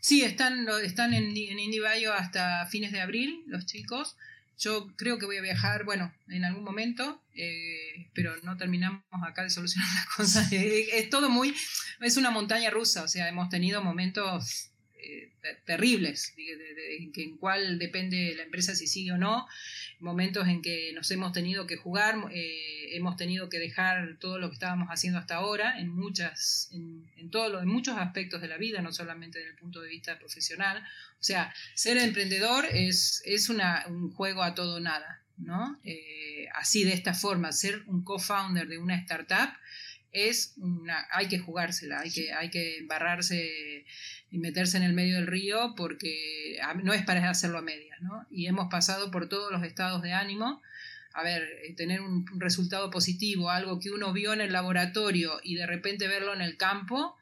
Sí, 0.00 0.22
están, 0.22 0.66
están 0.82 1.14
en, 1.14 1.36
en 1.36 1.58
Indivayo 1.58 2.12
hasta 2.12 2.66
fines 2.66 2.92
de 2.92 3.00
abril, 3.00 3.44
los 3.46 3.66
chicos. 3.66 4.16
Yo 4.58 4.88
creo 4.96 5.18
que 5.18 5.26
voy 5.26 5.36
a 5.36 5.42
viajar, 5.42 5.84
bueno, 5.84 6.12
en 6.28 6.44
algún 6.44 6.64
momento, 6.64 7.22
eh, 7.34 8.10
pero 8.12 8.34
no 8.42 8.56
terminamos 8.56 9.02
acá 9.26 9.44
de 9.44 9.50
solucionar 9.50 9.88
las 9.94 10.06
cosas. 10.06 10.52
Es, 10.52 11.08
todo 11.10 11.30
muy, 11.30 11.54
es 12.00 12.16
una 12.16 12.30
montaña 12.30 12.70
rusa, 12.70 13.04
o 13.04 13.08
sea, 13.08 13.28
hemos 13.28 13.48
tenido 13.48 13.82
momentos 13.82 14.70
eh, 14.94 15.32
terribles, 15.64 16.34
en, 16.36 17.12
en 17.14 17.36
cuál 17.36 17.78
depende 17.78 18.34
la 18.36 18.42
empresa 18.42 18.74
si 18.74 18.86
sigue 18.86 19.12
o 19.12 19.18
no, 19.18 19.46
momentos 20.00 20.46
en 20.48 20.62
que 20.62 20.92
nos 20.94 21.10
hemos 21.10 21.32
tenido 21.32 21.66
que 21.66 21.76
jugar, 21.76 22.16
eh, 22.30 22.96
hemos 22.96 23.16
tenido 23.16 23.48
que 23.48 23.58
dejar 23.58 24.16
todo 24.18 24.38
lo 24.38 24.48
que 24.48 24.54
estábamos 24.54 24.88
haciendo 24.88 25.18
hasta 25.18 25.36
ahora 25.36 25.78
en 25.78 25.88
muchas, 25.88 26.68
en, 26.72 27.10
en, 27.16 27.30
todo 27.30 27.60
en 27.60 27.68
muchos 27.68 27.96
aspectos 27.98 28.40
de 28.40 28.48
la 28.48 28.58
vida, 28.58 28.80
no 28.80 28.92
solamente 28.92 29.38
desde 29.38 29.52
el 29.52 29.56
punto 29.56 29.80
de 29.80 29.88
vista 29.88 30.18
profesional. 30.18 30.82
O 31.20 31.24
sea, 31.24 31.52
ser 31.74 31.96
emprendedor 31.98 32.66
es, 32.66 33.22
es 33.24 33.48
una, 33.48 33.84
un 33.88 34.10
juego 34.12 34.42
a 34.42 34.54
todo 34.54 34.80
nada, 34.80 35.22
¿no? 35.36 35.80
Eh, 35.84 36.46
así 36.54 36.84
de 36.84 36.92
esta 36.92 37.14
forma, 37.14 37.52
ser 37.52 37.82
un 37.86 38.04
co-founder 38.04 38.68
de 38.68 38.78
una 38.78 38.96
startup 38.96 39.50
es 40.12 40.54
una, 40.56 41.06
hay 41.10 41.28
que 41.28 41.38
jugársela, 41.38 42.00
hay 42.00 42.10
que, 42.10 42.32
hay 42.32 42.50
que 42.50 42.78
embarrarse 42.78 43.84
y 44.30 44.38
meterse 44.38 44.76
en 44.76 44.82
el 44.82 44.92
medio 44.92 45.16
del 45.16 45.26
río 45.26 45.74
porque 45.76 46.58
no 46.82 46.92
es 46.92 47.04
para 47.04 47.28
hacerlo 47.28 47.58
a 47.58 47.62
medias, 47.62 48.00
¿no? 48.00 48.26
Y 48.30 48.46
hemos 48.46 48.68
pasado 48.70 49.10
por 49.10 49.28
todos 49.28 49.52
los 49.52 49.62
estados 49.62 50.02
de 50.02 50.12
ánimo. 50.12 50.62
A 51.12 51.22
ver, 51.22 51.42
eh, 51.42 51.74
tener 51.74 52.00
un 52.00 52.26
resultado 52.38 52.90
positivo, 52.90 53.50
algo 53.50 53.80
que 53.80 53.90
uno 53.90 54.12
vio 54.12 54.32
en 54.32 54.40
el 54.40 54.52
laboratorio 54.52 55.40
y 55.42 55.56
de 55.56 55.66
repente 55.66 56.06
verlo 56.06 56.32
en 56.32 56.42
el 56.42 56.56
campo, 56.56 57.16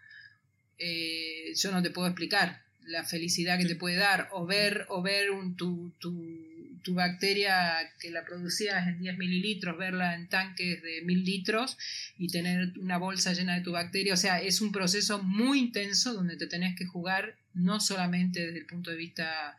eh, 0.79 1.55
yo 1.55 1.73
no 1.73 1.83
te 1.83 1.91
puedo 1.91 2.09
explicar 2.09 2.63
la 2.85 3.05
felicidad 3.05 3.59
que 3.59 3.65
te 3.65 3.77
puede 3.77 3.97
dar 3.97 4.29
o 4.33 4.47
ver, 4.47 4.87
o 4.89 5.03
ver 5.03 5.31
un, 5.31 5.57
tu, 5.57 5.93
tu 5.99 6.46
tu 6.87 6.95
bacteria 6.95 7.79
que 7.99 8.13
la 8.13 8.25
producías 8.25 8.87
en 8.87 9.01
10 9.01 9.19
mililitros, 9.19 9.77
verla 9.77 10.15
en 10.15 10.29
tanques 10.29 10.81
de 10.81 11.03
1000 11.03 11.25
litros 11.25 11.77
y 12.17 12.29
tener 12.29 12.79
una 12.79 12.97
bolsa 12.97 13.33
llena 13.33 13.57
de 13.57 13.63
tu 13.63 13.73
bacteria. 13.73 14.15
O 14.15 14.17
sea, 14.17 14.41
es 14.41 14.61
un 14.61 14.71
proceso 14.71 15.21
muy 15.21 15.59
intenso 15.59 16.15
donde 16.15 16.37
te 16.37 16.47
tenés 16.47 16.77
que 16.79 16.87
jugar 16.87 17.37
no 17.55 17.81
solamente 17.81 18.47
desde 18.47 18.61
el 18.61 18.67
punto 18.67 18.93
de 18.93 18.97
vista 18.99 19.57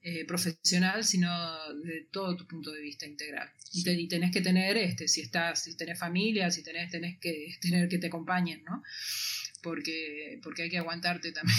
eh, 0.00 0.24
profesional, 0.24 1.04
sino 1.04 1.30
de 1.84 2.08
todo 2.10 2.34
tu 2.34 2.46
punto 2.46 2.72
de 2.72 2.80
vista 2.80 3.04
integral. 3.04 3.50
Y, 3.74 3.84
te, 3.84 3.94
tenés 4.08 4.32
que 4.32 4.40
tener, 4.40 4.78
este, 4.78 5.06
si 5.06 5.20
estás, 5.20 5.62
si 5.64 5.76
tenés 5.76 5.98
familia, 5.98 6.50
si 6.50 6.62
tenés, 6.62 6.90
tenés 6.90 7.18
que 7.18 7.56
tener 7.60 7.90
que 7.90 7.98
te 7.98 8.06
acompañen, 8.06 8.64
¿no? 8.64 8.82
Porque, 9.62 10.40
porque 10.42 10.62
hay 10.62 10.70
que 10.70 10.78
aguantarte 10.78 11.32
también. 11.32 11.58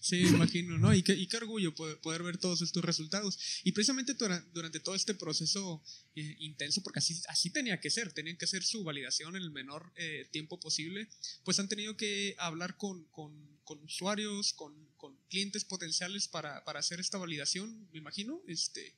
Sí, 0.00 0.20
imagino, 0.20 0.78
¿no? 0.78 0.94
Y 0.94 1.02
qué, 1.02 1.14
y 1.14 1.26
qué 1.26 1.38
orgullo 1.38 1.74
poder, 1.74 2.22
ver 2.22 2.38
todos 2.38 2.62
estos 2.62 2.84
resultados. 2.84 3.38
Y 3.64 3.72
precisamente 3.72 4.14
durante, 4.14 4.80
todo 4.80 4.94
este 4.94 5.14
proceso 5.14 5.82
eh, 6.14 6.36
intenso, 6.40 6.82
porque 6.82 6.98
así, 6.98 7.20
así 7.28 7.50
tenía 7.50 7.80
que 7.80 7.90
ser, 7.90 8.12
tenían 8.12 8.36
que 8.36 8.44
hacer 8.44 8.62
su 8.62 8.84
validación 8.84 9.36
en 9.36 9.42
el 9.42 9.50
menor 9.50 9.92
eh, 9.96 10.28
tiempo 10.30 10.60
posible, 10.60 11.08
pues 11.44 11.58
han 11.58 11.68
tenido 11.68 11.96
que 11.96 12.34
hablar 12.38 12.76
con, 12.76 13.04
con, 13.06 13.32
con 13.64 13.82
usuarios, 13.82 14.52
con, 14.52 14.74
con, 14.96 15.16
clientes 15.28 15.64
potenciales 15.64 16.28
para, 16.28 16.64
para 16.64 16.80
hacer 16.80 17.00
esta 17.00 17.18
validación, 17.18 17.88
me 17.92 17.98
imagino. 17.98 18.42
Este, 18.46 18.94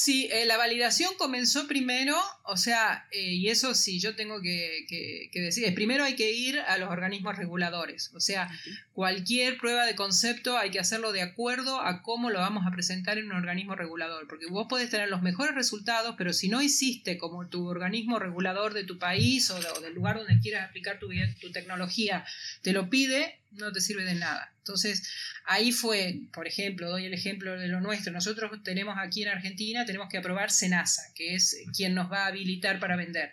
Sí, 0.00 0.28
eh, 0.30 0.46
la 0.46 0.56
validación 0.56 1.12
comenzó 1.18 1.66
primero, 1.66 2.16
o 2.44 2.56
sea, 2.56 3.08
eh, 3.10 3.32
y 3.32 3.48
eso 3.48 3.74
sí, 3.74 3.98
yo 3.98 4.14
tengo 4.14 4.40
que, 4.40 5.28
decir, 5.34 5.74
primero 5.74 6.04
hay 6.04 6.14
que 6.14 6.30
ir 6.30 6.60
a 6.60 6.78
los 6.78 6.88
organismos 6.88 7.36
reguladores, 7.36 8.12
o 8.14 8.20
sea, 8.20 8.48
cualquier 8.92 9.58
prueba 9.58 9.86
de 9.86 9.96
concepto 9.96 10.56
hay 10.56 10.70
que 10.70 10.78
hacerlo 10.78 11.10
de 11.10 11.22
acuerdo 11.22 11.80
a 11.80 12.02
cómo 12.02 12.30
lo 12.30 12.38
vamos 12.38 12.64
a 12.64 12.70
presentar 12.70 13.18
en 13.18 13.26
un 13.26 13.32
organismo 13.32 13.74
regulador, 13.74 14.28
porque 14.28 14.46
vos 14.46 14.68
podés 14.68 14.88
tener 14.88 15.08
los 15.08 15.22
mejores 15.22 15.56
resultados, 15.56 16.14
pero 16.16 16.32
si 16.32 16.48
no 16.48 16.62
hiciste 16.62 17.18
como 17.18 17.48
tu 17.48 17.66
organismo 17.66 18.20
regulador 18.20 18.74
de 18.74 18.84
tu 18.84 19.00
país 19.00 19.50
o, 19.50 19.80
del 19.80 19.94
lugar 19.94 20.18
donde 20.18 20.38
quieras 20.38 20.68
aplicar 20.68 21.00
tu, 21.00 21.08
tu 21.40 21.50
tecnología 21.50 22.24
te 22.62 22.72
lo 22.72 22.88
pide, 22.88 23.40
no 23.52 23.72
te 23.72 23.80
sirve 23.80 24.04
de 24.04 24.14
nada. 24.14 24.52
Entonces, 24.58 25.10
ahí 25.44 25.72
fue, 25.72 26.20
por 26.32 26.46
ejemplo, 26.46 26.90
doy 26.90 27.06
el 27.06 27.14
ejemplo 27.14 27.58
de 27.58 27.68
lo 27.68 27.80
nuestro, 27.80 28.12
nosotros 28.12 28.50
tenemos 28.62 28.96
aquí 28.98 29.22
en 29.22 29.30
Argentina, 29.30 29.84
tenemos 29.86 30.08
que 30.08 30.18
aprobar 30.18 30.50
SENASA, 30.50 31.14
que 31.14 31.34
es 31.34 31.56
quien 31.74 31.94
nos 31.94 32.12
va 32.12 32.24
a 32.24 32.26
habilitar 32.26 32.78
para 32.78 32.96
vender. 32.96 33.32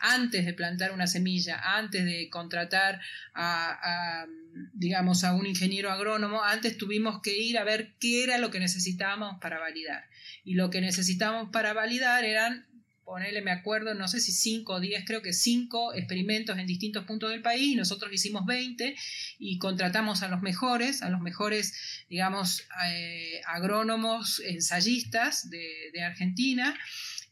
Antes 0.00 0.46
de 0.46 0.54
plantar 0.54 0.92
una 0.92 1.08
semilla, 1.08 1.58
antes 1.76 2.04
de 2.04 2.30
contratar 2.30 3.00
a, 3.34 4.26
digamos, 4.72 5.24
a 5.24 5.34
un 5.34 5.46
ingeniero 5.46 5.90
agrónomo, 5.90 6.44
antes 6.44 6.78
tuvimos 6.78 7.20
que 7.20 7.36
ir 7.36 7.58
a 7.58 7.64
ver 7.64 7.94
qué 7.98 8.22
era 8.22 8.38
lo 8.38 8.52
que 8.52 8.60
necesitábamos 8.60 9.40
para 9.40 9.58
validar. 9.58 10.08
Y 10.44 10.54
lo 10.54 10.70
que 10.70 10.80
necesitábamos 10.80 11.50
para 11.50 11.72
validar 11.72 12.24
eran 12.24 12.67
ponele, 13.08 13.40
me 13.40 13.50
acuerdo, 13.50 13.94
no 13.94 14.06
sé 14.06 14.20
si 14.20 14.32
5 14.32 14.74
o 14.74 14.80
10, 14.80 15.04
creo 15.06 15.22
que 15.22 15.32
5 15.32 15.94
experimentos 15.94 16.58
en 16.58 16.66
distintos 16.66 17.04
puntos 17.06 17.30
del 17.30 17.40
país, 17.40 17.74
nosotros 17.74 18.12
hicimos 18.12 18.44
20 18.44 18.94
y 19.38 19.58
contratamos 19.58 20.22
a 20.22 20.28
los 20.28 20.42
mejores, 20.42 21.00
a 21.00 21.08
los 21.08 21.22
mejores, 21.22 22.04
digamos, 22.10 22.68
eh, 22.86 23.40
agrónomos, 23.46 24.40
ensayistas 24.40 25.48
de, 25.48 26.02
Argentina 26.02 26.78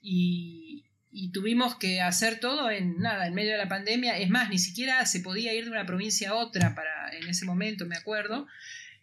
y, 0.00 0.82
tuvimos 1.32 1.76
que 1.76 2.00
hacer 2.00 2.40
todo 2.40 2.70
en 2.70 2.98
nada, 2.98 3.26
en 3.26 3.34
medio 3.34 3.52
de 3.52 3.58
la 3.58 3.68
pandemia, 3.68 4.18
es 4.18 4.28
más, 4.30 4.48
ni 4.48 4.58
siquiera 4.58 5.04
se 5.06 5.20
podía 5.20 5.54
ir 5.54 5.64
de 5.64 5.70
una 5.70 5.86
provincia 5.86 6.30
a 6.30 6.34
otra 6.34 6.74
para, 6.74 7.10
en 7.16 7.28
ese 7.28 7.44
momento, 7.44 7.86
me 7.86 7.96
acuerdo, 7.96 8.46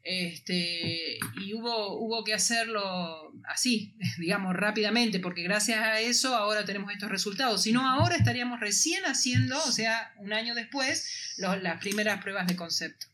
este, 0.03 1.17
y 1.41 1.53
hubo, 1.53 1.97
hubo 1.97 2.23
que 2.25 2.33
hacerlo 2.33 3.31
así, 3.45 3.95
digamos, 4.17 4.53
rápidamente, 4.55 5.19
porque 5.19 5.43
gracias 5.43 5.79
a 5.79 5.99
eso 5.99 6.35
ahora 6.35 6.65
tenemos 6.65 6.91
estos 6.91 7.09
resultados. 7.09 7.63
Si 7.63 7.71
no, 7.71 7.87
ahora 7.87 8.15
estaríamos 8.15 8.59
recién 8.59 9.03
haciendo, 9.05 9.57
o 9.63 9.71
sea, 9.71 10.13
un 10.17 10.33
año 10.33 10.55
después, 10.55 11.35
las 11.37 11.79
primeras 11.79 12.21
pruebas 12.21 12.47
de 12.47 12.55
concepto. 12.55 13.07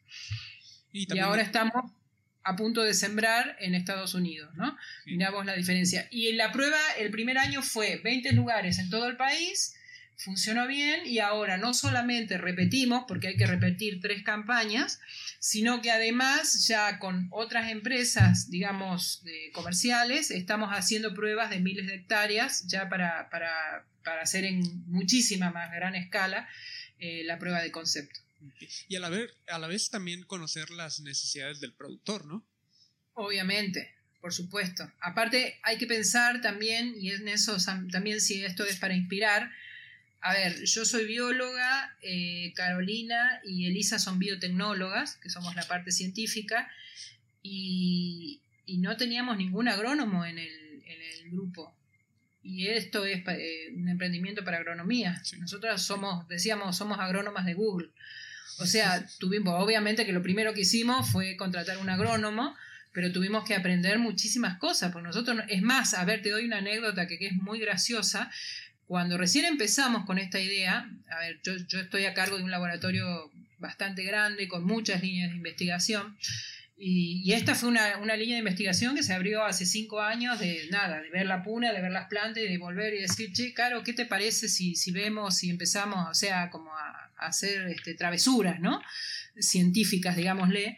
Y, 0.92 1.20
ahora 1.20 1.44
estamos 1.44 1.92
a 2.44 2.56
punto 2.56 2.82
de 2.82 2.96
sembrar 2.96 3.56
en 3.60 3.76
Estados 3.76 4.16
Unidos, 4.16 4.52
¿no? 4.56 4.76
Miramos 5.06 5.46
la 5.46 5.54
diferencia. 5.54 6.08
Y 6.10 6.30
en 6.30 6.38
la 6.38 6.52
prueba, 6.52 6.80
el 6.98 7.12
primer 7.12 7.38
año 7.38 7.62
fue 7.62 7.98
20 8.04 8.32
lugares 8.34 8.80
en 8.80 8.90
todo 8.90 9.08
el 9.08 9.18
país, 9.18 9.76
funcionó 10.20 10.68
bien 10.68 11.02
y 11.06 11.20
ahora 11.20 11.58
no 11.58 11.74
solamente 11.74 12.38
repetimos, 12.38 13.06
porque 13.08 13.30
hay 13.30 13.38
que 13.38 13.48
repetir 13.48 14.02
tres 14.02 14.22
campañas, 14.24 15.00
sino 15.40 15.82
que 15.82 15.92
además 15.92 16.68
ya 16.68 17.00
con 17.00 17.28
otras 17.32 17.72
empresas, 17.72 18.50
digamos, 18.52 19.24
comerciales, 19.54 20.30
estamos 20.30 20.72
haciendo 20.72 21.14
pruebas 21.14 21.50
de 21.50 21.62
miles 21.62 21.88
de 21.88 21.96
hectáreas 21.96 22.68
ya 22.68 22.90
para, 22.90 23.30
para, 23.30 23.86
para 24.04 24.22
hacer 24.22 24.44
en 24.44 24.62
muchísima 24.88 25.52
más 25.52 25.72
gran 25.72 25.96
escala 25.96 26.50
eh, 27.00 27.24
la 27.24 27.40
prueba 27.40 27.62
de 27.62 27.72
concepto. 27.72 28.20
Y 28.90 28.98
a 28.98 29.00
la, 29.00 29.10
vez, 29.10 29.32
a 29.48 29.58
la 29.58 29.68
vez 29.68 29.90
también 29.90 30.24
conocer 30.24 30.70
las 30.70 31.00
necesidades 31.00 31.62
del 31.62 31.74
productor, 31.74 32.26
¿no? 32.26 32.46
Obviamente, 33.14 33.96
por 34.20 34.34
supuesto. 34.34 34.92
Aparte, 35.00 35.60
hay 35.64 35.78
que 35.78 35.88
pensar 35.88 36.42
también, 36.42 36.94
y 36.98 37.12
en 37.12 37.30
eso 37.30 37.58
también 37.92 38.20
si 38.20 38.44
esto 38.44 38.66
es 38.66 38.78
para 38.78 38.96
inspirar, 38.96 39.50
a 40.22 40.34
ver, 40.34 40.64
yo 40.66 40.86
soy 40.86 41.06
bióloga, 41.06 41.96
eh, 42.02 42.52
Carolina 42.56 43.40
y 43.46 43.68
Elisa 43.68 44.00
son 44.00 44.20
biotecnólogas, 44.20 45.18
que 45.18 45.30
somos 45.30 45.56
la 45.56 45.64
parte 45.68 45.92
científica, 45.92 46.70
y, 47.42 48.42
no 48.80 48.96
teníamos 48.98 49.36
ningún 49.38 49.68
agrónomo 49.68 50.26
en 50.26 50.38
el, 50.38 50.84
en 50.86 51.02
el 51.02 51.32
grupo. 51.32 51.74
Y 52.44 52.68
esto 52.68 53.04
es 53.04 53.24
eh, 53.28 53.74
un 53.76 53.90
emprendimiento 53.90 54.46
para 54.46 54.58
agronomía. 54.58 55.22
Nosotros 55.40 55.82
somos, 55.82 56.28
decíamos, 56.28 56.78
somos 56.78 57.00
agrónomas 57.00 57.46
de 57.46 57.56
Google. 57.56 57.90
O 58.60 58.66
sea, 58.66 59.06
tuvimos, 59.20 59.56
obviamente 59.62 60.06
que 60.06 60.14
lo 60.14 60.22
primero 60.22 60.54
que 60.54 60.62
hicimos 60.62 61.10
fue 61.10 61.36
contratar 61.36 61.78
un 61.80 61.90
agrónomo, 61.90 62.56
pero 62.92 63.12
tuvimos 63.12 63.44
que 63.44 63.56
aprender 63.56 64.00
muchísimas 64.00 64.58
cosas, 64.58 64.92
porque 64.92 65.08
nosotros, 65.08 65.40
es 65.48 65.62
más, 65.62 65.94
a 65.94 66.06
ver, 66.06 66.22
te 66.22 66.30
doy 66.30 66.46
una 66.46 66.58
anécdota 66.58 67.08
que, 67.08 67.18
que 67.18 67.28
es 67.28 67.34
muy 67.34 67.60
graciosa. 67.60 68.32
Cuando 68.90 69.20
recién 69.20 69.46
empezamos 69.46 70.04
con 70.08 70.18
esta 70.18 70.40
idea, 70.40 70.90
a 71.12 71.20
ver, 71.20 71.40
yo, 71.44 71.56
yo 71.68 71.80
estoy 71.80 72.06
a 72.06 72.16
cargo 72.16 72.38
de 72.38 72.44
un 72.44 72.50
laboratorio 72.50 73.30
bastante 73.60 74.02
grande, 74.02 74.48
con 74.48 74.66
muchas 74.66 75.04
líneas 75.04 75.30
de 75.30 75.38
investigación, 75.38 76.18
y, 76.76 77.32
esta 77.34 77.54
fue 77.54 77.70
una, 77.70 78.16
línea 78.16 78.34
de 78.34 78.40
investigación 78.40 78.96
que 78.96 79.04
se 79.04 79.14
abrió 79.14 79.44
hace 79.44 79.68
cinco 79.68 80.02
años 80.02 80.40
de 80.40 80.70
nada, 80.72 81.04
de 81.04 81.12
ver 81.12 81.28
la 81.28 81.44
puna, 81.44 81.72
de 81.72 81.84
ver 81.84 81.92
las 81.92 82.08
plantas 82.08 82.42
y 82.42 82.48
de 82.48 82.58
volver 82.58 82.96
y 82.96 83.02
decir, 83.02 83.32
che, 83.32 83.54
Caro, 83.54 83.84
¿qué 83.84 83.94
te 83.94 84.08
parece 84.08 84.50
si, 84.50 84.76
si 84.76 84.90
vemos, 84.90 85.38
si 85.38 85.52
empezamos, 85.52 86.10
o 86.10 86.16
sea, 86.16 86.50
como 86.50 86.76
a, 86.76 87.12
hacer 87.18 87.68
este, 87.68 87.94
travesuras, 87.94 88.60
¿no? 88.60 88.82
Científicas, 89.38 90.16
digámosle, 90.16 90.78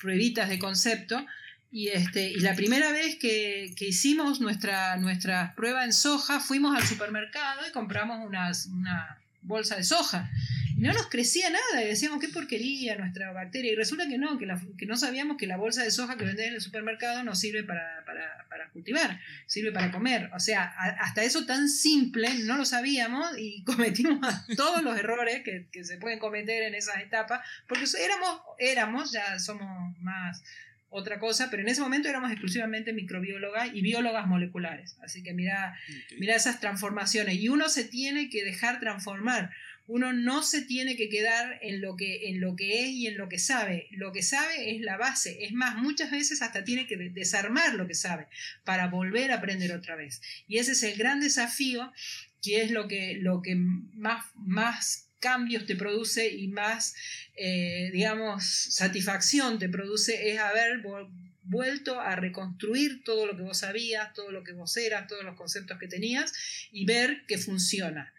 pruebitas 0.00 0.48
de 0.48 0.58
concepto. 0.58 1.24
Y, 1.72 1.88
este, 1.88 2.30
y 2.30 2.40
la 2.40 2.54
primera 2.54 2.92
vez 2.92 3.16
que, 3.16 3.74
hicimos 3.80 4.40
nuestra, 4.40 4.96
nuestra 4.98 5.54
prueba 5.56 5.84
en 5.84 5.92
soja, 5.92 6.38
fuimos 6.38 6.76
al 6.76 6.86
supermercado 6.86 7.66
y 7.66 7.72
compramos 7.72 8.24
unas, 8.24 8.66
una 8.66 9.18
bolsa 9.42 9.76
de 9.76 9.84
soja 9.84 10.30
no 10.82 10.92
nos 10.92 11.08
crecía 11.08 11.48
nada 11.48 11.84
y 11.84 11.86
decíamos 11.86 12.20
qué 12.20 12.28
porquería 12.28 12.96
nuestra 12.96 13.32
bacteria. 13.32 13.72
Y 13.72 13.76
resulta 13.76 14.08
que 14.08 14.18
no, 14.18 14.36
que, 14.38 14.52
que 14.76 14.86
no 14.86 14.96
sabíamos 14.96 15.36
que 15.36 15.46
la 15.46 15.56
bolsa 15.56 15.84
de 15.84 15.92
soja 15.92 16.16
que 16.16 16.24
vendés 16.24 16.48
en 16.48 16.54
el 16.54 16.60
supermercado 16.60 17.22
no 17.22 17.36
sirve 17.36 17.62
para, 17.62 18.02
cultivar, 18.72 19.20
sirve 19.46 19.70
para 19.70 19.92
comer. 19.92 20.30
O 20.34 20.40
sea, 20.40 20.64
hasta 20.64 21.22
eso 21.22 21.46
tan 21.46 21.68
simple 21.68 22.28
no 22.44 22.56
lo 22.56 22.64
sabíamos 22.64 23.38
y 23.38 23.62
cometimos 23.66 24.26
todos 24.56 24.82
los 24.82 24.98
errores 24.98 25.42
que, 25.44 25.68
que, 25.70 25.84
se 25.84 25.98
pueden 25.98 26.18
cometer 26.18 26.64
en 26.64 26.74
esas 26.74 26.98
etapas, 26.98 27.46
porque 27.68 27.84
éramos, 28.02 28.40
éramos, 28.58 29.12
ya 29.12 29.38
somos 29.38 29.96
más 29.98 30.42
otra 30.92 31.18
cosa, 31.18 31.48
pero 31.50 31.62
en 31.62 31.68
ese 31.68 31.80
momento 31.80 32.08
éramos 32.08 32.30
exclusivamente 32.30 32.92
microbiólogas 32.92 33.70
y 33.74 33.80
biólogas 33.80 34.26
moleculares. 34.26 34.96
Así 35.02 35.22
que 35.22 35.32
mira, 35.32 35.76
mira 36.18 36.36
esas 36.36 36.60
transformaciones. 36.60 37.36
Y 37.36 37.48
uno 37.48 37.68
se 37.68 37.84
tiene 37.84 38.28
que 38.28 38.44
dejar 38.44 38.78
transformar 38.78 39.50
uno 39.86 40.12
no 40.12 40.42
se 40.42 40.62
tiene 40.62 40.96
que 40.96 41.08
quedar 41.08 41.58
en 41.60 41.80
lo 41.80 41.96
que, 41.96 42.30
en 42.30 42.40
lo 42.40 42.54
que 42.54 42.84
es 42.84 42.90
y 42.90 43.08
en 43.08 43.18
lo 43.18 43.28
que 43.28 43.38
sabe. 43.38 43.88
Lo 43.90 44.12
que 44.12 44.22
sabe 44.22 44.74
es 44.74 44.80
la 44.80 44.96
base. 44.96 45.44
Es 45.44 45.52
más, 45.52 45.76
muchas 45.76 46.10
veces 46.10 46.40
hasta 46.40 46.64
tiene 46.64 46.86
que 46.86 46.96
desarmar 46.96 47.74
lo 47.74 47.86
que 47.86 47.94
sabe 47.94 48.28
para 48.64 48.86
volver 48.88 49.32
a 49.32 49.36
aprender 49.36 49.72
otra 49.72 49.96
vez. 49.96 50.22
Y 50.46 50.58
ese 50.58 50.72
es 50.72 50.82
el 50.84 50.96
gran 50.96 51.20
desafío, 51.20 51.92
que 52.40 52.62
es 52.62 52.70
lo 52.70 52.86
que, 52.88 53.16
lo 53.16 53.42
que 53.42 53.56
más, 53.56 54.24
más 54.34 55.08
cambios 55.22 55.64
te 55.64 55.76
produce 55.76 56.28
y 56.30 56.48
más, 56.48 56.94
eh, 57.36 57.90
digamos, 57.92 58.44
satisfacción 58.44 59.58
te 59.58 59.68
produce 59.68 60.30
es 60.30 60.38
haber 60.38 60.82
vuelto 61.44 62.00
a 62.00 62.16
reconstruir 62.16 63.04
todo 63.04 63.26
lo 63.26 63.36
que 63.36 63.42
vos 63.42 63.58
sabías, 63.58 64.12
todo 64.12 64.32
lo 64.32 64.42
que 64.42 64.52
vos 64.52 64.76
eras, 64.76 65.06
todos 65.06 65.24
los 65.24 65.36
conceptos 65.36 65.78
que 65.78 65.86
tenías 65.86 66.32
y 66.72 66.84
ver 66.84 67.24
que 67.26 67.38
funciona. 67.38 68.12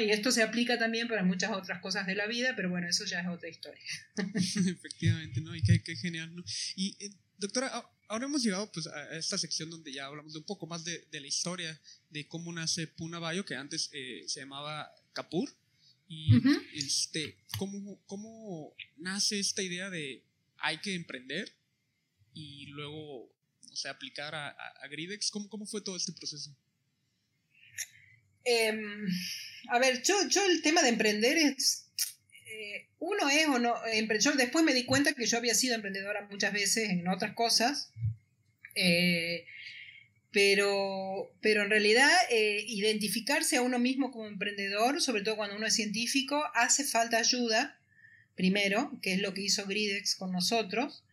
Y 0.00 0.10
esto 0.10 0.32
se 0.32 0.42
aplica 0.42 0.78
también 0.78 1.06
para 1.06 1.22
muchas 1.22 1.52
otras 1.52 1.80
cosas 1.80 2.06
de 2.06 2.14
la 2.14 2.26
vida, 2.26 2.54
pero 2.56 2.70
bueno, 2.70 2.88
eso 2.88 3.04
ya 3.04 3.20
es 3.20 3.28
otra 3.28 3.48
historia. 3.48 3.84
Efectivamente, 4.34 5.40
¿no? 5.42 5.54
Y 5.54 5.62
qué, 5.62 5.96
genial, 5.96 6.34
¿no? 6.34 6.42
Y 6.74 6.96
eh, 6.98 7.12
doctora, 7.36 7.84
ahora 8.08 8.24
hemos 8.24 8.42
llegado 8.42 8.72
pues, 8.72 8.86
a 8.86 9.16
esta 9.16 9.38
sección 9.38 9.70
donde 9.70 9.92
ya 9.92 10.06
hablamos 10.06 10.32
de 10.32 10.38
un 10.38 10.44
poco 10.44 10.66
más 10.66 10.84
de, 10.84 11.06
la 11.12 11.26
historia 11.26 11.78
de 12.08 12.26
cómo 12.26 12.52
nace 12.52 12.86
Puna 12.86 13.18
Bayo, 13.18 13.44
que 13.44 13.54
antes 13.54 13.90
eh, 13.92 14.24
se 14.26 14.40
llamaba 14.40 14.90
Capur. 15.12 15.50
Y 16.08 16.40
este, 16.74 17.36
¿cómo, 17.58 18.00
¿cómo 18.06 18.74
nace 18.96 19.40
esta 19.40 19.62
idea 19.62 19.90
de 19.90 20.22
hay 20.58 20.78
que 20.78 20.94
emprender 20.94 21.52
y 22.32 22.66
luego, 22.66 23.24
o 23.24 23.76
sea, 23.76 23.92
aplicar 23.92 24.34
a, 24.34 24.50
a, 24.50 24.88
Gridex? 24.88 25.30
¿Cómo, 25.30 25.48
¿Cómo 25.48 25.66
fue 25.66 25.80
todo 25.80 25.96
este 25.96 26.12
proceso? 26.12 26.56
Em, 28.44 29.06
a 29.70 29.78
ver, 29.80 30.02
yo, 30.04 30.14
yo 30.28 30.46
el 30.46 30.62
tema 30.62 30.80
de 30.82 30.90
emprender 30.90 31.36
es, 31.36 31.88
eh, 32.46 32.88
uno 33.00 33.28
es 33.28 33.48
o 33.48 33.58
no, 33.58 33.74
yo 34.20 34.32
después 34.32 34.64
me 34.64 34.74
di 34.74 34.84
cuenta 34.84 35.14
que 35.14 35.26
yo 35.26 35.36
había 35.36 35.54
sido 35.54 35.74
emprendedora 35.74 36.28
muchas 36.30 36.52
veces 36.52 36.90
en 36.90 37.08
otras 37.08 37.34
cosas, 37.34 37.90
eh, 38.76 39.44
pero, 40.36 41.32
pero 41.40 41.62
en 41.62 41.70
realidad 41.70 42.10
eh, 42.30 42.62
identificarse 42.68 43.56
a 43.56 43.62
uno 43.62 43.78
mismo 43.78 44.10
como 44.10 44.26
emprendedor, 44.26 45.00
sobre 45.00 45.22
todo 45.22 45.36
cuando 45.36 45.56
uno 45.56 45.64
es 45.64 45.74
científico, 45.74 46.44
hace 46.54 46.84
falta 46.84 47.16
ayuda, 47.16 47.78
primero, 48.34 48.92
que 49.00 49.14
es 49.14 49.22
lo 49.22 49.32
que 49.32 49.40
hizo 49.40 49.64
Gridex 49.64 50.14
con 50.14 50.32
nosotros, 50.32 51.04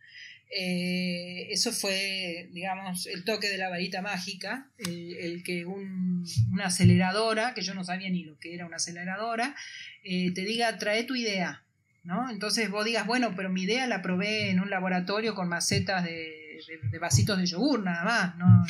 eh, 0.54 1.46
eso 1.48 1.72
fue, 1.72 2.50
digamos, 2.52 3.06
el 3.06 3.24
toque 3.24 3.48
de 3.48 3.56
la 3.56 3.70
varita 3.70 4.02
mágica, 4.02 4.68
el, 4.76 5.42
que 5.42 5.64
una 5.64 6.66
aceleradora, 6.66 7.54
que 7.54 7.62
yo 7.62 7.72
no 7.72 7.82
sabía 7.82 8.10
ni 8.10 8.24
lo 8.24 8.38
que 8.38 8.54
era 8.54 8.66
una 8.66 8.76
aceleradora, 8.76 9.56
eh, 10.02 10.32
te 10.34 10.42
diga, 10.42 10.76
trae 10.76 11.04
tu 11.04 11.14
idea, 11.14 11.64
¿no? 12.02 12.28
Entonces 12.28 12.68
vos 12.68 12.84
digas, 12.84 13.06
bueno, 13.06 13.32
pero 13.34 13.48
mi 13.48 13.62
idea 13.62 13.86
la 13.86 14.02
probé 14.02 14.50
en 14.50 14.60
un 14.60 14.68
laboratorio 14.68 15.34
con 15.34 15.48
macetas 15.48 16.04
de, 16.04 16.58
vasitos 17.00 17.38
de 17.38 17.46
yogur, 17.46 17.82
nada 17.82 18.04
más, 18.04 18.36
no, 18.36 18.66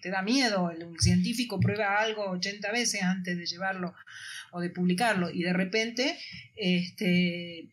te 0.00 0.10
da 0.10 0.22
miedo, 0.22 0.70
el, 0.70 0.86
científico 0.98 1.60
prueba 1.60 1.98
algo 1.98 2.30
80 2.30 2.72
veces 2.72 3.02
antes 3.02 3.36
de 3.36 3.46
llevarlo 3.46 3.94
o 4.52 4.60
de 4.60 4.70
publicarlo, 4.70 5.30
y 5.30 5.42
de 5.42 5.52
repente, 5.52 6.18
este 6.56 7.68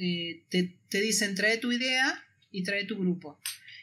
eh, 0.00 0.42
te, 0.48 1.00
dicen 1.00 1.34
trae 1.34 1.58
tu 1.58 1.72
idea 1.72 2.24
y 2.52 2.62
trae 2.62 2.84
tu 2.84 2.96
grupo. 2.96 3.40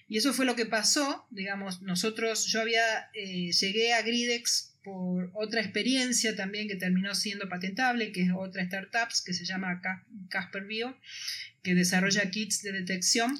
Y 0.07 0.17
eso 0.17 0.33
fue 0.33 0.45
lo 0.45 0.55
que 0.55 0.65
pasó, 0.65 1.27
digamos, 1.29 1.81
nosotros, 1.81 2.45
yo 2.45 2.61
había, 2.61 3.09
eh, 3.13 3.51
llegué 3.51 3.93
a 3.93 4.01
Gridex 4.01 4.75
por 4.83 5.31
otra 5.33 5.61
experiencia 5.61 6.35
también 6.35 6.67
que 6.67 6.75
terminó 6.75 7.15
siendo 7.15 7.49
patentable, 7.49 8.11
que 8.11 8.21
es 8.21 8.29
otra 8.33 8.61
startup 8.63 9.09
que 9.25 9.33
se 9.33 9.43
llama 9.43 9.81
Casper 10.29 10.63
Bio, 10.65 10.95
que 11.63 11.73
desarrolla 11.73 12.29
kits 12.29 12.61
de 12.61 12.71
detección. 12.71 13.35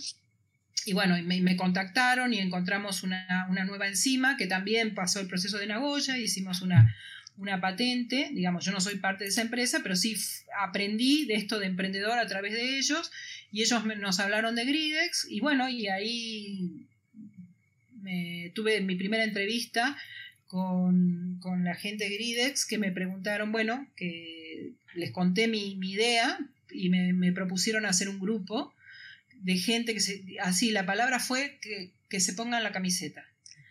Y 0.85 0.93
bueno, 0.93 1.21
me, 1.23 1.41
me 1.41 1.55
contactaron 1.55 2.33
y 2.33 2.39
encontramos 2.39 3.03
una, 3.03 3.47
una, 3.49 3.65
nueva 3.65 3.87
enzima 3.87 4.37
que 4.37 4.45
también 4.45 4.93
pasó 4.93 5.19
el 5.19 5.27
proceso 5.27 5.57
de 5.57 5.67
Nagoya, 5.67 6.17
hicimos 6.17 6.61
una, 6.61 6.95
una 7.37 7.59
patente, 7.59 8.29
digamos, 8.33 8.65
yo 8.65 8.71
no 8.71 8.79
soy 8.79 8.97
parte 8.97 9.25
de 9.25 9.29
esa 9.29 9.41
empresa, 9.41 9.79
pero 9.83 9.95
sí 9.95 10.15
aprendí 10.61 11.25
de 11.25 11.35
esto 11.35 11.59
de 11.59 11.65
emprendedor 11.65 12.17
a 12.17 12.27
través 12.27 12.53
de 12.53 12.77
ellos 12.77 13.11
y 13.51 13.61
ellos 13.61 13.83
nos 13.85 14.19
hablaron 14.19 14.55
de 14.55 14.65
Gridex 14.65 15.27
y 15.29 15.39
bueno, 15.41 15.67
y 15.69 15.87
ahí 15.87 16.87
me, 18.01 18.51
tuve 18.55 18.79
mi 18.81 18.95
primera 18.95 19.23
entrevista 19.23 19.97
con, 20.47 21.39
la 21.63 21.75
gente 21.75 22.05
de 22.05 22.15
Gridex 22.15 22.65
que 22.65 22.77
me 22.77 22.91
preguntaron, 22.91 23.51
bueno, 23.51 23.87
que 23.95 24.71
les 24.93 25.11
conté 25.11 25.47
mi, 25.47 25.77
idea 25.81 26.37
y 26.71 26.89
me, 26.89 27.31
propusieron 27.33 27.85
hacer 27.85 28.07
un 28.07 28.19
grupo 28.19 28.73
de 29.45 29.57
gente 29.57 29.93
que 29.93 29.99
se, 29.99 30.23
así, 30.41 30.71
la 30.71 30.87
palabra 30.87 31.19
fue 31.19 31.59
que, 31.61 31.93
que 32.09 32.19
se 32.19 32.33
pongan 32.33 32.63
la 32.63 32.71
camiseta. 32.71 33.23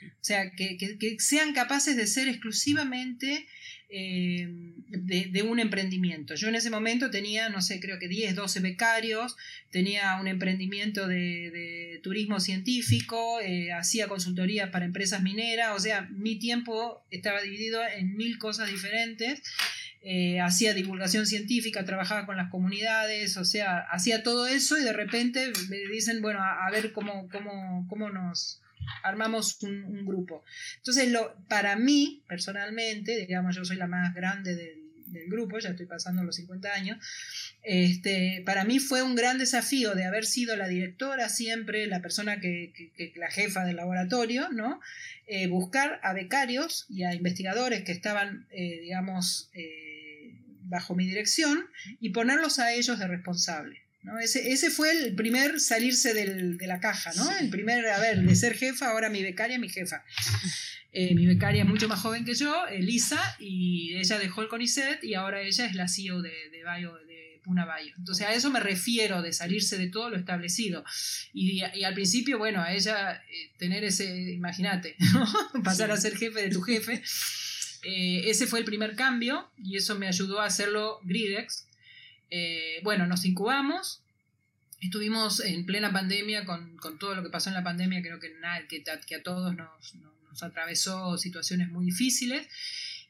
O 0.06 0.24
sea, 0.24 0.52
que, 0.52 1.16
sean 1.18 1.52
capaces 1.52 1.96
de 1.96 2.06
ser 2.06 2.28
exclusivamente 2.28 3.46
eh, 3.88 4.48
de, 4.88 5.42
un 5.42 5.58
emprendimiento. 5.58 6.34
Yo 6.36 6.48
en 6.48 6.54
ese 6.54 6.70
momento 6.70 7.10
tenía, 7.10 7.48
no 7.48 7.60
sé, 7.60 7.80
creo 7.80 7.98
que 7.98 8.06
10, 8.06 8.36
12 8.36 8.60
becarios, 8.60 9.36
tenía 9.70 10.16
un 10.20 10.28
emprendimiento 10.28 11.08
de, 11.08 12.00
turismo 12.02 12.38
científico, 12.38 13.40
eh, 13.40 13.72
hacía 13.72 14.06
consultorías 14.08 14.70
para 14.70 14.84
empresas 14.84 15.22
mineras, 15.22 15.72
o 15.74 15.80
sea, 15.80 16.08
mi 16.10 16.38
tiempo 16.38 17.04
estaba 17.10 17.42
dividido 17.42 17.80
en 17.84 18.14
mil 18.16 18.38
cosas 18.38 18.70
diferentes. 18.70 19.42
Eh, 20.06 20.38
hacía 20.40 20.74
divulgación 20.74 21.26
científica, 21.26 21.84
trabajaba 21.84 22.26
con 22.26 22.36
las 22.36 22.50
comunidades, 22.50 23.38
o 23.38 23.44
sea, 23.44 23.78
hacía 23.90 24.22
todo 24.22 24.46
eso 24.46 24.76
y 24.76 24.84
de 24.84 24.92
repente 24.92 25.50
me 25.70 25.78
dicen, 25.90 26.20
bueno, 26.20 26.40
a, 26.42 26.70
ver 26.70 26.92
cómo, 26.92 27.26
cómo, 27.30 27.86
cómo 27.88 28.10
nos, 28.10 28.60
armamos 29.02 29.62
un, 29.62 30.04
grupo. 30.04 30.44
Entonces, 30.76 31.10
lo, 31.10 31.34
para 31.48 31.76
mí, 31.76 32.22
personalmente, 32.28 33.16
digamos, 33.26 33.56
yo 33.56 33.64
soy 33.64 33.76
la 33.76 33.86
más 33.86 34.14
grande 34.14 34.54
del, 35.14 35.28
grupo, 35.28 35.58
ya 35.58 35.70
estoy 35.70 35.86
pasando 35.86 36.22
los 36.22 36.36
50 36.36 36.72
años, 36.72 36.98
este, 37.62 38.42
para 38.44 38.64
mí 38.64 38.78
fue 38.78 39.02
un 39.02 39.14
gran 39.14 39.38
desafío 39.38 39.94
de 39.94 40.04
haber 40.04 40.26
sido 40.26 40.56
la 40.56 40.68
directora 40.68 41.28
siempre, 41.28 41.86
la 41.86 42.02
persona 42.02 42.40
que, 42.40 42.72
la 43.16 43.30
jefa 43.30 43.64
del 43.64 43.76
laboratorio, 43.76 44.50
¿no? 44.50 44.80
Eh, 45.26 45.46
buscar 45.46 46.00
a 46.02 46.12
becarios 46.12 46.86
y 46.88 47.04
a 47.04 47.14
investigadores 47.14 47.84
que 47.84 47.92
estaban, 47.92 48.46
eh, 48.50 48.80
digamos, 48.82 49.50
eh, 49.54 50.34
bajo 50.64 50.94
mi 50.94 51.06
dirección 51.06 51.66
y 52.00 52.10
ponerlos 52.10 52.58
a 52.58 52.72
ellos 52.72 52.98
de 52.98 53.06
responsables. 53.06 53.84
Ese, 54.22 54.70
fue 54.70 54.90
el 54.90 55.14
primer 55.14 55.60
salirse 55.60 56.12
de 56.12 56.66
la 56.66 56.78
caja, 56.78 57.12
¿no? 57.16 57.30
El 57.38 57.48
primer, 57.48 57.86
a 57.86 57.98
ver, 57.98 58.20
de 58.20 58.36
ser 58.36 58.54
jefa, 58.54 58.88
ahora 58.88 59.08
mi 59.08 59.22
becaria, 59.22 59.58
mi 59.58 59.70
jefa. 59.70 60.04
Eh, 60.96 61.14
mi 61.14 61.26
becaria 61.26 61.64
es 61.64 61.68
mucho 61.68 61.88
más 61.88 62.00
joven 62.00 62.24
que 62.24 62.34
yo, 62.34 62.66
Elisa, 62.68 63.20
y 63.40 63.94
ella 63.96 64.18
dejó 64.18 64.42
el 64.42 64.48
CONICET 64.48 65.02
y 65.02 65.14
ahora 65.14 65.42
ella 65.42 65.66
es 65.66 65.74
la 65.74 65.88
CEO 65.88 66.22
de, 66.22 66.30
de, 66.50 66.58
de 66.58 67.40
Puna 67.42 67.64
Bayo. 67.64 67.92
Entonces 67.98 68.26
a 68.26 68.32
eso 68.32 68.50
me 68.50 68.60
refiero, 68.60 69.20
de 69.20 69.32
salirse 69.32 69.76
de 69.76 69.88
todo 69.88 70.08
lo 70.10 70.16
establecido. 70.16 70.84
Y, 71.32 71.62
al 71.62 71.94
principio, 71.94 72.38
bueno, 72.38 72.62
a 72.62 72.72
ella 72.72 73.22
eh, 73.28 73.50
tener 73.58 73.82
ese, 73.82 74.32
imagínate, 74.32 74.96
pasar 75.64 75.90
a 75.90 75.96
ser 75.96 76.16
jefe 76.16 76.42
de 76.42 76.50
tu 76.50 76.62
jefe. 76.62 77.02
Eh, 77.82 78.30
ese 78.30 78.46
fue 78.46 78.60
el 78.60 78.64
primer 78.64 78.94
cambio 78.94 79.50
y 79.58 79.76
eso 79.76 79.98
me 79.98 80.06
ayudó 80.06 80.40
a 80.40 80.46
hacerlo 80.46 81.00
Gridex, 81.02 81.66
eh, 82.30 82.80
bueno, 82.82 83.06
nos 83.06 83.24
incubamos, 83.26 84.02
estuvimos 84.80 85.40
en 85.40 85.66
plena 85.66 85.92
pandemia 85.92 86.46
con, 86.46 86.78
todo 86.98 87.14
lo 87.14 87.22
que 87.22 87.28
pasó 87.28 87.50
en 87.50 87.54
la 87.54 87.62
pandemia, 87.62 88.00
creo 88.00 88.18
que, 88.18 88.32
que, 89.06 89.14
a 89.14 89.22
todos 89.22 89.54
nos, 89.54 89.68
atravesó 90.42 91.16
situaciones 91.18 91.68
muy 91.68 91.86
difíciles. 91.86 92.46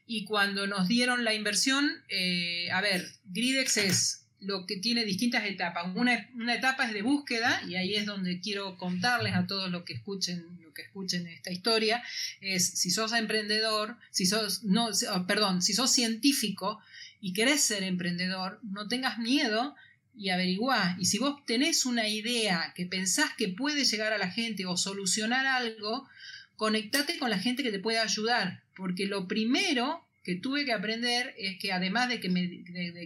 Y 0.07 0.25
cuando 0.25 0.67
nos 0.67 0.87
dieron 0.87 1.23
la 1.23 1.33
inversión, 1.33 1.89
eh, 2.09 2.69
a 2.71 2.81
ver, 2.81 3.11
Gridex 3.25 3.77
es 3.77 4.25
lo 4.39 4.65
que 4.67 4.77
tiene 4.77 5.03
distintas 5.03 5.45
etapas. 5.45 5.87
Una, 5.95 6.29
una, 6.35 6.55
etapa 6.55 6.85
es 6.85 6.93
de 6.93 7.01
búsqueda, 7.01 7.61
y 7.67 7.75
ahí 7.75 7.95
es 7.95 8.05
donde 8.05 8.39
quiero 8.39 8.77
contarles 8.77 9.33
a 9.33 9.47
todos 9.47 9.71
los 9.71 9.83
que 9.83 9.93
escuchen, 9.93 10.45
que 10.75 10.83
escuchen 10.83 11.25
esta 11.27 11.51
historia, 11.51 12.03
es 12.41 12.67
si 12.67 12.91
sos 12.91 13.13
emprendedor, 13.13 13.97
si 14.11 14.25
sos, 14.25 14.63
no, 14.63 14.89
perdón, 15.25 15.61
si 15.61 15.73
sos 15.73 15.91
científico, 15.91 16.79
y 17.21 17.33
querés 17.33 17.63
ser 17.63 17.81
emprendedor, 17.81 18.59
no 18.61 18.87
tengas 18.87 19.17
miedo 19.17 19.75
y 20.15 20.29
averiguá. 20.29 20.95
Y 20.99 21.05
si 21.05 21.17
vos 21.17 21.43
tenés 21.45 21.85
una 21.85 22.07
idea 22.07 22.73
que 22.75 22.85
pensás 22.85 23.33
que 23.35 23.47
puede 23.47 23.83
llegar 23.85 24.13
a 24.13 24.17
la 24.17 24.29
gente 24.29 24.65
o 24.65 24.77
solucionar 24.77 25.47
algo, 25.47 26.07
conectate 26.55 27.17
con 27.17 27.29
la 27.29 27.39
gente 27.39 27.63
que 27.63 27.71
te 27.71 27.79
pueda 27.79 28.01
ayudar. 28.01 28.61
Porque 28.75 29.05
lo 29.05 29.27
primero 29.27 30.03
que 30.25 30.35
tuve 30.35 30.65
que 30.65 30.73
aprender 30.73 31.35
es 31.37 31.59
que 31.59 31.71
además 31.71 32.09
de 32.09 32.19
que, 32.19 32.29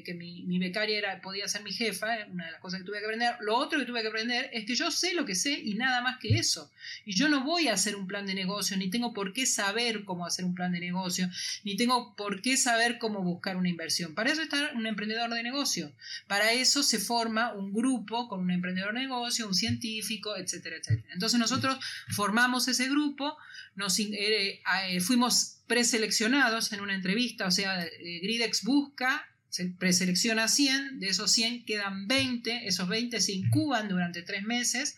que 0.05 0.13
mi, 0.13 0.57
becaria 0.57 0.97
era, 0.97 1.21
podía 1.21 1.49
ser 1.49 1.63
mi 1.63 1.73
jefa, 1.73 2.07
una 2.31 2.45
de 2.45 2.51
las 2.53 2.61
cosas 2.61 2.79
que 2.79 2.85
tuve 2.85 2.99
que 2.99 3.05
aprender, 3.05 3.35
lo 3.41 3.57
otro 3.57 3.77
que 3.77 3.85
tuve 3.85 4.01
que 4.01 4.07
aprender 4.07 4.49
es 4.53 4.63
que 4.63 4.73
yo 4.73 4.89
sé 4.89 5.13
lo 5.13 5.25
que 5.25 5.35
sé 5.35 5.51
y 5.51 5.73
nada 5.73 6.01
más 6.01 6.17
que 6.19 6.37
eso. 6.37 6.71
Y 7.05 7.13
yo 7.13 7.27
no 7.27 7.43
voy 7.43 7.67
a 7.67 7.73
hacer 7.73 7.97
un 7.97 8.07
plan 8.07 8.25
de 8.25 8.35
negocio, 8.35 8.77
ni 8.77 8.89
tengo 8.89 9.13
por 9.13 9.33
qué 9.33 9.45
saber 9.45 10.05
cómo 10.05 10.25
hacer 10.25 10.45
un 10.45 10.55
plan 10.55 10.71
de 10.71 10.79
negocio, 10.79 11.29
ni 11.65 11.75
tengo 11.75 12.15
por 12.15 12.41
qué 12.41 12.55
saber 12.55 12.99
cómo 12.99 13.21
buscar 13.21 13.57
una 13.57 13.67
inversión. 13.67 14.15
Para 14.15 14.31
eso 14.31 14.41
está 14.41 14.71
un 14.73 14.87
emprendedor 14.87 15.29
de 15.29 15.43
negocio. 15.43 15.91
Para 16.27 16.53
eso 16.53 16.83
se 16.83 16.99
forma 16.99 17.51
un 17.51 17.73
grupo 17.73 18.29
con 18.29 18.39
un 18.39 18.51
emprendedor 18.51 18.93
de 18.93 19.01
negocio, 19.01 19.45
un 19.45 19.55
científico, 19.55 20.37
etcétera, 20.37 20.77
etcétera. 20.77 21.13
Entonces 21.13 21.37
nosotros 21.37 21.79
formamos 22.11 22.69
ese 22.69 22.87
grupo, 22.87 23.37
nos 23.75 23.99
eh, 23.99 24.61
eh, 24.87 25.01
fuimos 25.01 25.58
preseleccionados 25.69 26.73
en 26.73 26.81
una 26.81 26.95
entrevista, 26.95 27.45
o 27.45 27.51
sea, 27.51 27.85
eh, 27.85 28.19
Gridex 28.23 28.63
busca, 28.63 29.23
se 29.49 29.67
preselecciona 29.67 30.47
100, 30.47 30.99
de 30.99 31.07
esos 31.07 31.31
100 31.31 31.63
quedan 31.63 32.07
20, 32.07 32.67
esos 32.67 32.89
20 32.89 33.21
se 33.21 33.33
incuban 33.33 33.87
durante 33.87 34.23
tres 34.23 34.43
meses 34.43 34.97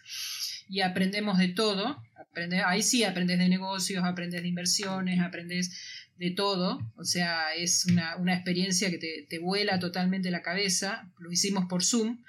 y 0.69 0.79
aprendemos 0.79 1.37
de 1.37 1.49
todo, 1.49 2.01
ahí 2.65 2.83
sí 2.83 3.03
aprendes 3.03 3.37
de 3.37 3.49
negocios, 3.49 4.05
aprendes 4.05 4.41
de 4.41 4.47
inversiones, 4.47 5.19
aprendes 5.19 5.77
de 6.15 6.31
todo, 6.31 6.79
o 6.95 7.03
sea, 7.03 7.53
es 7.53 7.85
una, 7.85 8.33
experiencia 8.33 8.89
que 8.89 9.25
te, 9.27 9.39
vuela 9.39 9.77
totalmente 9.77 10.31
la 10.31 10.41
cabeza, 10.41 11.11
lo 11.19 11.33
hicimos 11.33 11.65
por 11.67 11.83
Zoom, 11.83 12.23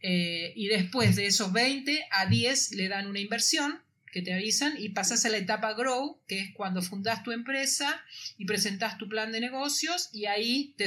eh, 0.00 0.52
y 0.54 0.68
después 0.68 1.16
de 1.16 1.26
esos 1.26 1.52
20 1.52 2.06
a 2.12 2.26
10 2.26 2.72
le 2.72 2.88
dan 2.88 3.08
una 3.08 3.18
inversión 3.18 3.83
que 4.14 4.22
te 4.22 4.32
avisan 4.32 4.74
y 4.78 4.90
pasas 4.90 5.24
a 5.24 5.28
la 5.28 5.38
etapa 5.38 5.74
Grow, 5.74 6.20
que 6.28 6.38
es 6.38 6.54
cuando 6.54 6.82
fundas 6.82 7.24
tu 7.24 7.32
empresa 7.32 8.00
y 8.38 8.44
presentas 8.44 8.96
tu 8.96 9.08
plan 9.08 9.32
de 9.32 9.40
negocios 9.40 10.08
y 10.12 10.26
ahí 10.26 10.72
te, 10.78 10.86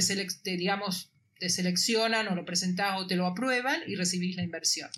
digamos, 0.55 1.11
te 1.37 1.49
seleccionan 1.49 2.29
o 2.29 2.35
lo 2.35 2.45
presentas 2.45 2.95
o 2.97 3.05
te 3.05 3.17
lo 3.17 3.25
aprueban 3.25 3.81
y 3.85 3.95
recibís 3.95 4.37
la 4.37 4.43
inversión. 4.43 4.89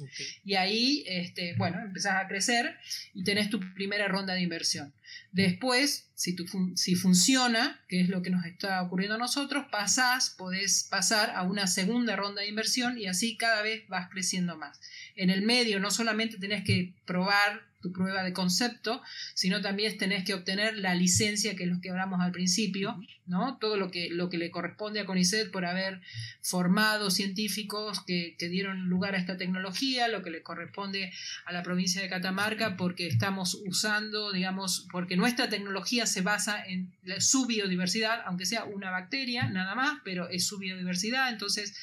Y 0.46 0.54
ahí, 0.54 1.04
este, 1.08 1.56
bueno, 1.56 1.82
empezás 1.82 2.24
a 2.24 2.28
crecer 2.28 2.78
y 3.16 3.24
tenés 3.24 3.50
tu 3.50 3.60
primera 3.74 4.08
ronda 4.08 4.36
de 4.36 4.42
inversión. 4.42 4.94
Después, 5.32 6.12
si, 6.14 6.36
tu 6.36 6.46
si 6.76 6.94
funciona, 6.94 7.84
que 7.88 8.00
es 8.00 8.10
lo 8.10 8.22
que 8.22 8.30
nos 8.30 8.46
está 8.46 8.80
ocurriendo 8.84 9.16
a 9.16 9.20
nosotros, 9.20 9.66
pasás, 9.72 10.30
podés 10.30 10.84
pasar 10.84 11.32
a 11.32 11.42
una 11.42 11.66
segunda 11.66 12.16
ronda 12.16 12.44
de 12.44 12.50
inversión 12.50 13.00
y 13.00 13.08
así 13.08 13.38
cada 13.38 13.64
vez 13.64 13.88
vas 13.88 14.08
creciendo 14.12 14.56
más. 14.56 14.80
En 15.16 15.32
el 15.32 15.42
medio 15.42 15.80
no 15.80 15.90
solamente 15.90 16.38
tenés 16.38 16.64
que 16.64 16.94
probar 17.06 17.69
tu 17.82 17.92
prueba 17.92 18.24
de 18.24 18.34
concepto, 18.34 19.02
sino 19.34 19.62
también 19.62 19.98
tenés 19.98 20.24
que 20.26 20.34
obtener 20.34 20.78
la 20.78 20.96
licencia, 20.96 21.56
que 21.56 21.64
es 21.64 21.70
lo 21.70 21.80
que 21.82 21.90
hablamos 21.90 22.20
al 22.22 22.32
principio, 22.32 23.00
¿no? 23.26 23.58
Todo 23.58 23.78
lo 23.78 23.90
que, 23.92 24.10
lo 24.10 24.30
que 24.30 24.38
le 24.38 24.52
corresponde 24.52 25.00
a 25.00 25.06
CONICET 25.06 25.52
por 25.52 25.66
haber 25.66 26.02
formado 26.42 27.12
científicos 27.12 28.04
que, 28.06 28.36
que, 28.38 28.50
dieron 28.50 28.90
lugar 28.90 29.16
a 29.16 29.18
esta 29.18 29.38
tecnología, 29.38 30.08
lo 30.08 30.24
que 30.24 30.32
le 30.32 30.42
corresponde 30.42 31.14
a 31.46 31.54
la 31.54 31.64
provincia 31.64 32.02
de 32.02 32.10
Catamarca 32.10 32.76
porque 32.76 33.08
estamos 33.08 33.62
usando, 33.66 34.32
digamos, 34.32 34.88
porque 34.92 35.16
nuestra 35.16 35.50
tecnología 35.50 36.06
se 36.06 36.22
basa 36.22 36.64
en 36.66 36.92
su 37.20 37.46
biodiversidad, 37.46 38.22
aunque 38.26 38.46
sea 38.46 38.66
una 38.66 38.92
bacteria, 38.92 39.48
nada 39.50 39.76
más, 39.76 40.00
pero 40.04 40.30
es 40.30 40.46
su 40.46 40.58
biodiversidad, 40.58 41.30
entonces 41.30 41.74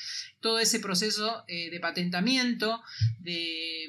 todo 0.40 0.58
ese 0.60 0.80
proceso 0.80 1.44
eh, 1.48 1.70
de 1.70 1.80
patentamiento, 1.80 2.82
de, 3.18 3.84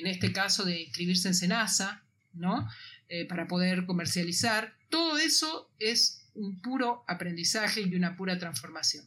en 0.00 0.06
este 0.06 0.32
caso 0.32 0.64
de 0.64 0.82
inscribirse 0.82 1.21
en 1.28 1.34
SENASA, 1.34 2.04
¿no? 2.34 2.68
Eh, 3.08 3.26
para 3.26 3.46
poder 3.46 3.84
comercializar, 3.86 4.76
todo 4.88 5.18
eso 5.18 5.70
es 5.78 6.22
un 6.34 6.60
puro 6.60 7.04
aprendizaje 7.08 7.82
y 7.82 7.94
una 7.94 8.16
pura 8.16 8.38
transformación. 8.38 9.04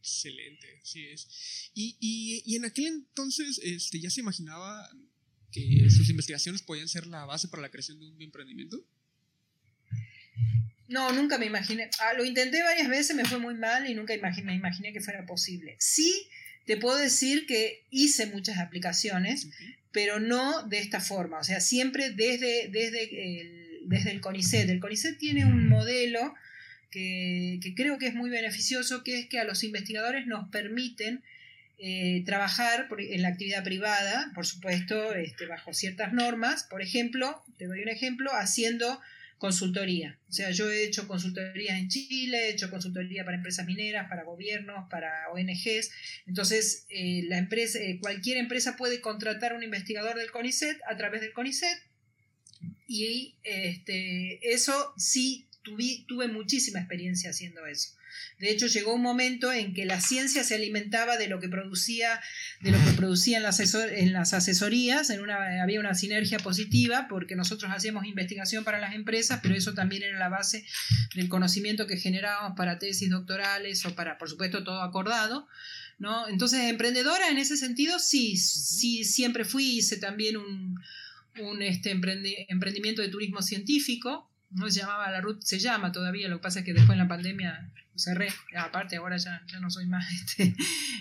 Excelente, 0.00 0.80
sí 0.82 1.06
es. 1.06 1.70
Y, 1.74 2.54
en 2.54 2.64
aquel 2.64 2.86
entonces 2.86 3.60
este, 3.62 4.00
ya 4.00 4.10
se 4.10 4.20
imaginaba 4.20 4.88
que 5.50 5.88
sus 5.90 6.08
investigaciones 6.10 6.62
podían 6.62 6.88
ser 6.88 7.06
la 7.06 7.24
base 7.24 7.48
para 7.48 7.62
la 7.62 7.70
creación 7.70 7.98
de 7.98 8.06
un 8.06 8.22
emprendimiento. 8.22 8.84
No, 10.88 11.12
nunca 11.12 11.38
me 11.38 11.46
imaginé. 11.46 11.90
Ah, 12.00 12.12
lo 12.16 12.24
intenté 12.24 12.62
varias 12.62 12.88
veces, 12.88 13.16
me 13.16 13.24
fue 13.24 13.38
muy 13.38 13.54
mal 13.54 13.88
y 13.88 13.94
nunca 13.94 14.14
me 14.44 14.54
imaginé 14.54 14.92
que 14.92 15.00
fuera 15.00 15.26
posible. 15.26 15.76
Sí, 15.80 16.28
te 16.66 16.76
puedo 16.76 16.96
decir 16.96 17.46
que 17.46 17.84
hice 17.90 18.26
muchas 18.26 18.58
aplicaciones, 18.58 19.48
pero 19.96 20.20
no 20.20 20.62
de 20.64 20.78
esta 20.78 21.00
forma. 21.00 21.38
O 21.38 21.42
sea, 21.42 21.58
siempre 21.58 22.10
desde, 22.10 22.68
desde, 22.68 23.40
el, 23.40 23.78
desde 23.84 24.10
el 24.10 24.20
CONICET. 24.20 24.68
El 24.68 24.78
CONICET 24.78 25.16
tiene 25.16 25.46
un 25.46 25.70
modelo 25.70 26.34
que, 26.90 27.58
creo 27.74 27.96
que 27.96 28.08
es 28.08 28.14
muy 28.14 28.28
beneficioso, 28.28 29.02
que 29.02 29.20
es 29.20 29.26
que 29.26 29.38
a 29.38 29.44
los 29.44 29.64
investigadores 29.64 30.26
nos 30.26 30.50
permiten 30.50 31.22
eh, 31.78 32.22
trabajar 32.26 32.88
en 32.98 33.22
la 33.22 33.28
actividad 33.28 33.64
privada, 33.64 34.32
por 34.34 34.44
supuesto, 34.44 35.14
este, 35.14 35.46
bajo 35.46 35.72
ciertas 35.72 36.12
normas. 36.12 36.64
Por 36.64 36.82
ejemplo, 36.82 37.42
te 37.56 37.64
doy 37.64 37.80
un 37.80 37.88
ejemplo, 37.88 38.32
haciendo 38.34 39.00
consultoría. 39.38 40.18
O 40.28 40.32
sea, 40.32 40.50
yo 40.50 40.70
he 40.70 40.84
hecho 40.84 41.06
consultoría 41.06 41.78
en 41.78 41.88
Chile, 41.88 42.46
he 42.46 42.50
hecho 42.50 42.70
consultoría 42.70 43.24
para 43.24 43.36
empresas 43.36 43.66
mineras, 43.66 44.08
para 44.08 44.24
gobiernos, 44.24 44.88
para 44.88 45.28
ONGs. 45.32 45.90
Entonces, 46.26 46.86
eh, 46.88 47.24
la 47.28 47.38
empresa, 47.38 47.78
eh, 47.78 47.98
cualquier 48.00 48.38
empresa 48.38 48.76
puede 48.76 49.00
contratar 49.00 49.54
un 49.54 49.62
investigador 49.62 50.16
del 50.16 50.30
CONICET 50.30 50.78
a 50.88 50.96
través 50.96 51.20
del 51.20 51.32
CONICET 51.32 51.78
y 52.88 53.36
este, 53.42 54.52
eso 54.52 54.94
sí 54.96 55.45
tuve 56.06 56.28
muchísima 56.28 56.80
experiencia 56.80 57.30
haciendo 57.30 57.66
eso. 57.66 57.90
De 58.38 58.50
hecho, 58.50 58.66
llegó 58.66 58.94
un 58.94 59.02
momento 59.02 59.52
en 59.52 59.74
que 59.74 59.84
la 59.84 60.00
ciencia 60.00 60.44
se 60.44 60.54
alimentaba 60.54 61.16
de 61.16 61.28
lo 61.28 61.40
que 61.40 61.48
producía, 61.48 62.20
de 62.60 62.70
lo 62.70 62.78
que 62.78 62.92
producían 62.92 63.42
las, 63.42 63.60
en 63.74 64.12
las 64.12 64.34
asesorías, 64.34 65.10
en 65.10 65.20
una, 65.20 65.62
había 65.62 65.80
una 65.80 65.94
sinergia 65.94 66.38
positiva, 66.38 67.06
porque 67.08 67.36
nosotros 67.36 67.70
hacíamos 67.74 68.06
investigación 68.06 68.64
para 68.64 68.78
las 68.78 68.94
empresas, 68.94 69.40
pero 69.42 69.54
eso 69.54 69.74
también 69.74 70.02
era 70.02 70.18
la 70.18 70.28
base 70.28 70.66
del 71.14 71.28
conocimiento 71.28 71.86
que 71.86 71.96
generábamos 71.96 72.56
para 72.56 72.78
tesis 72.78 73.10
doctorales 73.10 73.84
o 73.86 73.94
para, 73.94 74.18
por 74.18 74.28
supuesto, 74.28 74.64
todo 74.64 74.82
acordado. 74.82 75.48
¿no? 75.98 76.28
Entonces, 76.28 76.60
emprendedora 76.60 77.30
en 77.30 77.38
ese 77.38 77.56
sentido, 77.56 77.98
sí, 77.98 78.36
sí, 78.36 79.04
siempre 79.04 79.44
fui, 79.44 79.78
hice 79.78 79.96
también 79.96 80.36
un, 80.36 80.78
un 81.40 81.62
este, 81.62 81.90
emprendimiento 81.90 83.02
de 83.02 83.08
turismo 83.08 83.40
científico, 83.40 84.30
no 84.50 84.70
se 84.70 84.80
llamaba 84.80 85.10
la 85.10 85.20
RUT, 85.20 85.42
se 85.42 85.58
llama 85.58 85.92
todavía, 85.92 86.28
lo 86.28 86.36
que 86.36 86.42
pasa 86.42 86.60
es 86.60 86.64
que 86.64 86.72
después 86.72 86.94
en 86.94 86.98
la 86.98 87.08
pandemia 87.08 87.70
cerré, 87.96 88.28
aparte 88.56 88.96
ahora 88.96 89.16
ya, 89.16 89.42
ya 89.46 89.58
no 89.58 89.70
soy 89.70 89.86
más, 89.86 90.06
este, 90.12 90.54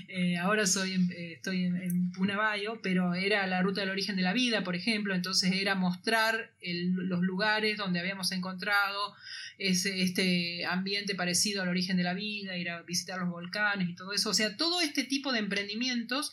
eh, 0.08 0.38
ahora 0.38 0.66
soy, 0.66 0.94
eh, 1.12 1.34
estoy 1.34 1.66
en, 1.66 2.12
Punabayo, 2.12 2.80
pero 2.82 3.14
era 3.14 3.46
la 3.46 3.62
ruta 3.62 3.82
del 3.82 3.90
origen 3.90 4.16
de 4.16 4.22
la 4.22 4.32
vida, 4.32 4.64
por 4.64 4.76
ejemplo, 4.76 5.14
entonces 5.14 5.52
era 5.52 5.76
mostrar 5.76 6.52
los 6.62 7.22
lugares 7.22 7.78
donde 7.78 8.00
habíamos 8.00 8.32
encontrado 8.32 9.14
ese, 9.58 10.02
este 10.02 10.66
ambiente 10.66 11.14
parecido 11.14 11.62
al 11.62 11.68
origen 11.68 11.98
de 11.98 12.04
la 12.04 12.14
vida, 12.14 12.58
ir 12.58 12.70
a 12.70 12.82
visitar 12.84 13.20
los 13.20 13.30
volcanes 13.30 13.90
y 13.90 13.96
todo 13.96 14.14
eso, 14.14 14.30
o 14.30 14.34
sea, 14.34 14.56
todo 14.56 14.82
este 14.82 15.04
tipo 15.04 15.34
de 15.34 15.40
emprendimientos 15.40 16.32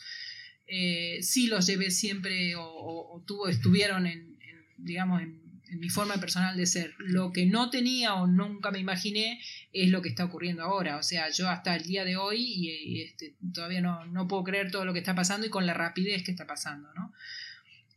eh, 0.67 1.19
sí 1.21 1.47
los 1.47 1.67
llevé 1.67 1.91
siempre 1.91 2.55
o, 2.57 3.21
tuvo, 3.27 3.49
estuvieron 3.49 4.07
en, 4.07 4.37
digamos, 4.77 5.21
en 5.21 5.42
mi 5.75 5.89
forma 5.89 6.17
personal 6.17 6.55
de 6.57 6.65
ser. 6.65 6.93
Lo 6.99 7.31
que 7.31 7.45
no 7.45 7.69
tenía 7.69 8.15
o 8.15 8.27
nunca 8.27 8.71
me 8.71 8.79
imaginé 8.79 9.41
es 9.71 9.89
lo 9.89 10.01
que 10.01 10.09
está 10.09 10.25
ocurriendo 10.25 10.63
ahora. 10.63 10.97
O 10.97 11.03
sea, 11.03 11.29
yo 11.29 11.49
hasta 11.49 11.75
el 11.75 11.83
día 11.83 12.05
de 12.05 12.17
hoy 12.17 12.41
y, 12.41 13.01
este, 13.01 13.35
todavía 13.53 13.81
no, 13.81 14.27
puedo 14.27 14.43
creer 14.43 14.71
todo 14.71 14.85
lo 14.85 14.93
que 14.93 14.99
está 14.99 15.15
pasando 15.15 15.47
y 15.47 15.49
con 15.49 15.65
la 15.65 15.73
rapidez 15.73 16.23
que 16.23 16.31
está 16.31 16.47
pasando, 16.47 16.93
¿no? 16.93 17.13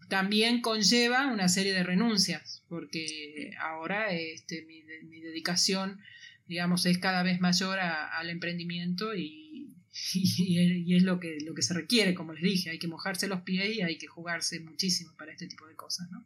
También 0.09 0.61
conlleva 0.61 1.27
una 1.27 1.49
serie 1.49 1.73
de 1.73 1.83
renuncias, 1.83 2.63
porque 2.69 3.53
ahora 3.61 4.13
este, 4.13 4.65
mi, 4.65 4.83
dedicación, 5.21 6.01
digamos, 6.47 6.87
es 6.87 6.99
cada 6.99 7.25
vez 7.25 7.41
mayor 7.41 7.81
al 7.81 8.31
emprendimiento 8.31 9.17
y, 9.17 9.75
y, 10.15 10.95
es 10.97 11.03
lo 11.03 11.19
que, 11.19 11.39
lo 11.45 11.55
que 11.55 11.63
se 11.63 11.75
requiere, 11.75 12.15
como 12.15 12.33
les 12.33 12.43
dije, 12.43 12.71
hay 12.71 12.79
que 12.79 12.89
mojarse 12.89 13.27
los 13.27 13.43
pies 13.43 13.77
y 13.77 13.83
hay 13.83 13.99
que 13.99 14.07
jugarse 14.07 14.61
muchísimo 14.61 15.13
para 15.17 15.33
este 15.33 15.49
tipo 15.49 15.67
de 15.67 15.75
cosas, 15.75 16.09
¿no? 16.11 16.25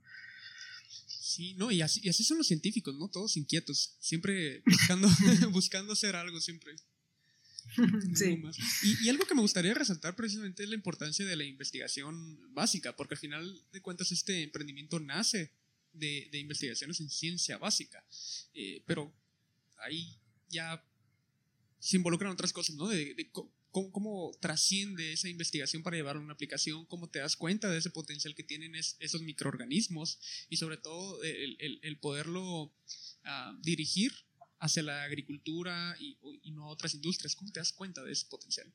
Sí, 1.31 1.55
no, 1.55 1.71
y 1.71 1.81
así, 1.81 2.01
y 2.03 2.09
así 2.09 2.25
son 2.25 2.39
los 2.39 2.49
científicos, 2.49 2.93
¿no? 2.97 3.09
Todos 3.09 3.37
inquietos, 3.37 3.95
siempre 4.01 4.63
buscando, 4.67 5.09
buscando 5.53 5.93
hacer 5.93 6.17
algo, 6.17 6.41
siempre. 6.41 6.75
Sí. 8.17 8.43
Y, 9.05 9.09
algo 9.11 9.27
que 9.27 9.35
me 9.35 9.43
gustaría 9.43 9.75
resaltar 9.75 10.17
precisamente 10.17 10.65
es 10.65 10.69
la 10.69 10.75
importancia 10.75 11.25
de 11.25 11.37
la 11.37 11.45
investigación 11.45 12.53
básica, 12.53 12.97
porque 12.97 13.15
al 13.15 13.21
final 13.21 13.65
de 13.71 13.81
cuentas 13.81 14.11
este 14.11 14.43
emprendimiento 14.43 14.99
nace 14.99 15.53
de, 15.93 16.29
de 16.33 16.39
investigaciones 16.39 16.99
en 16.99 17.11
ciencia 17.11 17.59
básica, 17.59 18.05
eh, 18.55 18.83
pero 18.87 19.15
ahí 19.85 20.19
ya 20.49 20.85
se 21.79 21.97
involucran 21.97 22.33
otras 22.33 22.53
cosas, 22.53 22.75
¿no? 22.75 22.89
De, 22.89 23.15
de, 23.15 23.31
cómo, 23.71 24.33
trasciende 24.41 25.13
esa 25.13 25.29
investigación 25.29 25.83
para 25.83 25.97
llevar 25.97 26.17
a 26.17 26.21
una 26.21 26.35
aplicación, 26.35 26.87
cómo 26.87 27.09
te 27.09 27.21
das 27.21 27.37
cuenta 27.37 27.71
de 27.71 27.79
ese 27.79 27.91
potencial 27.91 28.35
que 28.35 28.43
tienen 28.43 28.75
esos 28.75 29.23
microorganismos 29.23 30.19
y 30.49 30.57
sobre 30.57 30.77
todo 30.77 31.23
el, 31.23 31.99
poderlo 32.01 32.73
ah, 33.25 33.55
dirigir 33.61 34.13
hacia 34.59 34.83
la 34.83 35.03
agricultura 35.05 35.97
y, 35.99 36.19
no 36.53 36.65
a 36.65 36.69
otras 36.69 36.95
industrias. 36.95 37.35
¿Cómo 37.35 37.51
te 37.51 37.61
das 37.61 37.73
cuenta 37.73 38.03
de 38.03 38.13
ese 38.13 38.27
potencial? 38.27 38.73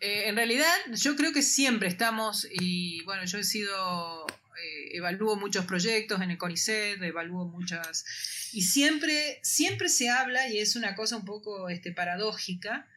Eh, 0.00 0.28
en 0.28 0.36
realidad 0.36 0.74
yo 0.94 1.16
creo 1.16 1.32
que 1.32 1.42
siempre 1.42 1.88
estamos, 1.88 2.46
y 2.50 3.02
bueno, 3.04 3.24
yo 3.26 3.38
he 3.38 3.44
sido, 3.44 4.26
eh, 4.26 4.96
evalúo 4.96 5.36
muchos 5.36 5.66
proyectos 5.66 6.22
en 6.22 6.30
el 6.30 6.38
CONICET, 6.38 7.02
evalúo 7.02 7.44
muchas, 7.46 8.04
y 8.52 8.62
siempre, 8.62 9.40
siempre 9.42 9.88
se 9.88 10.08
habla, 10.08 10.48
y 10.48 10.58
es 10.58 10.74
una 10.76 10.94
cosa 10.94 11.16
un 11.16 11.26
poco 11.26 11.68
este, 11.68 11.92
paradójica, 11.92 12.88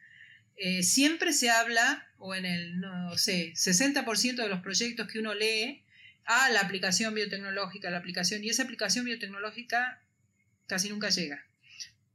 eh, 0.56 0.82
siempre 0.82 1.32
se 1.32 1.50
habla, 1.50 2.06
o 2.18 2.34
en 2.34 2.46
el, 2.46 2.80
no 2.80 3.16
sé, 3.18 3.52
60% 3.54 4.36
de 4.36 4.48
los 4.48 4.60
proyectos 4.60 5.08
que 5.08 5.18
uno 5.18 5.34
lee, 5.34 5.84
a 6.26 6.48
la 6.50 6.60
aplicación 6.60 7.14
biotecnológica, 7.14 7.90
la 7.90 7.98
aplicación, 7.98 8.42
y 8.42 8.48
esa 8.48 8.62
aplicación 8.62 9.04
biotecnológica 9.04 10.00
casi 10.66 10.88
nunca 10.88 11.10
llega. 11.10 11.44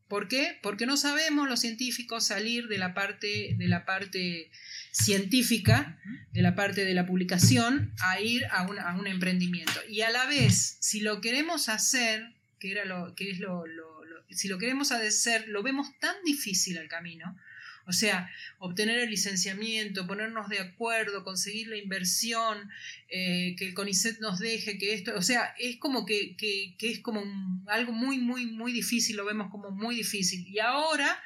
¿Por 0.07 0.27
qué? 0.27 0.57
Porque 0.63 0.87
no 0.87 0.97
sabemos 0.97 1.47
los 1.47 1.59
científicos 1.59 2.25
salir 2.25 2.67
de 2.67 2.79
la 2.79 2.95
parte, 2.95 3.55
de 3.57 3.67
la 3.67 3.85
parte 3.85 4.49
científica, 4.91 5.99
de 6.31 6.41
la 6.41 6.55
parte 6.55 6.83
de 6.83 6.95
la 6.95 7.05
publicación, 7.05 7.93
a 8.01 8.19
ir 8.19 8.43
a 8.49 8.63
un, 8.63 8.79
a 8.79 8.95
un 8.95 9.05
emprendimiento. 9.05 9.79
Y 9.87 10.01
a 10.01 10.09
la 10.09 10.25
vez, 10.25 10.77
si 10.79 11.01
lo 11.01 11.21
queremos 11.21 11.69
hacer, 11.69 12.33
que, 12.57 12.71
era 12.71 12.85
lo, 12.85 13.13
que 13.13 13.29
es 13.29 13.39
lo, 13.39 13.67
lo, 13.67 14.03
lo 14.03 14.23
si 14.31 14.47
lo 14.47 14.57
queremos 14.57 14.91
hacer, 14.91 15.47
lo 15.47 15.61
vemos 15.61 15.87
tan 15.99 16.15
difícil 16.25 16.79
al 16.79 16.87
camino, 16.87 17.37
o 17.89 17.93
sea, 17.93 18.29
obtener 18.59 18.99
el 18.99 19.09
licenciamiento, 19.09 20.05
ponernos 20.05 20.47
de 20.47 20.59
acuerdo, 20.59 21.23
conseguir 21.23 21.69
la 21.69 21.75
inversión, 21.75 22.69
eh, 23.09 23.55
que 23.57 23.65
el 23.65 23.73
CONICET 23.73 24.19
nos 24.19 24.37
deje, 24.37 24.77
que 24.77 24.93
esto, 24.93 25.11
o 25.15 25.23
sea, 25.23 25.55
es 25.57 25.77
como 25.77 26.05
que, 26.05 26.37
es 26.79 26.99
como 26.99 27.23
algo 27.65 27.91
muy, 27.91 28.19
muy, 28.19 28.45
muy 28.45 28.71
difícil, 28.71 29.17
lo 29.17 29.25
vemos 29.25 29.49
como 29.49 29.71
muy 29.71 29.95
difícil. 29.95 30.47
Y 30.47 30.59
ahora, 30.59 31.19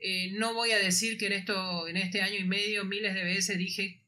eh, 0.00 0.32
no 0.38 0.54
voy 0.54 0.70
a 0.70 0.78
decir 0.78 1.18
que 1.18 1.26
en, 1.26 1.32
esto, 1.32 1.86
en 1.86 1.98
este 1.98 2.22
año 2.22 2.38
y 2.38 2.44
medio 2.44 2.86
miles 2.86 3.12
de 3.12 3.22
veces 3.22 3.58
dije 3.58 4.00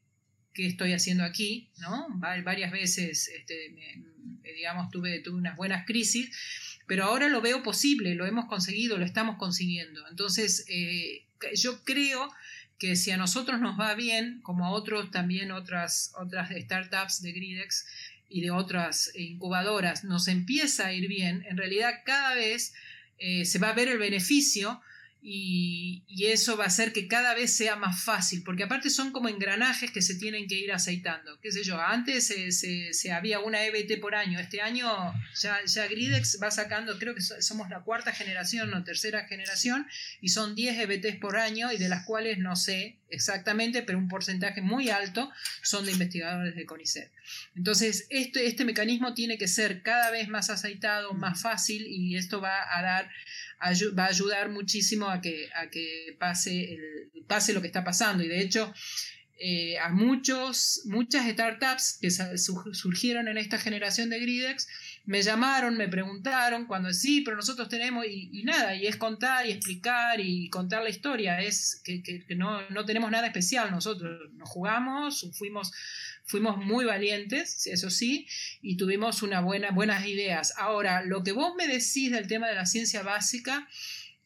qué 0.51 0.65
estoy 0.65 0.93
haciendo 0.93 1.23
aquí, 1.23 1.69
¿no? 1.77 2.07
Varias 2.17 2.71
veces, 2.71 3.27
este, 3.27 3.75
digamos, 4.55 4.89
tuve, 4.89 5.19
tuve 5.19 5.37
unas 5.37 5.55
buenas 5.55 5.85
crisis, 5.85 6.31
pero 6.87 7.05
ahora 7.05 7.29
lo 7.29 7.39
veo 7.41 7.61
posible, 7.61 8.15
lo 8.15 8.25
hemos 8.25 8.45
conseguido, 8.45 8.97
lo 8.97 9.05
estamos 9.05 9.37
consiguiendo. 9.37 10.07
Entonces, 10.09 10.65
eh, 10.69 11.25
yo 11.55 11.83
creo 11.83 12.31
que 12.79 12.95
si 12.95 13.11
a 13.11 13.17
nosotros 13.17 13.59
nos 13.59 13.79
va 13.79 13.95
bien, 13.95 14.41
como 14.41 14.65
a 14.65 14.71
otros 14.71 15.11
también 15.11 15.51
otras, 15.51 16.13
otras 16.19 16.49
startups 16.49 17.21
de 17.21 17.31
Gridex 17.31 17.85
y 18.29 18.41
de 18.41 18.51
otras 18.51 19.11
incubadoras, 19.15 20.03
nos 20.03 20.27
empieza 20.27 20.87
a 20.87 20.93
ir 20.93 21.07
bien, 21.07 21.45
en 21.47 21.57
realidad 21.57 22.01
cada 22.05 22.35
vez 22.35 22.73
eh, 23.19 23.45
se 23.45 23.59
va 23.59 23.69
a 23.69 23.73
ver 23.73 23.87
el 23.87 23.99
beneficio 23.99 24.81
y, 25.25 26.03
eso 26.25 26.57
va 26.57 26.65
a 26.65 26.67
hacer 26.67 26.93
que 26.93 27.07
cada 27.07 27.33
vez 27.33 27.55
sea 27.55 27.75
más 27.75 28.03
fácil, 28.03 28.43
porque 28.43 28.63
aparte 28.63 28.89
son 28.89 29.11
como 29.11 29.29
engranajes 29.29 29.91
que 29.91 30.01
se 30.01 30.15
tienen 30.15 30.47
que 30.47 30.55
ir 30.55 30.71
aceitando. 30.71 31.39
¿Qué 31.41 31.51
sé 31.51 31.63
yo? 31.63 31.79
Antes 31.79 32.27
se, 32.27 33.11
había 33.11 33.39
una 33.39 33.63
EBT 33.63 33.99
por 33.99 34.15
año, 34.15 34.39
este 34.39 34.61
año 34.61 34.87
ya, 35.35 35.59
ya 35.65 35.87
Gridex 35.87 36.39
va 36.41 36.49
sacando, 36.49 36.97
creo 36.97 37.13
que 37.13 37.21
somos 37.21 37.69
la 37.69 37.81
cuarta 37.81 38.11
generación 38.11 38.73
o 38.73 38.83
tercera 38.83 39.25
generación, 39.25 39.87
y 40.21 40.29
son 40.29 40.55
10 40.55 40.79
EBTs 40.79 41.17
por 41.17 41.37
año, 41.37 41.71
y 41.71 41.77
de 41.77 41.89
las 41.89 42.05
cuales 42.05 42.37
no 42.39 42.55
sé 42.55 42.97
exactamente, 43.09 43.83
pero 43.83 43.97
un 43.97 44.07
porcentaje 44.07 44.61
muy 44.61 44.89
alto 44.89 45.31
son 45.61 45.85
de 45.85 45.91
investigadores 45.91 46.55
de 46.55 46.65
CONICET. 46.65 47.11
Entonces, 47.55 48.07
este, 48.09 48.47
este 48.47 48.65
mecanismo 48.65 49.13
tiene 49.13 49.37
que 49.37 49.47
ser 49.47 49.83
cada 49.83 50.09
vez 50.09 50.27
más 50.27 50.49
aceitado, 50.49 51.13
más 51.13 51.41
fácil, 51.41 51.85
y 51.87 52.17
esto 52.17 52.41
va 52.41 52.77
a 52.77 52.81
dar 52.81 53.09
va 53.97 54.05
a 54.05 54.07
ayudar 54.07 54.49
muchísimo 54.49 55.09
que, 55.21 55.49
a 55.55 55.69
que 55.69 56.15
pase, 56.19 56.77
pase 57.27 57.53
lo 57.53 57.61
que 57.61 57.67
está 57.67 57.83
pasando. 57.83 58.23
Y 58.23 58.27
de 58.27 58.41
hecho, 58.41 58.73
eh, 59.39 59.77
a 59.79 59.89
muchos, 59.89 60.83
muchas 60.85 61.29
startups 61.29 61.97
que 61.99 62.09
surgieron 62.09 63.27
en 63.27 63.37
esta 63.37 63.57
generación 63.57 64.09
de 64.09 64.19
Gridex 64.19 64.67
me 65.05 65.21
llamaron, 65.21 65.75
me 65.75 65.89
preguntaron 65.89 66.65
cuando 66.65 66.93
sí, 66.93 67.21
pero 67.21 67.35
nosotros 67.35 67.67
tenemos, 67.67 68.05
y, 68.07 68.43
nada, 68.43 68.75
y 68.75 68.87
es 68.87 68.95
contar 68.95 69.45
y 69.45 69.51
explicar 69.51 70.21
y 70.21 70.49
contar 70.49 70.81
la 70.83 70.89
historia, 70.89 71.41
es 71.41 71.81
que, 71.83 72.01
que, 72.01 72.23
no, 72.35 72.69
no, 72.69 72.85
tenemos 72.85 73.11
nada 73.11 73.27
especial, 73.27 73.69
nosotros 73.69 74.31
nos 74.33 74.47
jugamos, 74.47 75.29
fuimos 75.37 75.73
Fuimos 76.25 76.57
muy 76.57 76.85
valientes, 76.85 77.67
eso 77.67 77.89
sí, 77.89 78.27
y 78.61 78.77
tuvimos 78.77 79.23
una 79.23 79.41
buena, 79.41 79.71
buenas 79.71 80.07
ideas. 80.07 80.53
Ahora, 80.57 81.03
lo 81.03 81.21
que 81.21 81.33
vos 81.33 81.53
me 81.57 81.67
decís 81.67 82.11
del 82.11 82.27
tema 82.27 82.47
de 82.47 82.55
la 82.55 82.65
ciencia 82.65 83.03
básica, 83.03 83.67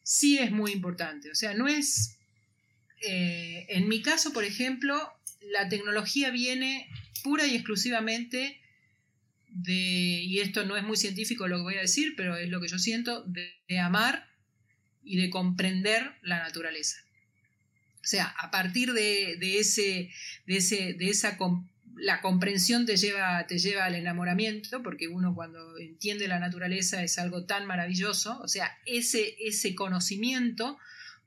sí 0.08 0.38
es 0.38 0.50
muy 0.50 0.72
importante. 0.72 1.30
O 1.30 1.34
sea, 1.34 1.52
no 1.52 1.68
es... 1.68 2.16
Eh, 3.02 3.66
en 3.68 3.88
mi 3.88 4.00
caso, 4.00 4.32
por 4.32 4.42
ejemplo, 4.42 5.12
la 5.52 5.68
tecnología 5.68 6.30
viene 6.30 6.88
pura 7.22 7.46
y 7.46 7.54
exclusivamente 7.54 8.58
de, 9.50 9.72
y 9.72 10.40
esto 10.40 10.64
no 10.64 10.78
es 10.78 10.82
muy 10.82 10.96
científico 10.96 11.46
lo 11.46 11.58
que 11.58 11.62
voy 11.62 11.74
a 11.76 11.82
decir, 11.82 12.14
pero 12.16 12.38
es 12.38 12.48
lo 12.48 12.58
que 12.60 12.68
yo 12.68 12.78
siento, 12.78 13.22
de, 13.24 13.78
amar 13.78 14.26
y 15.04 15.18
de 15.18 15.28
comprender 15.28 16.12
la 16.22 16.38
naturaleza. 16.38 17.04
O 18.02 18.06
sea, 18.06 18.34
a 18.38 18.50
partir 18.50 18.94
de, 18.94 19.36
ese, 19.60 20.10
de, 20.46 20.56
ese, 20.56 20.94
de 20.94 21.10
esa 21.10 21.36
la 22.00 22.20
comprensión 22.20 22.86
te 22.86 22.96
lleva, 22.96 23.46
te 23.46 23.58
lleva 23.58 23.84
al 23.84 23.94
enamoramiento, 23.94 24.82
porque 24.82 25.08
uno 25.08 25.34
cuando 25.34 25.78
entiende 25.78 26.28
la 26.28 26.38
naturaleza 26.38 27.02
es 27.02 27.18
algo 27.18 27.44
tan 27.44 27.66
maravilloso, 27.66 28.40
o 28.40 28.48
sea, 28.48 28.78
ese, 28.86 29.36
ese 29.40 29.74
conocimiento 29.74 30.78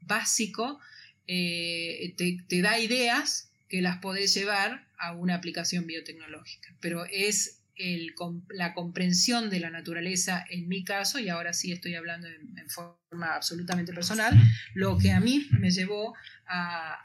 básico 0.01 0.79
eh, 1.27 2.13
te, 2.17 2.39
te, 2.47 2.61
da 2.61 2.79
ideas 2.79 3.51
que 3.69 3.81
las 3.81 3.97
podés 3.99 4.33
llevar 4.33 4.87
a 4.97 5.13
una 5.13 5.35
aplicación 5.35 5.87
biotecnológica, 5.87 6.75
pero 6.79 7.05
es 7.05 7.60
la 8.49 8.73
comprensión 8.73 9.49
de 9.49 9.59
la 9.59 9.69
naturaleza 9.69 10.45
en 10.49 10.67
mi 10.67 10.83
caso, 10.83 11.19
y 11.19 11.29
ahora 11.29 11.53
sí 11.53 11.71
estoy 11.71 11.95
hablando 11.95 12.27
en, 12.27 12.69
forma 12.69 13.35
absolutamente 13.35 13.93
personal, 13.93 14.33
lo 14.73 14.97
que 14.97 15.11
a 15.11 15.19
mí 15.19 15.47
me 15.59 15.71
llevó 15.71 16.15
a, 16.47 17.03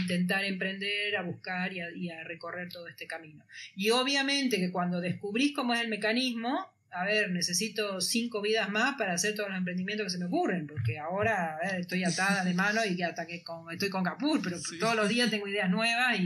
intentar 0.00 0.44
emprender, 0.44 1.16
a 1.16 1.22
buscar 1.22 1.72
y 1.72 2.10
a, 2.10 2.24
recorrer 2.24 2.68
todo 2.68 2.88
este 2.88 3.06
camino. 3.06 3.44
Y 3.74 3.90
obviamente 3.90 4.58
que 4.58 4.70
cuando 4.70 5.00
descubrís 5.00 5.54
cómo 5.54 5.74
es 5.74 5.80
el 5.80 5.88
mecanismo, 5.88 6.72
a 6.92 7.04
ver, 7.04 7.30
necesito 7.30 8.00
cinco 8.02 8.42
vidas 8.42 8.68
más 8.68 8.96
para 8.96 9.14
hacer 9.14 9.34
todos 9.34 9.48
los 9.48 9.56
emprendimientos 9.56 10.04
que 10.04 10.10
se 10.10 10.18
me 10.18 10.26
ocurren, 10.26 10.66
porque 10.66 10.98
ahora 10.98 11.58
estoy 11.78 12.04
atada 12.04 12.44
de 12.44 12.52
mano 12.52 12.84
y 12.84 13.00
hasta 13.02 13.26
que 13.26 13.42
estoy 13.72 13.88
con 13.88 14.04
Capur, 14.04 14.42
pero 14.42 14.58
todos 14.78 14.94
los 14.94 15.08
días 15.08 15.30
tengo 15.30 15.48
ideas 15.48 15.70
nuevas 15.70 16.18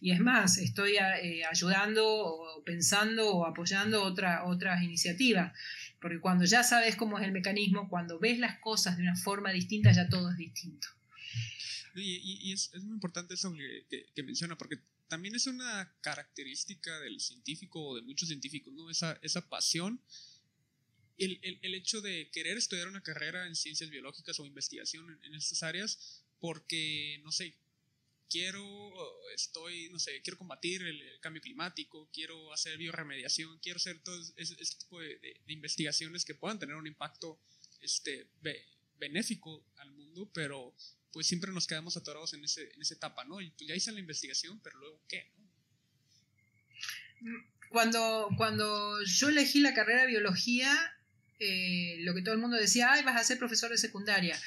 y, 0.00 0.10
es 0.10 0.20
más, 0.20 0.58
estoy 0.58 0.96
eh, 0.96 1.44
ayudando 1.46 2.06
o 2.06 2.62
pensando 2.62 3.30
o 3.34 3.46
apoyando 3.46 4.02
otra, 4.02 4.44
otras 4.44 4.82
iniciativas. 4.82 5.52
Porque 5.98 6.20
cuando 6.20 6.44
ya 6.44 6.62
sabes 6.62 6.96
cómo 6.96 7.18
es 7.18 7.24
el 7.24 7.32
mecanismo, 7.32 7.88
cuando 7.88 8.18
ves 8.18 8.38
las 8.38 8.58
cosas 8.58 8.96
de 8.96 9.04
una 9.04 9.16
forma 9.16 9.50
distinta, 9.50 9.92
ya 9.92 10.08
todo 10.08 10.30
es 10.30 10.36
distinto. 10.36 10.88
Y, 11.94 12.52
es, 12.52 12.70
muy 12.82 12.94
importante 12.94 13.34
eso 13.34 13.54
que, 13.88 14.06
que 14.14 14.22
menciona, 14.22 14.56
porque 14.56 14.78
también 15.12 15.34
es 15.34 15.46
una 15.46 15.94
característica 16.00 16.98
del 17.00 17.20
científico 17.20 17.84
o 17.84 17.96
de 17.96 18.00
muchos 18.00 18.28
científicos, 18.28 18.72
¿no? 18.72 18.88
Esa, 18.88 19.18
esa 19.20 19.46
pasión, 19.46 20.02
el, 21.18 21.38
el, 21.60 21.74
hecho 21.74 22.00
de 22.00 22.30
querer 22.30 22.56
estudiar 22.56 22.88
una 22.88 23.02
carrera 23.02 23.46
en 23.46 23.54
ciencias 23.54 23.90
biológicas 23.90 24.40
o 24.40 24.46
investigación 24.46 25.20
en, 25.22 25.34
estas 25.34 25.62
áreas, 25.64 26.24
porque, 26.40 27.20
no 27.24 27.30
sé, 27.30 27.54
quiero, 28.30 28.90
estoy, 29.34 29.90
no 29.90 29.98
sé, 29.98 30.22
quiero 30.22 30.38
combatir 30.38 30.80
el, 30.80 31.20
cambio 31.20 31.42
climático, 31.42 32.08
quiero 32.10 32.50
hacer 32.50 32.78
bioremediación, 32.78 33.58
quiero 33.58 33.76
hacer 33.76 34.02
todo 34.02 34.18
ese, 34.36 34.56
tipo 34.78 34.98
de, 34.98 35.18
de, 35.18 35.52
investigaciones 35.52 36.24
que 36.24 36.34
puedan 36.34 36.58
tener 36.58 36.74
un 36.74 36.86
impacto 36.86 37.38
este, 37.82 38.30
benéfico 38.98 39.62
al 39.76 39.90
mundo, 39.90 40.30
pero 40.32 40.74
pues 41.12 41.26
siempre 41.26 41.52
nos 41.52 41.66
quedamos 41.66 41.96
atorados 41.96 42.34
en, 42.34 42.44
ese, 42.44 42.72
en 42.74 42.80
esa 42.80 42.94
etapa, 42.94 43.24
¿no? 43.24 43.40
Y 43.40 43.50
pues 43.50 43.68
ya 43.68 43.74
hice 43.74 43.92
la 43.92 44.00
investigación, 44.00 44.60
pero 44.62 44.78
luego, 44.78 45.00
¿qué? 45.08 45.30
Cuando, 47.68 48.28
cuando 48.36 49.02
yo 49.04 49.28
elegí 49.28 49.60
la 49.60 49.74
carrera 49.74 50.02
de 50.02 50.08
biología, 50.08 50.72
eh, 51.38 51.96
lo 52.00 52.14
que 52.14 52.22
todo 52.22 52.34
el 52.34 52.40
mundo 52.40 52.56
decía, 52.56 52.92
ay, 52.92 53.02
vas 53.02 53.16
a 53.16 53.24
ser 53.24 53.38
profesor 53.38 53.70
de 53.70 53.78
secundaria. 53.78 54.38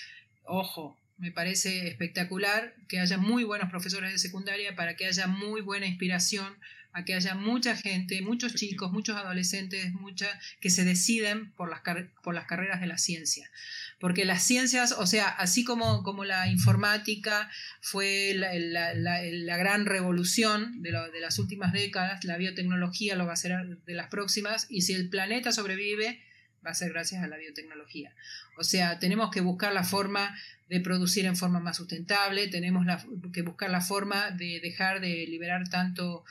Ojo, 0.43 0.99
me 1.18 1.32
parece 1.32 1.88
espectacular 1.88 2.76
que 2.88 2.99
haya 2.99 3.18
muy 3.18 3.43
buenos 3.43 3.70
profesores 3.70 4.11
de 4.11 4.20
secundaria 4.20 4.76
para 4.76 4.95
que 4.95 5.05
haya 5.05 5.28
muy 5.28 5.61
buena 5.61 5.88
inspiración, 5.88 6.57
a 6.96 7.04
que 7.04 7.14
haya 7.14 7.36
mucha 7.36 7.76
gente, 7.76 8.22
muchos 8.22 8.56
chicos, 8.56 8.89
muchos 8.89 9.18
adolescentes, 9.18 9.91
mucha, 9.91 10.28
que 10.62 10.70
se 10.70 10.86
deciden 10.86 11.52
por 11.52 11.70
las, 11.70 11.82
por 12.24 12.34
las 12.34 12.46
carreras 12.46 12.80
de 12.80 12.88
la 12.88 12.98
ciencia. 12.98 13.52
Porque 14.00 14.24
las 14.24 14.41
ciencias, 14.43 14.93
o 14.93 15.06
sea, 15.06 15.28
así 15.28 15.66
como, 15.66 16.04
como 16.04 16.24
la 16.24 16.48
informática 16.48 17.50
fue 17.82 18.34
la, 18.34 19.58
gran 19.58 19.86
revolución 19.86 20.82
de, 20.82 20.91
de, 20.91 21.20
las 21.20 21.38
últimas 21.38 21.74
décadas, 21.74 22.24
la 22.24 22.38
biotecnología 22.38 23.18
lo 23.18 23.26
va 23.26 23.34
a 23.34 23.38
ser 23.38 23.78
de 23.86 23.93
las 23.93 24.08
próximas, 24.08 24.66
y 24.70 24.84
si 24.84 24.93
el 24.93 25.10
planeta 25.10 25.52
sobrevive, 25.52 26.22
va 26.66 26.72
a 26.72 26.76
ser 26.76 26.91
gracias 26.91 27.24
a 27.24 27.28
la 27.28 27.38
biotecnología. 27.38 28.13
O 28.57 28.63
sea, 28.63 28.99
tenemos 28.99 29.32
que 29.32 29.41
buscar 29.41 29.74
la 29.74 29.84
forma 29.84 30.36
de 30.70 30.80
producir 30.80 31.26
en 31.26 31.38
forma 31.38 31.59
más 31.59 31.78
sustentable, 31.78 32.47
tenemos 32.47 32.86
que 33.32 33.43
buscar 33.43 33.70
la 33.70 33.82
forma 33.82 34.32
de 34.32 34.59
dejar 34.61 34.99
de 34.99 35.28
liberar 35.28 35.70
tanto, 35.70 36.26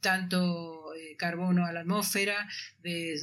tanto 0.00 0.94
eh, 0.94 1.16
carbono 1.16 1.64
a 1.64 1.72
la 1.72 1.80
atmósfera, 1.80 2.46
de, 2.82 3.16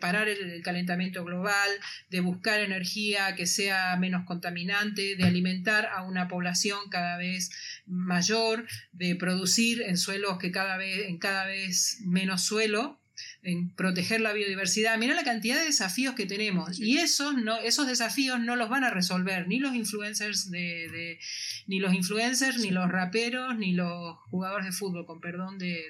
parar 0.00 0.28
el, 0.28 0.60
calentamiento 0.62 1.24
global, 1.24 1.70
de 2.10 2.20
buscar 2.20 2.60
energía 2.60 3.36
que 3.36 3.46
sea 3.46 3.96
menos 3.96 4.24
contaminante, 4.24 5.14
de 5.14 5.24
alimentar 5.24 5.86
a 5.86 6.02
una 6.02 6.26
población 6.26 6.90
cada 6.90 7.16
vez 7.16 7.50
mayor, 7.86 8.66
de 8.90 9.14
producir 9.14 9.82
en 9.82 9.96
suelos 9.96 10.38
que 10.38 10.50
cada 10.50 10.76
vez, 10.76 11.08
en 11.08 11.18
cada 11.18 11.46
vez 11.46 11.98
menos 12.04 12.42
suelo, 12.42 13.01
en 13.42 13.74
proteger 13.74 14.20
la 14.20 14.32
biodiversidad. 14.32 14.96
Mira 14.98 15.14
la 15.14 15.24
cantidad 15.24 15.58
de 15.58 15.64
desafíos 15.64 16.14
que 16.14 16.26
tenemos. 16.26 16.78
Y 16.78 16.98
esos, 16.98 17.34
no, 17.34 17.58
esos 17.58 17.88
desafíos 17.88 18.38
no 18.40 18.54
los 18.54 18.68
van 18.68 18.84
a 18.84 18.90
resolver 18.90 19.48
ni 19.48 19.58
los 19.58 19.74
influencers 19.74 20.50
de, 20.50 21.18
ni 21.66 21.80
los 21.80 21.92
influencers, 21.92 22.58
ni 22.58 22.70
los 22.70 22.88
raperos, 22.88 23.58
ni 23.58 23.72
los 23.72 24.16
jugadores 24.30 24.66
de 24.66 24.72
fútbol, 24.72 25.06
con 25.06 25.20
perdón 25.20 25.58
de, 25.58 25.84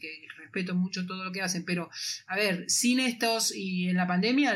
que 0.00 0.26
respeto 0.38 0.74
mucho 0.74 1.06
todo 1.06 1.24
lo 1.24 1.32
que 1.32 1.40
hacen. 1.40 1.64
Pero, 1.64 1.90
a 2.26 2.36
ver, 2.36 2.68
sin 2.68 3.00
estos, 3.00 3.54
y 3.54 3.88
en 3.88 3.96
la 3.96 4.06
pandemia 4.06 4.54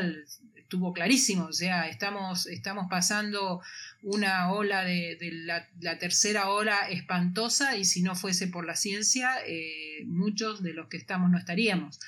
estuvo 0.55 0.93
clarísimo, 0.93 1.45
o 1.45 1.53
sea, 1.53 1.87
estamos, 1.87 2.45
estamos 2.47 2.87
pasando 2.89 3.61
una 4.01 4.51
ola 4.51 4.83
de, 4.83 5.17
la, 5.79 5.97
tercera 5.99 6.49
ola 6.49 6.89
espantosa 6.89 7.77
y 7.77 7.85
si 7.85 8.01
no 8.01 8.15
fuese 8.15 8.47
por 8.47 8.65
la 8.65 8.75
ciencia, 8.75 9.31
eh, 9.45 10.03
muchos 10.05 10.63
de 10.63 10.73
los 10.73 10.87
que 10.87 10.97
estamos 10.97 11.29
no 11.29 11.37
estaríamos. 11.37 11.99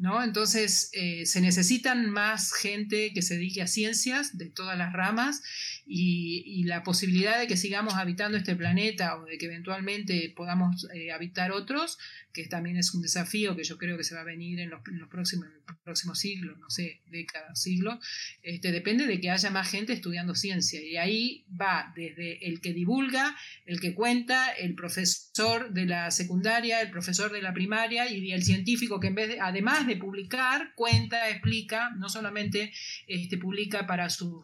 ¿no? 0.00 0.24
Entonces, 0.24 0.88
eh, 0.94 1.26
se 1.26 1.42
necesitan 1.42 2.08
más 2.10 2.54
gente 2.54 3.12
que 3.12 3.20
se 3.20 3.34
dedique 3.34 3.60
a 3.60 3.66
ciencias 3.66 4.38
de 4.38 4.46
todas 4.46 4.78
las 4.78 4.94
ramas 4.94 5.42
y, 5.86 6.64
la 6.64 6.82
posibilidad 6.82 7.38
de 7.38 7.46
que 7.46 7.56
sigamos 7.56 7.94
habitando 7.94 8.38
este 8.38 8.54
planeta 8.56 9.16
o 9.16 9.26
de 9.26 9.36
que 9.36 9.46
eventualmente 9.46 10.32
podamos 10.34 10.86
eh, 10.94 11.10
habitar 11.10 11.52
otros, 11.52 11.98
que 12.32 12.46
también 12.46 12.76
es 12.76 12.94
un 12.94 13.02
desafío 13.02 13.56
que 13.56 13.64
yo 13.64 13.78
creo 13.78 13.96
que 13.96 14.04
se 14.04 14.14
va 14.14 14.20
a 14.20 14.24
venir 14.24 14.60
en 14.60 14.70
los, 14.70 14.80
próximos, 15.08 16.18
siglos, 16.18 16.58
no 16.58 16.70
sé, 16.70 17.00
décadas, 17.06 17.60
siglos, 17.60 17.98
este, 18.42 18.72
depende 18.72 19.06
de 19.06 19.20
que 19.20 19.30
haya 19.30 19.50
más 19.50 19.70
gente 19.70 19.92
estudiando 19.92 20.34
ciencia. 20.34 20.82
Y 20.82 20.96
ahí 20.96 21.44
va 21.60 21.92
desde 21.96 22.46
el 22.46 22.60
que 22.60 22.72
divulga, 22.72 23.36
el 23.66 23.80
que 23.80 23.94
cuenta, 23.94 24.50
el 24.52 24.74
profesor 24.74 25.72
de 25.72 25.86
la 25.86 26.10
secundaria, 26.10 26.80
el 26.80 26.90
profesor 26.90 27.32
de 27.32 27.42
la 27.42 27.52
primaria 27.52 28.10
y 28.10 28.32
el 28.32 28.44
científico 28.44 29.00
que 29.00 29.08
en 29.08 29.14
vez 29.14 29.28
de, 29.28 29.40
además 29.40 29.86
de 29.86 29.96
publicar, 29.96 30.72
cuenta, 30.74 31.28
explica, 31.28 31.90
no 31.96 32.08
solamente 32.08 32.72
este, 33.06 33.38
publica 33.38 33.86
para 33.86 34.08
sus 34.10 34.40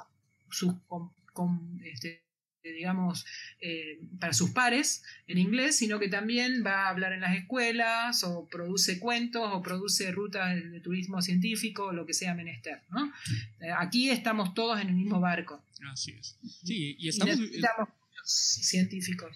con, 1.33 1.81
este, 1.85 2.26
digamos, 2.73 3.27
eh, 3.61 4.01
para 4.19 4.33
sus 4.33 4.51
pares 4.51 5.03
en 5.27 5.39
inglés, 5.39 5.77
sino 5.77 5.99
que 5.99 6.09
también 6.09 6.63
va 6.65 6.87
a 6.87 6.89
hablar 6.89 7.13
en 7.13 7.21
las 7.21 7.37
escuelas 7.37 8.25
o 8.25 8.47
produce 8.49 8.99
cuentos 8.99 9.49
o 9.53 9.63
produce 9.63 10.11
rutas 10.13 10.55
de, 10.55 10.81
turismo 10.81 11.23
científico 11.23 11.87
o 11.87 11.93
lo 11.93 12.07
que 12.07 12.15
sea 12.15 12.35
menester. 12.35 12.83
¿no? 12.91 13.13
Eh, 13.61 13.71
aquí 13.77 14.11
estamos 14.11 14.55
todos 14.55 14.81
en 14.81 14.89
el 14.89 14.95
mismo 14.95 15.21
barco. 15.21 15.63
Así 15.91 16.13
es. 16.13 16.37
Sí, 16.65 16.97
y 16.99 17.09
estamos... 17.09 17.39
científicos. 18.25 19.35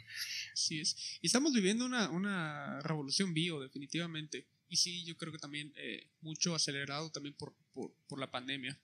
Así 0.53 0.81
es. 0.81 1.19
Y 1.23 1.27
estamos 1.27 1.53
viviendo 1.53 1.87
una, 1.87 2.81
revolución 2.83 3.33
bio, 3.33 3.61
definitivamente. 3.61 4.47
Y 4.69 4.77
sí, 4.77 5.05
yo 5.05 5.17
creo 5.17 5.33
que 5.33 5.39
también 5.39 5.73
eh, 5.77 6.07
mucho 6.21 6.55
acelerado 6.55 7.11
también 7.11 7.35
por, 7.35 7.55
por, 7.73 8.19
la 8.19 8.31
pandemia. 8.31 8.79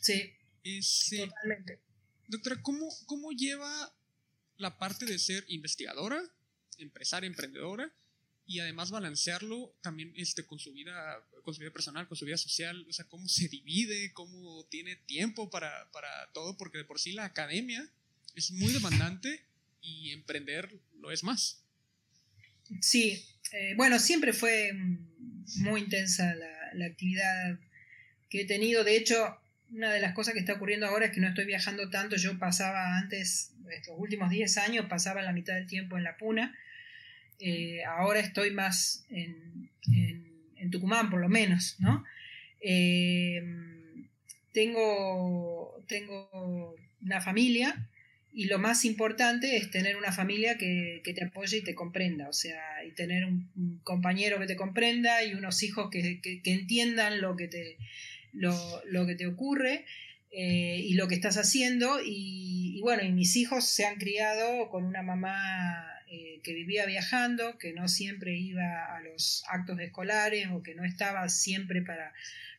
Sí. 0.00 0.34
Totalmente. 1.16 1.80
Doctora, 2.28 2.60
¿cómo, 2.62 2.88
¿cómo 3.06 3.32
lleva 3.32 3.92
la 4.58 4.76
parte 4.78 5.06
de 5.06 5.18
ser 5.18 5.44
investigadora, 5.48 6.22
empresaria, 6.76 7.26
emprendedora, 7.26 7.90
y 8.46 8.60
además 8.60 8.90
balancearlo 8.90 9.74
también 9.82 10.12
este, 10.14 10.44
con, 10.44 10.58
su 10.58 10.72
vida, 10.72 11.26
con 11.42 11.54
su 11.54 11.60
vida 11.60 11.72
personal, 11.72 12.06
con 12.06 12.18
su 12.18 12.26
vida 12.26 12.36
social? 12.36 12.86
O 12.88 12.92
sea, 12.92 13.06
¿cómo 13.06 13.28
se 13.28 13.48
divide? 13.48 14.12
¿Cómo 14.12 14.66
tiene 14.70 14.96
tiempo 14.96 15.48
para, 15.48 15.90
todo? 16.34 16.56
Porque 16.58 16.78
de 16.78 16.84
por 16.84 17.00
sí 17.00 17.12
la 17.12 17.24
academia 17.24 17.90
es 18.34 18.50
muy 18.50 18.72
demandante 18.74 19.42
y 19.80 20.10
emprender 20.10 20.78
lo 20.98 21.10
es 21.10 21.24
más. 21.24 21.62
Sí, 22.82 23.24
eh, 23.52 23.72
bueno, 23.76 23.98
siempre 23.98 24.34
fue 24.34 24.72
muy 25.56 25.80
intensa 25.80 26.34
la, 26.34 26.74
la 26.74 26.86
actividad 26.86 27.58
que 28.28 28.42
he 28.42 28.46
tenido. 28.46 28.84
De 28.84 28.98
hecho, 28.98 29.40
una 29.72 29.92
de 29.92 30.00
las 30.00 30.14
cosas 30.14 30.34
que 30.34 30.40
está 30.40 30.54
ocurriendo 30.54 30.86
ahora 30.86 31.06
es 31.06 31.12
que 31.12 31.20
no 31.20 31.28
estoy 31.28 31.44
viajando 31.44 31.90
tanto. 31.90 32.16
Yo 32.16 32.38
pasaba 32.38 32.96
antes, 32.96 33.52
estos 33.70 33.94
últimos 33.98 34.30
10 34.30 34.58
años, 34.58 34.86
pasaba 34.88 35.22
la 35.22 35.32
mitad 35.32 35.54
del 35.54 35.66
tiempo 35.66 35.96
en 35.96 36.04
la 36.04 36.16
Puna. 36.16 36.56
Eh, 37.38 37.84
ahora 37.84 38.20
estoy 38.20 38.50
más 38.50 39.04
en, 39.10 39.70
en, 40.56 40.70
Tucumán, 40.70 41.08
por 41.08 41.20
lo 41.20 41.28
menos, 41.28 41.76
¿no? 41.78 42.04
Eh, 42.60 43.42
tengo, 44.52 45.82
tengo 45.86 46.74
una 47.00 47.20
familia 47.20 47.88
y 48.32 48.44
lo 48.44 48.58
más 48.58 48.84
importante 48.84 49.56
es 49.56 49.70
tener 49.70 49.96
una 49.96 50.12
familia 50.12 50.58
que, 50.58 51.00
te 51.04 51.24
apoye 51.24 51.58
y 51.58 51.64
te 51.64 51.74
comprenda, 51.74 52.28
o 52.28 52.32
sea, 52.32 52.84
y 52.86 52.92
tener 52.92 53.24
un, 53.24 53.80
compañero 53.82 54.38
que 54.38 54.46
te 54.46 54.56
comprenda 54.56 55.24
y 55.24 55.34
unos 55.34 55.62
hijos 55.62 55.90
que, 55.90 56.20
entiendan 56.44 57.20
lo 57.20 57.36
que 57.36 57.48
te, 57.48 57.78
lo, 58.38 59.06
que 59.06 59.14
te 59.14 59.26
ocurre 59.26 59.84
eh, 60.30 60.80
y 60.84 60.94
lo 60.94 61.08
que 61.08 61.14
estás 61.14 61.36
haciendo. 61.36 61.98
Y, 62.04 62.80
bueno, 62.82 63.02
y 63.02 63.12
mis 63.12 63.36
hijos 63.36 63.64
se 63.64 63.86
han 63.86 63.96
criado 63.96 64.68
con 64.70 64.84
una 64.84 65.02
mamá 65.02 65.84
eh, 66.10 66.40
que 66.42 66.54
vivía 66.54 66.86
viajando, 66.86 67.58
que 67.58 67.72
no 67.72 67.88
siempre 67.88 68.36
iba 68.36 68.96
a 68.96 69.00
los 69.02 69.44
actos 69.48 69.78
escolares 69.80 70.48
o 70.52 70.62
que 70.62 70.74
no 70.74 70.84
estaba 70.84 71.28
siempre 71.28 71.82
para 71.82 72.12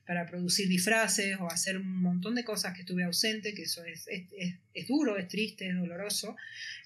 para 0.10 0.26
producir 0.26 0.68
disfraces 0.68 1.38
o 1.40 1.52
hacer 1.52 1.78
un 1.78 2.02
montón 2.02 2.34
de 2.34 2.44
cosas 2.44 2.74
que 2.74 2.80
estuve 2.80 3.04
ausente, 3.04 3.54
que 3.54 3.62
eso 3.62 3.86
es, 3.86 4.08
es, 4.08 4.88
duro, 4.88 5.20
es 5.20 5.28
triste, 5.28 5.70
es 5.70 5.76
doloroso, 5.76 6.36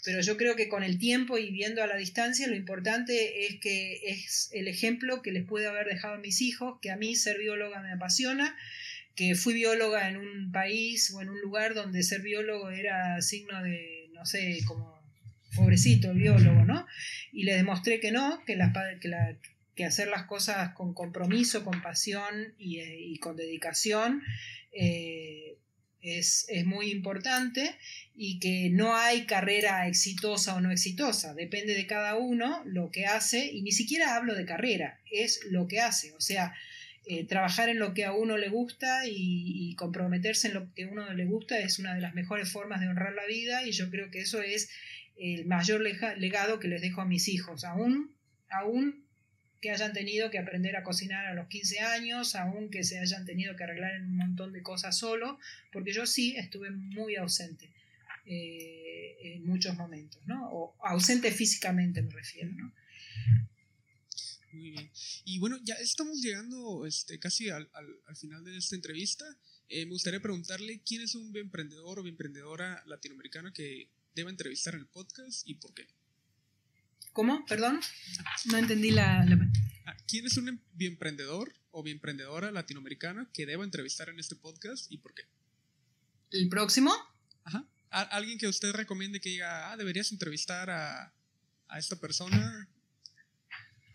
pero 0.03 0.19
yo 0.19 0.35
creo 0.35 0.57
que 0.57 0.67
con 0.67 0.83
el 0.83 0.99
tiempo 0.99 1.37
y 1.37 1.49
viendo 1.49 1.81
a 1.81 1.87
la 1.87 1.95
distancia, 1.95 2.47
lo 2.47 2.55
importante 2.57 3.45
es 3.45 3.61
que 3.61 4.01
es 4.07 4.49
el 4.51 4.67
ejemplo 4.67 5.21
que 5.21 5.31
les 5.31 5.45
puede 5.45 5.67
haber 5.67 5.87
dejado 5.87 6.15
a 6.15 6.17
mis 6.17 6.41
hijos, 6.41 6.79
que 6.81 6.91
a 6.91 6.97
mí 6.97 7.15
ser 7.15 7.37
bióloga 7.37 7.81
me 7.81 7.93
apasiona, 7.93 8.57
que 9.15 9.35
fui 9.35 9.53
bióloga 9.53 10.09
en 10.09 10.17
un 10.17 10.51
país 10.51 11.09
o 11.11 11.21
en 11.21 11.29
un 11.29 11.39
lugar 11.39 11.75
donde 11.75 12.03
ser 12.03 12.23
biólogo 12.23 12.71
era 12.71 13.21
signo 13.21 13.63
de, 13.63 14.09
no 14.11 14.25
sé, 14.25 14.59
como 14.65 15.01
pobrecito 15.55 16.11
el 16.11 16.17
biólogo, 16.17 16.65
¿no? 16.65 16.85
Y 17.31 17.43
le 17.43 17.55
demostré 17.55 18.01
que 18.01 18.11
no, 18.11 18.43
que, 18.43 18.57
la, 18.57 18.73
que, 18.99 19.07
la, 19.07 19.37
que 19.75 19.85
hacer 19.85 20.07
las 20.07 20.23
cosas 20.23 20.73
con 20.73 20.93
compromiso, 20.93 21.63
con 21.63 21.81
pasión 21.81 22.53
y, 22.57 22.79
eh, 22.79 23.19
con 23.19 23.35
dedicación 23.35 24.21
eh, 24.71 25.57
es, 26.01 26.47
muy 26.65 26.91
importante 26.91 27.75
y 28.15 28.39
que 28.39 28.69
no 28.69 28.95
hay 28.95 29.25
carrera 29.25 29.87
exitosa 29.87 30.55
o 30.55 30.61
no 30.61 30.71
exitosa, 30.71 31.33
depende 31.33 31.73
de 31.73 31.87
cada 31.87 32.15
uno 32.17 32.61
lo 32.65 32.91
que 32.91 33.05
hace 33.05 33.45
y 33.51 33.61
ni 33.61 33.71
siquiera 33.71 34.15
hablo 34.15 34.35
de 34.35 34.45
carrera, 34.45 34.99
es 35.11 35.39
lo 35.49 35.67
que 35.67 35.79
hace, 35.79 36.13
o 36.13 36.21
sea, 36.21 36.53
eh, 37.05 37.25
trabajar 37.25 37.69
en 37.69 37.79
lo 37.79 37.93
que 37.93 38.05
a 38.05 38.13
uno 38.13 38.37
le 38.37 38.49
gusta 38.49 39.07
y, 39.07 39.13
y, 39.15 39.75
comprometerse 39.75 40.47
en 40.47 40.53
lo 40.53 40.73
que 40.73 40.83
a 40.83 40.87
uno 40.87 41.13
le 41.13 41.25
gusta 41.25 41.59
es 41.59 41.79
una 41.79 41.95
de 41.95 42.01
las 42.01 42.13
mejores 42.13 42.49
formas 42.51 42.79
de 42.79 42.87
honrar 42.87 43.13
la 43.13 43.25
vida 43.25 43.65
y 43.67 43.71
yo 43.71 43.89
creo 43.89 44.09
que 44.09 44.21
eso 44.21 44.41
es 44.41 44.69
el 45.17 45.45
mayor 45.45 45.81
legado 45.81 46.59
que 46.59 46.67
les 46.67 46.81
dejo 46.81 47.01
a 47.01 47.05
mis 47.05 47.27
hijos, 47.27 47.63
aún, 47.63 48.15
aún 48.49 49.02
que 49.63 49.71
hayan 49.71 49.93
tenido 49.93 50.29
que 50.29 50.39
aprender 50.39 50.75
a 50.75 50.83
cocinar 50.83 51.25
a 51.25 51.33
los 51.33 51.47
15 51.47 51.79
años, 51.79 52.35
aún 52.35 52.69
que 52.69 52.83
se 52.83 52.99
hayan 52.99 53.25
tenido 53.25 53.55
que 53.55 53.63
arreglar 53.63 54.01
un 54.01 54.17
montón 54.17 54.51
de 54.51 54.61
cosas 54.61 54.97
solo, 54.97 55.39
porque 55.71 55.93
yo 55.93 56.05
sí 56.05 56.35
estuve 56.35 56.69
muy 56.69 57.15
ausente 57.15 57.71
eh, 58.25 59.15
en 59.21 59.45
muchos 59.45 59.77
momentos, 59.77 60.21
¿no? 60.27 60.49
O 60.51 60.75
ausente 60.83 61.31
físicamente 61.31 62.01
me 62.01 62.11
refiero, 62.11 62.51
¿no? 62.51 62.73
Muy 64.51 64.71
bien. 64.71 64.91
Y 65.23 65.39
bueno, 65.39 65.57
ya 65.63 65.75
estamos 65.75 66.21
llegando 66.21 66.85
este, 66.85 67.17
casi 67.17 67.49
al, 67.49 67.69
final 68.19 68.43
de 68.43 68.57
esta 68.57 68.75
entrevista. 68.75 69.23
Eh, 69.69 69.85
me 69.85 69.93
gustaría 69.93 70.19
preguntarle 70.19 70.81
quién 70.85 71.03
es 71.03 71.15
un 71.15 71.33
emprendedor 71.37 71.99
o 71.99 72.05
emprendedora 72.05 72.83
latinoamericana 72.85 73.53
que 73.53 73.89
deba 74.13 74.29
entrevistar 74.29 74.73
en 74.73 74.81
el 74.81 74.87
podcast 74.87 75.47
y 75.47 75.55
por 75.55 75.73
qué. 75.73 75.87
¿Cómo? 77.13 77.45
Perdón. 77.45 77.79
No 78.45 78.57
entendí 78.57 78.91
la... 78.91 79.25
Ah, 79.85 79.95
¿Quién 80.07 80.25
es 80.25 80.37
un 80.37 80.59
emprendedor 80.79 81.53
o 81.71 81.87
emprendedora 81.87 82.51
latinoamericana 82.51 83.29
que 83.33 83.45
debo 83.45 83.63
entrevistar 83.63 84.09
en 84.09 84.19
este 84.19 84.35
podcast 84.35 84.91
y 84.91 84.97
por 84.97 85.13
qué? 85.13 85.23
¿El 86.31 86.49
próximo? 86.49 86.91
Ajá. 87.43 87.65
¿Alguien 87.89 88.39
que 88.39 88.47
usted 88.47 88.71
recomiende 88.73 89.21
que 89.21 89.29
diga, 89.29 89.71
ah, 89.71 89.77
deberías 89.77 90.11
entrevistar 90.11 90.71
a, 90.71 91.13
a 91.67 91.79
esta 91.79 91.95
persona? 91.95 92.67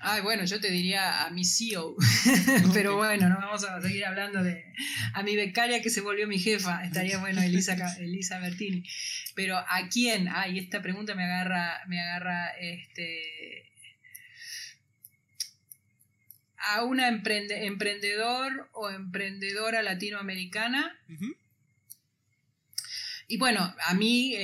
Ay, 0.00 0.22
bueno, 0.22 0.44
yo 0.44 0.60
te 0.60 0.70
diría 0.70 1.24
a 1.24 1.30
mi 1.30 1.44
CEO, 1.44 1.96
pero 2.72 2.96
bueno, 2.96 3.28
no 3.28 3.36
vamos 3.36 3.64
a 3.64 3.80
seguir 3.82 4.04
hablando 4.04 4.44
de 4.44 4.64
a 5.12 5.24
mi 5.24 5.34
becaria 5.34 5.82
que 5.82 5.90
se 5.90 6.00
volvió 6.00 6.28
mi 6.28 6.38
jefa, 6.38 6.84
estaría 6.84 7.18
bueno 7.18 7.42
Elisa, 7.42 7.74
Elisa 7.98 8.38
Bertini. 8.38 8.84
Pero 9.34 9.56
¿a 9.56 9.88
quién? 9.90 10.28
Ay, 10.28 10.60
esta 10.60 10.82
pregunta 10.82 11.16
me 11.16 11.24
agarra, 11.24 11.80
me 11.88 12.00
agarra 12.00 12.48
este 12.60 13.68
a 16.58 16.84
una 16.84 17.08
emprendedor 17.08 18.68
o 18.72 18.90
emprendedora 18.90 19.82
latinoamericana. 19.82 20.96
Y 23.26 23.36
bueno, 23.36 23.74
a 23.84 23.94
mí 23.94 24.36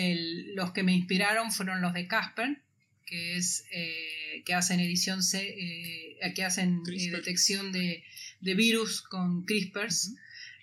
los 0.54 0.72
que 0.72 0.82
me 0.82 0.92
inspiraron 0.92 1.52
fueron 1.52 1.80
los 1.80 1.92
de 1.92 2.06
Casper, 2.06 2.63
que 3.06 3.36
es 3.36 3.66
eh, 3.70 4.42
que 4.44 4.54
hacen 4.54 4.80
edición 4.80 5.20
eh, 5.34 6.32
que 6.34 6.44
hacen 6.44 6.82
eh, 6.90 7.10
detección 7.10 7.72
de, 7.72 8.02
virus 8.40 9.02
con 9.02 9.44
CRISPRs. 9.44 10.14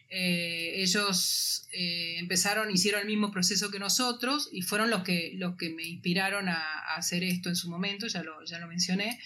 ellos 0.09 1.67
empezaron, 1.71 2.69
hicieron 2.69 3.01
el 3.01 3.07
mismo 3.07 3.31
proceso 3.31 3.71
que 3.71 3.79
nosotros 3.79 4.49
y 4.51 4.61
fueron 4.61 4.89
los 4.89 5.03
que, 5.03 5.31
los 5.35 5.55
que 5.55 5.69
me 5.69 5.83
inspiraron 5.83 6.49
a, 6.49 6.79
hacer 6.95 7.23
esto 7.23 7.49
en 7.49 7.55
su 7.55 7.69
momento, 7.69 8.07
ya 8.07 8.21
lo, 8.21 8.43
ya 8.45 8.59
lo 8.59 8.67
mencioné. 8.67 9.19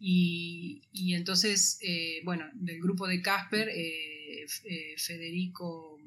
Y, 0.00 0.82
y 0.92 1.14
entonces, 1.14 1.78
bueno, 2.24 2.48
del 2.54 2.80
grupo 2.80 3.06
de 3.06 3.20
Casper, 3.22 3.70
Federico 4.96 6.00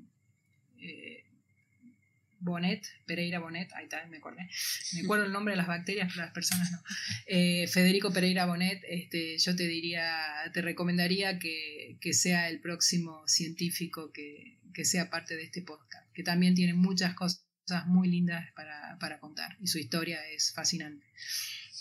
Bonet, 2.44 2.86
Pereira 3.06 3.40
Bonet, 3.40 3.72
ahí 3.74 3.86
está, 3.86 4.06
me 4.08 4.18
acordé. 4.18 4.50
Me 4.94 5.02
acuerdo 5.02 5.26
el 5.26 5.32
nombre 5.32 5.54
de 5.54 5.58
las 5.58 5.68
bacterias, 5.68 6.10
pero 6.12 6.26
las 6.26 6.34
personas 6.34 6.72
no. 6.72 6.84
Eh, 7.26 7.68
Federico 7.68 8.12
Pereira 8.12 8.46
Bonet, 8.46 8.84
este, 8.88 9.38
yo 9.38 9.56
te 9.56 9.66
diría, 9.68 10.12
te 10.54 10.62
recomendaría 10.62 11.40
que, 11.40 11.98
sea 12.12 12.50
el 12.50 12.60
próximo 12.60 13.26
científico 13.28 14.12
que, 14.12 14.60
sea 14.84 15.10
parte 15.10 15.36
de 15.36 15.44
este 15.44 15.62
podcast, 15.62 16.12
que 16.14 16.24
también 16.24 16.54
tiene 16.54 16.74
muchas 16.74 17.14
cosas 17.14 17.46
muy 17.86 18.10
lindas 18.10 18.52
para, 18.54 19.20
contar 19.20 19.58
y 19.62 19.68
su 19.68 19.80
historia 19.80 20.20
es 20.30 20.54
fascinante. 20.54 21.06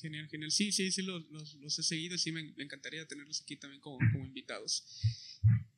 Genial, 0.00 0.28
genial. 0.28 0.50
Sí, 0.50 0.72
sí, 0.72 0.90
sí, 0.90 1.02
los, 1.02 1.78
he 1.78 1.82
seguido 1.82 2.14
y 2.14 2.18
sí 2.18 2.32
me, 2.32 2.52
encantaría 2.58 3.06
tenerlos 3.06 3.42
aquí 3.42 3.56
también 3.56 3.80
como, 3.80 3.98
como 4.12 4.24
invitados. 4.24 4.84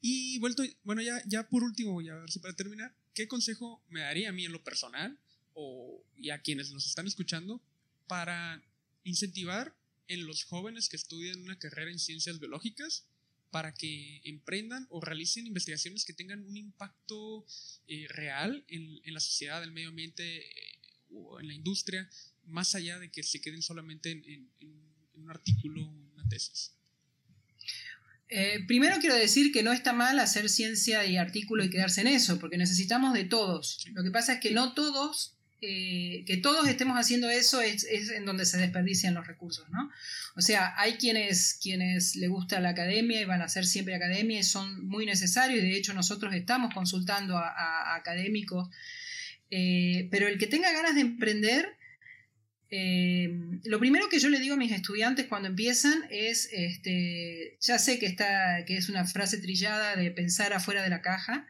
Y 0.00 0.38
vuelto, 0.38 0.62
bueno, 0.82 1.02
ya, 1.02 1.22
ya 1.26 1.48
por 1.48 1.62
último, 1.62 2.02
ya 2.02 2.12
a 2.12 2.20
ver 2.20 2.30
si 2.30 2.38
para 2.38 2.54
terminar, 2.54 2.94
¿qué 3.14 3.26
consejo 3.26 3.82
me 3.88 4.00
daría 4.00 4.28
a 4.28 4.32
mí 4.32 4.44
en 4.44 4.52
lo 4.52 4.62
personal 4.62 5.18
o 5.54 6.04
y 6.16 6.30
a 6.30 6.42
quienes 6.42 6.70
nos 6.72 6.86
están 6.86 7.06
escuchando 7.06 7.62
para 8.06 8.62
incentivar 9.04 9.74
en 10.08 10.26
los 10.26 10.44
jóvenes 10.44 10.88
que 10.88 10.96
estudian 10.96 11.40
una 11.40 11.58
carrera 11.58 11.90
en 11.90 11.98
ciencias 11.98 12.38
biológicas 12.38 13.06
para 13.50 13.72
que 13.72 14.20
emprendan 14.24 14.86
o 14.90 15.00
realicen 15.00 15.46
investigaciones 15.46 16.04
que 16.04 16.12
tengan 16.12 16.44
un 16.44 16.56
impacto 16.56 17.46
eh, 17.86 18.06
real 18.08 18.64
en, 18.68 19.00
en, 19.04 19.14
la 19.14 19.20
sociedad, 19.20 19.62
el 19.62 19.70
medio 19.70 19.90
ambiente 19.90 20.38
eh, 20.38 20.80
o 21.10 21.38
en 21.38 21.46
la 21.46 21.54
industria, 21.54 22.10
más 22.46 22.74
allá 22.74 22.98
de 22.98 23.10
que 23.10 23.22
se 23.22 23.40
queden 23.40 23.62
solamente 23.62 24.10
en, 24.10 24.50
en 24.58 24.84
un 25.14 25.30
artículo 25.30 25.86
una 25.86 26.28
tesis. 26.28 26.72
Eh, 28.28 28.64
primero 28.66 28.96
quiero 29.00 29.14
decir 29.14 29.52
que 29.52 29.62
no 29.62 29.72
está 29.72 29.92
mal 29.92 30.18
hacer 30.18 30.48
ciencia 30.48 31.04
y 31.04 31.16
artículo 31.16 31.64
y 31.64 31.70
quedarse 31.70 32.00
en 32.00 32.08
eso, 32.08 32.38
porque 32.38 32.56
necesitamos 32.56 33.12
de 33.14 33.24
todos. 33.24 33.84
Lo 33.92 34.02
que 34.02 34.10
pasa 34.10 34.34
es 34.34 34.40
que 34.40 34.50
no 34.50 34.72
todos, 34.74 35.36
eh, 35.60 36.24
que 36.26 36.38
todos 36.38 36.66
estemos 36.68 36.96
haciendo 36.96 37.28
eso 37.30 37.60
es, 37.60 37.84
en 37.84 38.24
donde 38.24 38.46
se 38.46 38.58
desperdician 38.58 39.14
los 39.14 39.26
recursos, 39.26 39.68
¿no? 39.70 39.90
O 40.36 40.40
sea, 40.40 40.74
hay 40.76 40.94
quienes, 40.94 41.54
quienes 41.54 42.16
le 42.16 42.28
gusta 42.28 42.60
la 42.60 42.70
academia 42.70 43.20
y 43.20 43.24
van 43.24 43.40
a 43.40 43.44
hacer 43.44 43.66
siempre 43.66 43.94
academia 43.94 44.40
y 44.40 44.42
son 44.42 44.86
muy 44.86 45.06
necesarios, 45.06 45.62
y 45.62 45.66
de 45.68 45.76
hecho 45.76 45.94
nosotros 45.94 46.34
estamos 46.34 46.74
consultando 46.74 47.38
a, 47.38 47.94
académicos, 47.94 48.68
eh, 49.50 50.08
pero 50.10 50.28
el 50.28 50.38
que 50.38 50.46
tenga 50.46 50.72
ganas 50.72 50.94
de 50.94 51.02
emprender, 51.02 51.76
eh, 52.76 53.30
lo 53.62 53.78
primero 53.78 54.08
que 54.08 54.18
yo 54.18 54.28
le 54.28 54.40
digo 54.40 54.54
a 54.54 54.58
mis 54.58 54.72
estudiantes 54.72 55.26
cuando 55.26 55.46
empiezan 55.46 56.06
es, 56.10 56.48
este, 56.50 57.56
ya 57.60 57.78
sé 57.78 58.00
que, 58.00 58.16
es 58.66 58.88
una 58.88 59.04
frase 59.04 59.38
trillada 59.38 59.94
de 59.94 60.10
pensar 60.10 60.52
afuera 60.52 60.82
de 60.82 60.88
la 60.88 61.00
caja, 61.00 61.46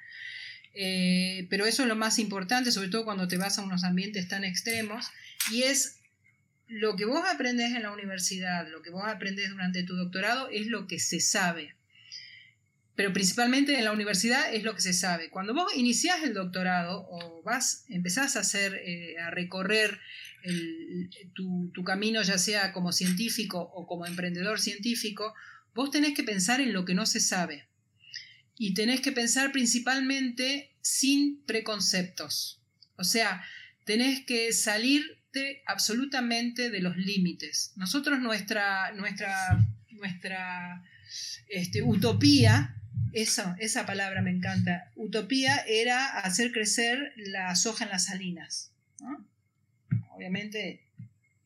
eh, 0.74 1.46
pero 1.48 1.64
eso 1.64 1.84
es 1.84 1.88
lo 1.88 1.96
más 1.96 2.18
importante, 2.18 2.70
sobre 2.72 2.88
todo 2.88 3.06
cuando 3.06 3.26
te 3.26 3.38
vas 3.38 3.58
a 3.58 3.62
unos 3.62 3.84
ambientes 3.84 4.28
tan 4.28 4.44
extremos, 4.44 5.06
y 5.50 5.62
es 5.62 6.00
lo 6.68 6.94
que 6.94 7.06
vos 7.06 7.24
aprendés 7.26 7.72
en 7.72 7.84
la 7.84 7.92
universidad, 7.92 8.68
lo 8.68 8.82
que 8.82 8.90
vos 8.90 9.04
aprendés 9.06 9.48
durante 9.48 9.82
tu 9.82 9.96
doctorado, 9.96 10.50
es 10.50 10.66
lo 10.66 10.86
que 10.86 10.98
se 10.98 11.20
sabe. 11.20 11.74
Pero 12.96 13.14
principalmente 13.14 13.78
en 13.78 13.84
la 13.84 13.92
universidad 13.92 14.54
es 14.54 14.62
lo 14.62 14.74
que 14.74 14.82
se 14.82 14.92
sabe. 14.92 15.30
Cuando 15.30 15.54
vos 15.54 15.74
iniciás 15.74 16.22
el 16.22 16.34
doctorado 16.34 17.06
o 17.08 17.42
vas, 17.42 17.86
empezás 17.88 18.36
a 18.36 18.40
hacer, 18.40 18.74
eh, 18.84 19.16
a 19.18 19.30
recorrer 19.30 19.98
tu, 21.34 21.84
camino, 21.84 22.22
ya 22.22 22.38
sea 22.38 22.72
como 22.72 22.92
científico 22.92 23.60
o 23.74 23.86
como 23.86 24.06
emprendedor 24.06 24.60
científico, 24.60 25.34
vos 25.74 25.90
tenés 25.90 26.14
que 26.14 26.22
pensar 26.22 26.60
en 26.60 26.72
lo 26.72 26.84
que 26.84 26.94
no 26.94 27.06
se 27.06 27.20
sabe. 27.20 27.66
Y 28.56 28.74
tenés 28.74 29.00
que 29.00 29.12
pensar 29.12 29.52
principalmente 29.52 30.76
sin 30.80 31.42
preconceptos. 31.44 32.60
O 32.96 33.04
sea, 33.04 33.44
tenés 33.84 34.24
que 34.24 34.52
salirte 34.52 35.62
absolutamente 35.66 36.70
de 36.70 36.80
los 36.80 36.96
límites. 36.96 37.72
Nosotros 37.76 38.20
nuestra, 38.20 38.92
nuestra, 38.92 39.66
nuestra 39.90 40.84
este, 41.48 41.82
utopía, 41.82 42.76
esa, 43.12 43.56
esa 43.58 43.86
palabra 43.86 44.22
me 44.22 44.30
encanta, 44.30 44.92
utopía 44.94 45.56
era 45.66 46.18
hacer 46.18 46.52
crecer 46.52 47.12
la 47.16 47.56
soja 47.56 47.84
en 47.84 47.90
las 47.90 48.06
salinas. 48.06 48.72
Obviamente 50.14 50.82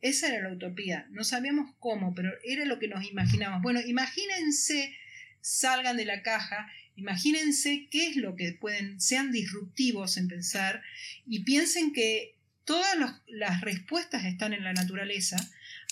esa 0.00 0.28
era 0.28 0.48
la 0.48 0.54
utopía. 0.54 1.06
No 1.10 1.24
sabíamos 1.24 1.74
cómo, 1.80 2.14
pero 2.14 2.30
era 2.44 2.64
lo 2.64 2.78
que 2.78 2.88
nos 2.88 3.04
imaginábamos. 3.04 3.62
Bueno, 3.62 3.80
imagínense, 3.80 4.96
salgan 5.40 5.96
de 5.96 6.04
la 6.04 6.22
caja, 6.22 6.70
imagínense 6.96 7.88
qué 7.90 8.08
es 8.08 8.16
lo 8.16 8.36
que 8.36 8.52
pueden, 8.52 9.00
sean 9.00 9.32
disruptivos 9.32 10.16
en 10.16 10.28
pensar 10.28 10.82
y 11.26 11.44
piensen 11.44 11.92
que 11.92 12.36
todas 12.64 12.96
las 13.26 13.60
respuestas 13.62 14.24
están 14.24 14.52
en 14.52 14.62
la 14.62 14.72
naturaleza, 14.72 15.36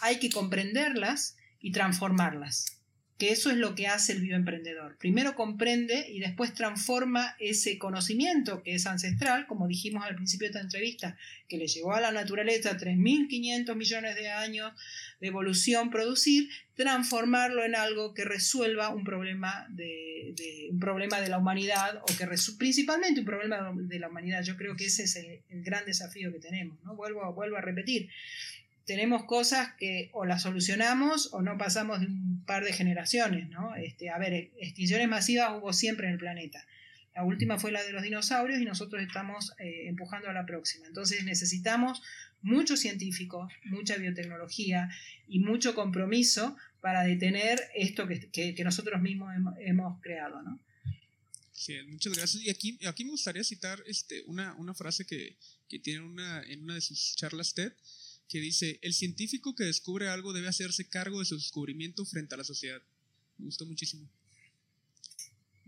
hay 0.02 0.18
que 0.18 0.30
comprenderlas 0.30 1.36
y 1.60 1.72
transformarlas 1.72 2.75
que 3.18 3.30
eso 3.30 3.50
es 3.50 3.56
lo 3.56 3.74
que 3.74 3.86
hace 3.86 4.12
el 4.12 4.20
bioemprendedor. 4.20 4.96
Primero 4.98 5.34
comprende 5.34 6.06
y 6.10 6.20
después 6.20 6.52
transforma 6.52 7.34
ese 7.38 7.78
conocimiento 7.78 8.62
que 8.62 8.74
es 8.74 8.86
ancestral, 8.86 9.46
como 9.46 9.66
dijimos 9.66 10.04
al 10.04 10.16
principio 10.16 10.46
de 10.46 10.50
esta 10.50 10.60
entrevista, 10.60 11.16
que 11.48 11.56
le 11.56 11.66
llevó 11.66 11.94
a 11.94 12.00
la 12.00 12.12
naturaleza 12.12 12.76
3.500 12.76 13.74
millones 13.74 14.16
de 14.16 14.28
años 14.28 14.72
de 15.20 15.28
evolución 15.28 15.88
producir, 15.88 16.50
transformarlo 16.74 17.64
en 17.64 17.74
algo 17.74 18.12
que 18.12 18.24
resuelva 18.24 18.90
un 18.90 19.02
problema 19.02 19.66
de, 19.70 20.68
un 20.70 20.78
problema 20.78 21.18
de 21.18 21.28
la 21.28 21.38
humanidad 21.38 22.02
o 22.02 22.06
que 22.18 22.28
principalmente 22.58 23.20
un 23.20 23.26
problema 23.26 23.72
de 23.74 23.98
la 23.98 24.08
humanidad. 24.08 24.42
Yo 24.42 24.56
creo 24.56 24.76
que 24.76 24.86
ese 24.86 25.04
es 25.04 25.16
el, 25.16 25.40
gran 25.62 25.86
desafío 25.86 26.30
que 26.32 26.38
tenemos. 26.38 26.78
¿no? 26.84 26.94
Vuelvo, 26.94 27.32
vuelvo 27.32 27.56
a 27.56 27.62
repetir 27.62 28.10
tenemos 28.86 29.24
cosas 29.24 29.74
que 29.78 30.10
o 30.12 30.24
las 30.24 30.42
solucionamos 30.42 31.30
o 31.32 31.42
no 31.42 31.58
pasamos 31.58 32.00
de 32.00 32.06
un 32.06 32.44
par 32.46 32.64
de 32.64 32.72
generaciones, 32.72 33.48
¿no? 33.50 33.74
Este, 33.74 34.10
a 34.10 34.18
ver, 34.18 34.52
extinciones 34.58 35.08
masivas 35.08 35.50
hubo 35.58 35.72
siempre 35.72 36.06
en 36.06 36.14
el 36.14 36.18
planeta. 36.18 36.64
La 37.14 37.24
última 37.24 37.58
fue 37.58 37.72
la 37.72 37.82
de 37.82 37.92
los 37.92 38.02
dinosaurios 38.02 38.60
y 38.60 38.64
nosotros 38.64 39.02
estamos 39.02 39.54
eh, 39.58 39.88
empujando 39.88 40.28
a 40.28 40.32
la 40.32 40.46
próxima. 40.46 40.86
Entonces 40.86 41.24
necesitamos 41.24 42.02
muchos 42.42 42.78
científicos, 42.78 43.52
mucha 43.64 43.96
biotecnología 43.96 44.88
y 45.26 45.40
mucho 45.40 45.74
compromiso 45.74 46.56
para 46.80 47.02
detener 47.02 47.60
esto 47.74 48.06
que, 48.06 48.54
nosotros 48.62 49.02
mismos 49.02 49.34
hemos, 49.58 50.00
creado, 50.00 50.42
¿no? 50.42 50.60
Sí, 51.50 51.74
muchas 51.88 52.12
gracias. 52.14 52.44
Y 52.44 52.50
aquí, 52.50 52.78
aquí 52.86 53.04
me 53.04 53.10
gustaría 53.10 53.42
citar 53.42 53.82
este, 53.86 54.22
una, 54.26 54.54
una 54.54 54.74
frase 54.74 55.06
que, 55.06 55.36
que 55.68 55.78
tiene 55.80 56.00
una, 56.00 56.42
en 56.42 56.62
una 56.62 56.74
de 56.74 56.82
sus 56.82 57.16
charlas 57.16 57.54
TED, 57.54 57.72
que 58.28 58.40
dice, 58.40 58.78
el 58.82 58.92
científico 58.92 59.54
que 59.54 59.64
descubre 59.64 60.08
algo 60.08 60.32
debe 60.32 60.48
hacerse 60.48 60.88
cargo 60.88 61.20
de 61.20 61.26
su 61.26 61.36
descubrimiento 61.36 62.04
frente 62.04 62.34
a 62.34 62.38
la 62.38 62.44
sociedad. 62.44 62.82
Me 63.38 63.46
gustó 63.46 63.66
muchísimo. 63.66 64.08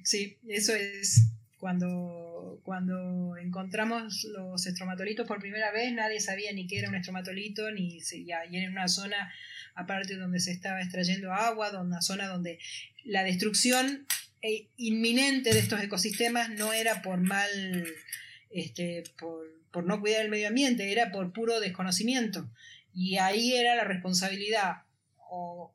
Sí, 0.02 0.38
eso 0.48 0.74
es 0.74 1.22
cuando, 1.58 2.60
cuando 2.64 3.36
encontramos 3.36 4.24
los 4.24 4.66
estromatolitos 4.66 5.26
por 5.26 5.40
primera 5.40 5.72
vez, 5.72 5.92
nadie 5.92 6.20
sabía 6.20 6.52
ni 6.52 6.66
qué 6.66 6.78
era 6.78 6.88
un 6.88 6.94
estromatolito, 6.94 7.70
ni 7.72 7.98
y 8.12 8.30
en 8.30 8.70
una 8.70 8.88
zona 8.88 9.32
aparte 9.74 10.16
donde 10.16 10.40
se 10.40 10.52
estaba 10.52 10.80
extrayendo 10.80 11.32
agua, 11.32 11.70
donde 11.70 11.88
una 11.88 12.02
zona 12.02 12.26
donde 12.26 12.58
la 13.04 13.22
destrucción 13.22 14.06
eh, 14.42 14.68
inminente 14.76 15.52
de 15.52 15.60
estos 15.60 15.80
ecosistemas 15.80 16.50
no 16.50 16.72
era 16.72 17.02
por 17.02 17.20
mal, 17.20 17.48
este, 18.50 19.04
por 19.18 19.58
por 19.70 19.84
no 19.84 20.00
cuidar 20.00 20.22
el 20.22 20.30
medio 20.30 20.48
ambiente, 20.48 20.90
era 20.90 21.12
por 21.12 21.32
puro 21.32 21.60
desconocimiento. 21.60 22.48
Y 22.94 23.16
ahí 23.16 23.54
era 23.54 23.76
la 23.76 23.84
responsabilidad. 23.84 24.82
O, 25.30 25.72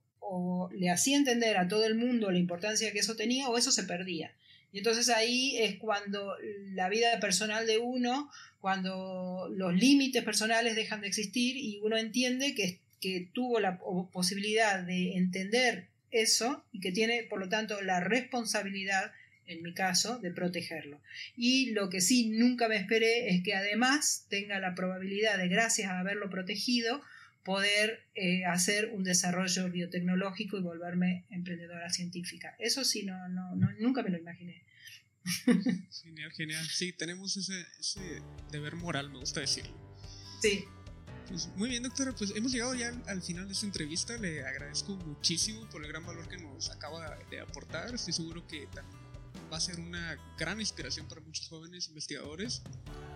le 0.73 0.89
hacía 0.89 1.17
entender 1.17 1.57
a 1.57 1.67
todo 1.67 1.85
el 1.85 1.93
mundo 1.93 2.31
la 2.31 2.39
importancia 2.39 2.91
que 2.91 2.99
eso 2.99 3.15
tenía 3.15 3.49
o 3.49 3.57
eso 3.57 3.71
se 3.71 3.83
perdía. 3.83 4.33
Y 4.71 4.79
entonces 4.79 5.09
ahí 5.09 5.57
es 5.57 5.75
cuando 5.75 6.35
la 6.71 6.89
vida 6.89 7.19
personal 7.19 7.67
de 7.67 7.77
uno, 7.77 8.31
cuando 8.59 9.47
los 9.55 9.75
límites 9.75 10.23
personales 10.23 10.75
dejan 10.75 11.01
de 11.01 11.07
existir 11.07 11.55
y 11.57 11.79
uno 11.83 11.97
entiende 11.97 12.55
que, 12.55 12.79
que 12.99 13.29
tuvo 13.31 13.59
la 13.59 13.77
posibilidad 14.11 14.81
de 14.81 15.17
entender 15.17 15.87
eso 16.09 16.63
y 16.71 16.79
que 16.79 16.91
tiene, 16.91 17.23
por 17.29 17.39
lo 17.39 17.47
tanto, 17.47 17.79
la 17.81 17.99
responsabilidad 17.99 19.11
en 19.47 19.61
mi 19.61 19.73
caso, 19.73 20.19
de 20.19 20.31
protegerlo. 20.31 21.01
Y 21.35 21.71
lo 21.71 21.89
que 21.89 22.01
sí 22.01 22.29
nunca 22.29 22.67
me 22.67 22.77
esperé 22.77 23.29
es 23.29 23.43
que 23.43 23.55
además 23.55 24.25
tenga 24.29 24.59
la 24.59 24.75
probabilidad 24.75 25.37
de, 25.37 25.47
gracias 25.47 25.89
a 25.89 25.99
haberlo 25.99 26.29
protegido, 26.29 27.01
poder 27.43 28.05
eh, 28.15 28.45
hacer 28.45 28.91
un 28.93 29.03
desarrollo 29.03 29.69
biotecnológico 29.69 30.57
y 30.57 30.61
volverme 30.61 31.25
emprendedora 31.29 31.89
científica. 31.89 32.55
Eso 32.57 32.83
sí, 32.85 33.03
no, 33.03 33.27
no, 33.29 33.55
nunca 33.79 34.01
me 34.01 34.09
lo 34.09 34.17
imaginé. 34.17 34.63
Genial, 36.03 36.31
genial. 36.33 36.65
Sí, 36.65 36.91
tenemos 36.91 37.37
ese, 37.37 38.21
deber 38.51 38.75
moral, 38.75 39.09
me 39.09 39.19
gusta 39.19 39.39
decirlo. 39.39 39.73
Sí. 40.41 40.65
Pues 41.29 41.47
muy 41.55 41.69
bien, 41.69 41.83
doctora, 41.83 42.13
pues 42.13 42.33
hemos 42.35 42.51
llegado 42.51 42.75
ya 42.75 42.89
al, 42.89 43.01
al, 43.07 43.21
final 43.21 43.47
de 43.47 43.53
esta 43.53 43.65
entrevista. 43.65 44.17
Le 44.17 44.45
agradezco 44.45 44.97
muchísimo 44.97 45.67
por 45.69 45.81
el 45.81 45.87
gran 45.87 46.05
valor 46.05 46.27
que 46.27 46.35
nos 46.35 46.69
acaba 46.69 47.17
de 47.31 47.39
aportar. 47.39 47.95
Estoy 47.95 48.11
seguro 48.11 48.45
que 48.45 48.67
también 48.67 49.02
va 49.51 49.57
a 49.57 49.59
ser 49.59 49.79
una 49.79 50.17
gran 50.37 50.59
inspiración 50.59 51.07
para 51.07 51.21
muchos 51.21 51.47
jóvenes 51.47 51.87
investigadores 51.87 52.61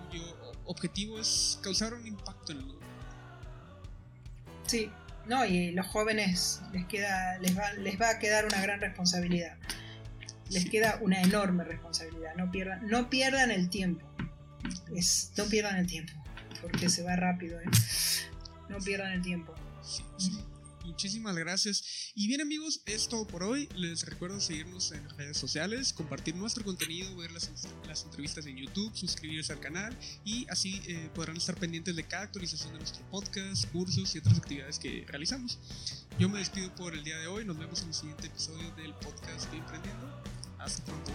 cuyo 0.10 0.24
objetivo 0.66 1.20
es 1.20 1.60
causar 1.62 1.94
un 1.94 2.06
impacto 2.08 2.52
en 2.52 2.60
el 2.60 2.66
mundo. 2.66 2.86
Sí, 4.66 4.92
no, 5.28 5.46
y 5.46 5.72
los 5.72 5.86
jóvenes 5.88 6.62
les 6.72 6.86
queda, 6.86 7.38
les 7.40 7.58
va, 7.58 7.74
les 7.74 8.00
va 8.00 8.10
a 8.12 8.20
quedar 8.20 8.46
una 8.46 8.62
gran 8.62 8.80
responsabilidad. 8.80 9.58
Les 10.50 10.70
queda 10.70 10.98
una 11.02 11.22
enorme 11.22 11.64
responsabilidad. 11.66 12.36
No 12.36 12.50
pierdan, 12.52 12.88
no 12.88 13.10
pierdan 13.10 13.52
el 13.52 13.70
tiempo. 13.70 14.06
Es, 14.96 15.34
no 15.38 15.46
pierdan 15.46 15.78
el 15.78 15.88
tiempo, 15.88 16.14
porque 16.62 16.90
se 16.90 17.04
va 17.04 17.16
rápido. 17.16 17.60
¿eh? 17.60 17.66
No 18.70 18.78
pierdan 18.80 19.12
el 19.12 19.22
tiempo. 19.22 19.54
Muchísimas 20.88 21.36
gracias. 21.36 22.14
Y 22.16 22.28
bien 22.28 22.40
amigos, 22.40 22.82
es 22.86 23.10
todo 23.10 23.28
por 23.28 23.44
hoy. 23.44 23.68
Les 23.76 24.06
recuerdo 24.06 24.40
seguirnos 24.40 24.94
en 24.94 25.08
redes 25.18 25.38
sociales, 25.38 25.92
compartir 25.92 26.34
nuestro 26.36 26.64
contenido, 26.64 27.14
ver 27.18 27.30
las, 27.32 27.52
entrevistas 28.06 28.46
en 28.46 28.56
YouTube, 28.56 28.96
suscribirse 28.96 29.52
al 29.52 29.60
canal 29.60 29.96
y 30.24 30.48
así 30.50 30.82
eh, 30.88 31.10
podrán 31.14 31.36
estar 31.36 31.56
pendientes 31.60 31.94
de 31.96 32.04
cada 32.04 32.24
actualización 32.24 32.72
de 32.72 32.80
nuestro 32.80 33.06
podcast, 33.12 33.66
cursos 33.72 34.16
y 34.16 34.20
otras 34.20 34.38
actividades 34.38 34.80
que 34.80 35.04
realizamos. 35.08 35.60
Yo 36.18 36.30
me 36.30 36.40
despido 36.40 36.74
por 36.76 36.94
el 36.94 37.04
día 37.04 37.18
de 37.18 37.28
hoy. 37.28 37.44
Nos 37.44 37.58
vemos 37.58 37.82
en 37.82 37.90
el 37.90 37.94
siguiente 37.94 38.28
episodio 38.28 38.72
del 38.76 38.94
podcast 38.94 39.52
de 39.52 39.58
Emprendiendo. 39.58 40.24
Hasta 40.58 40.86
pronto. 40.86 41.12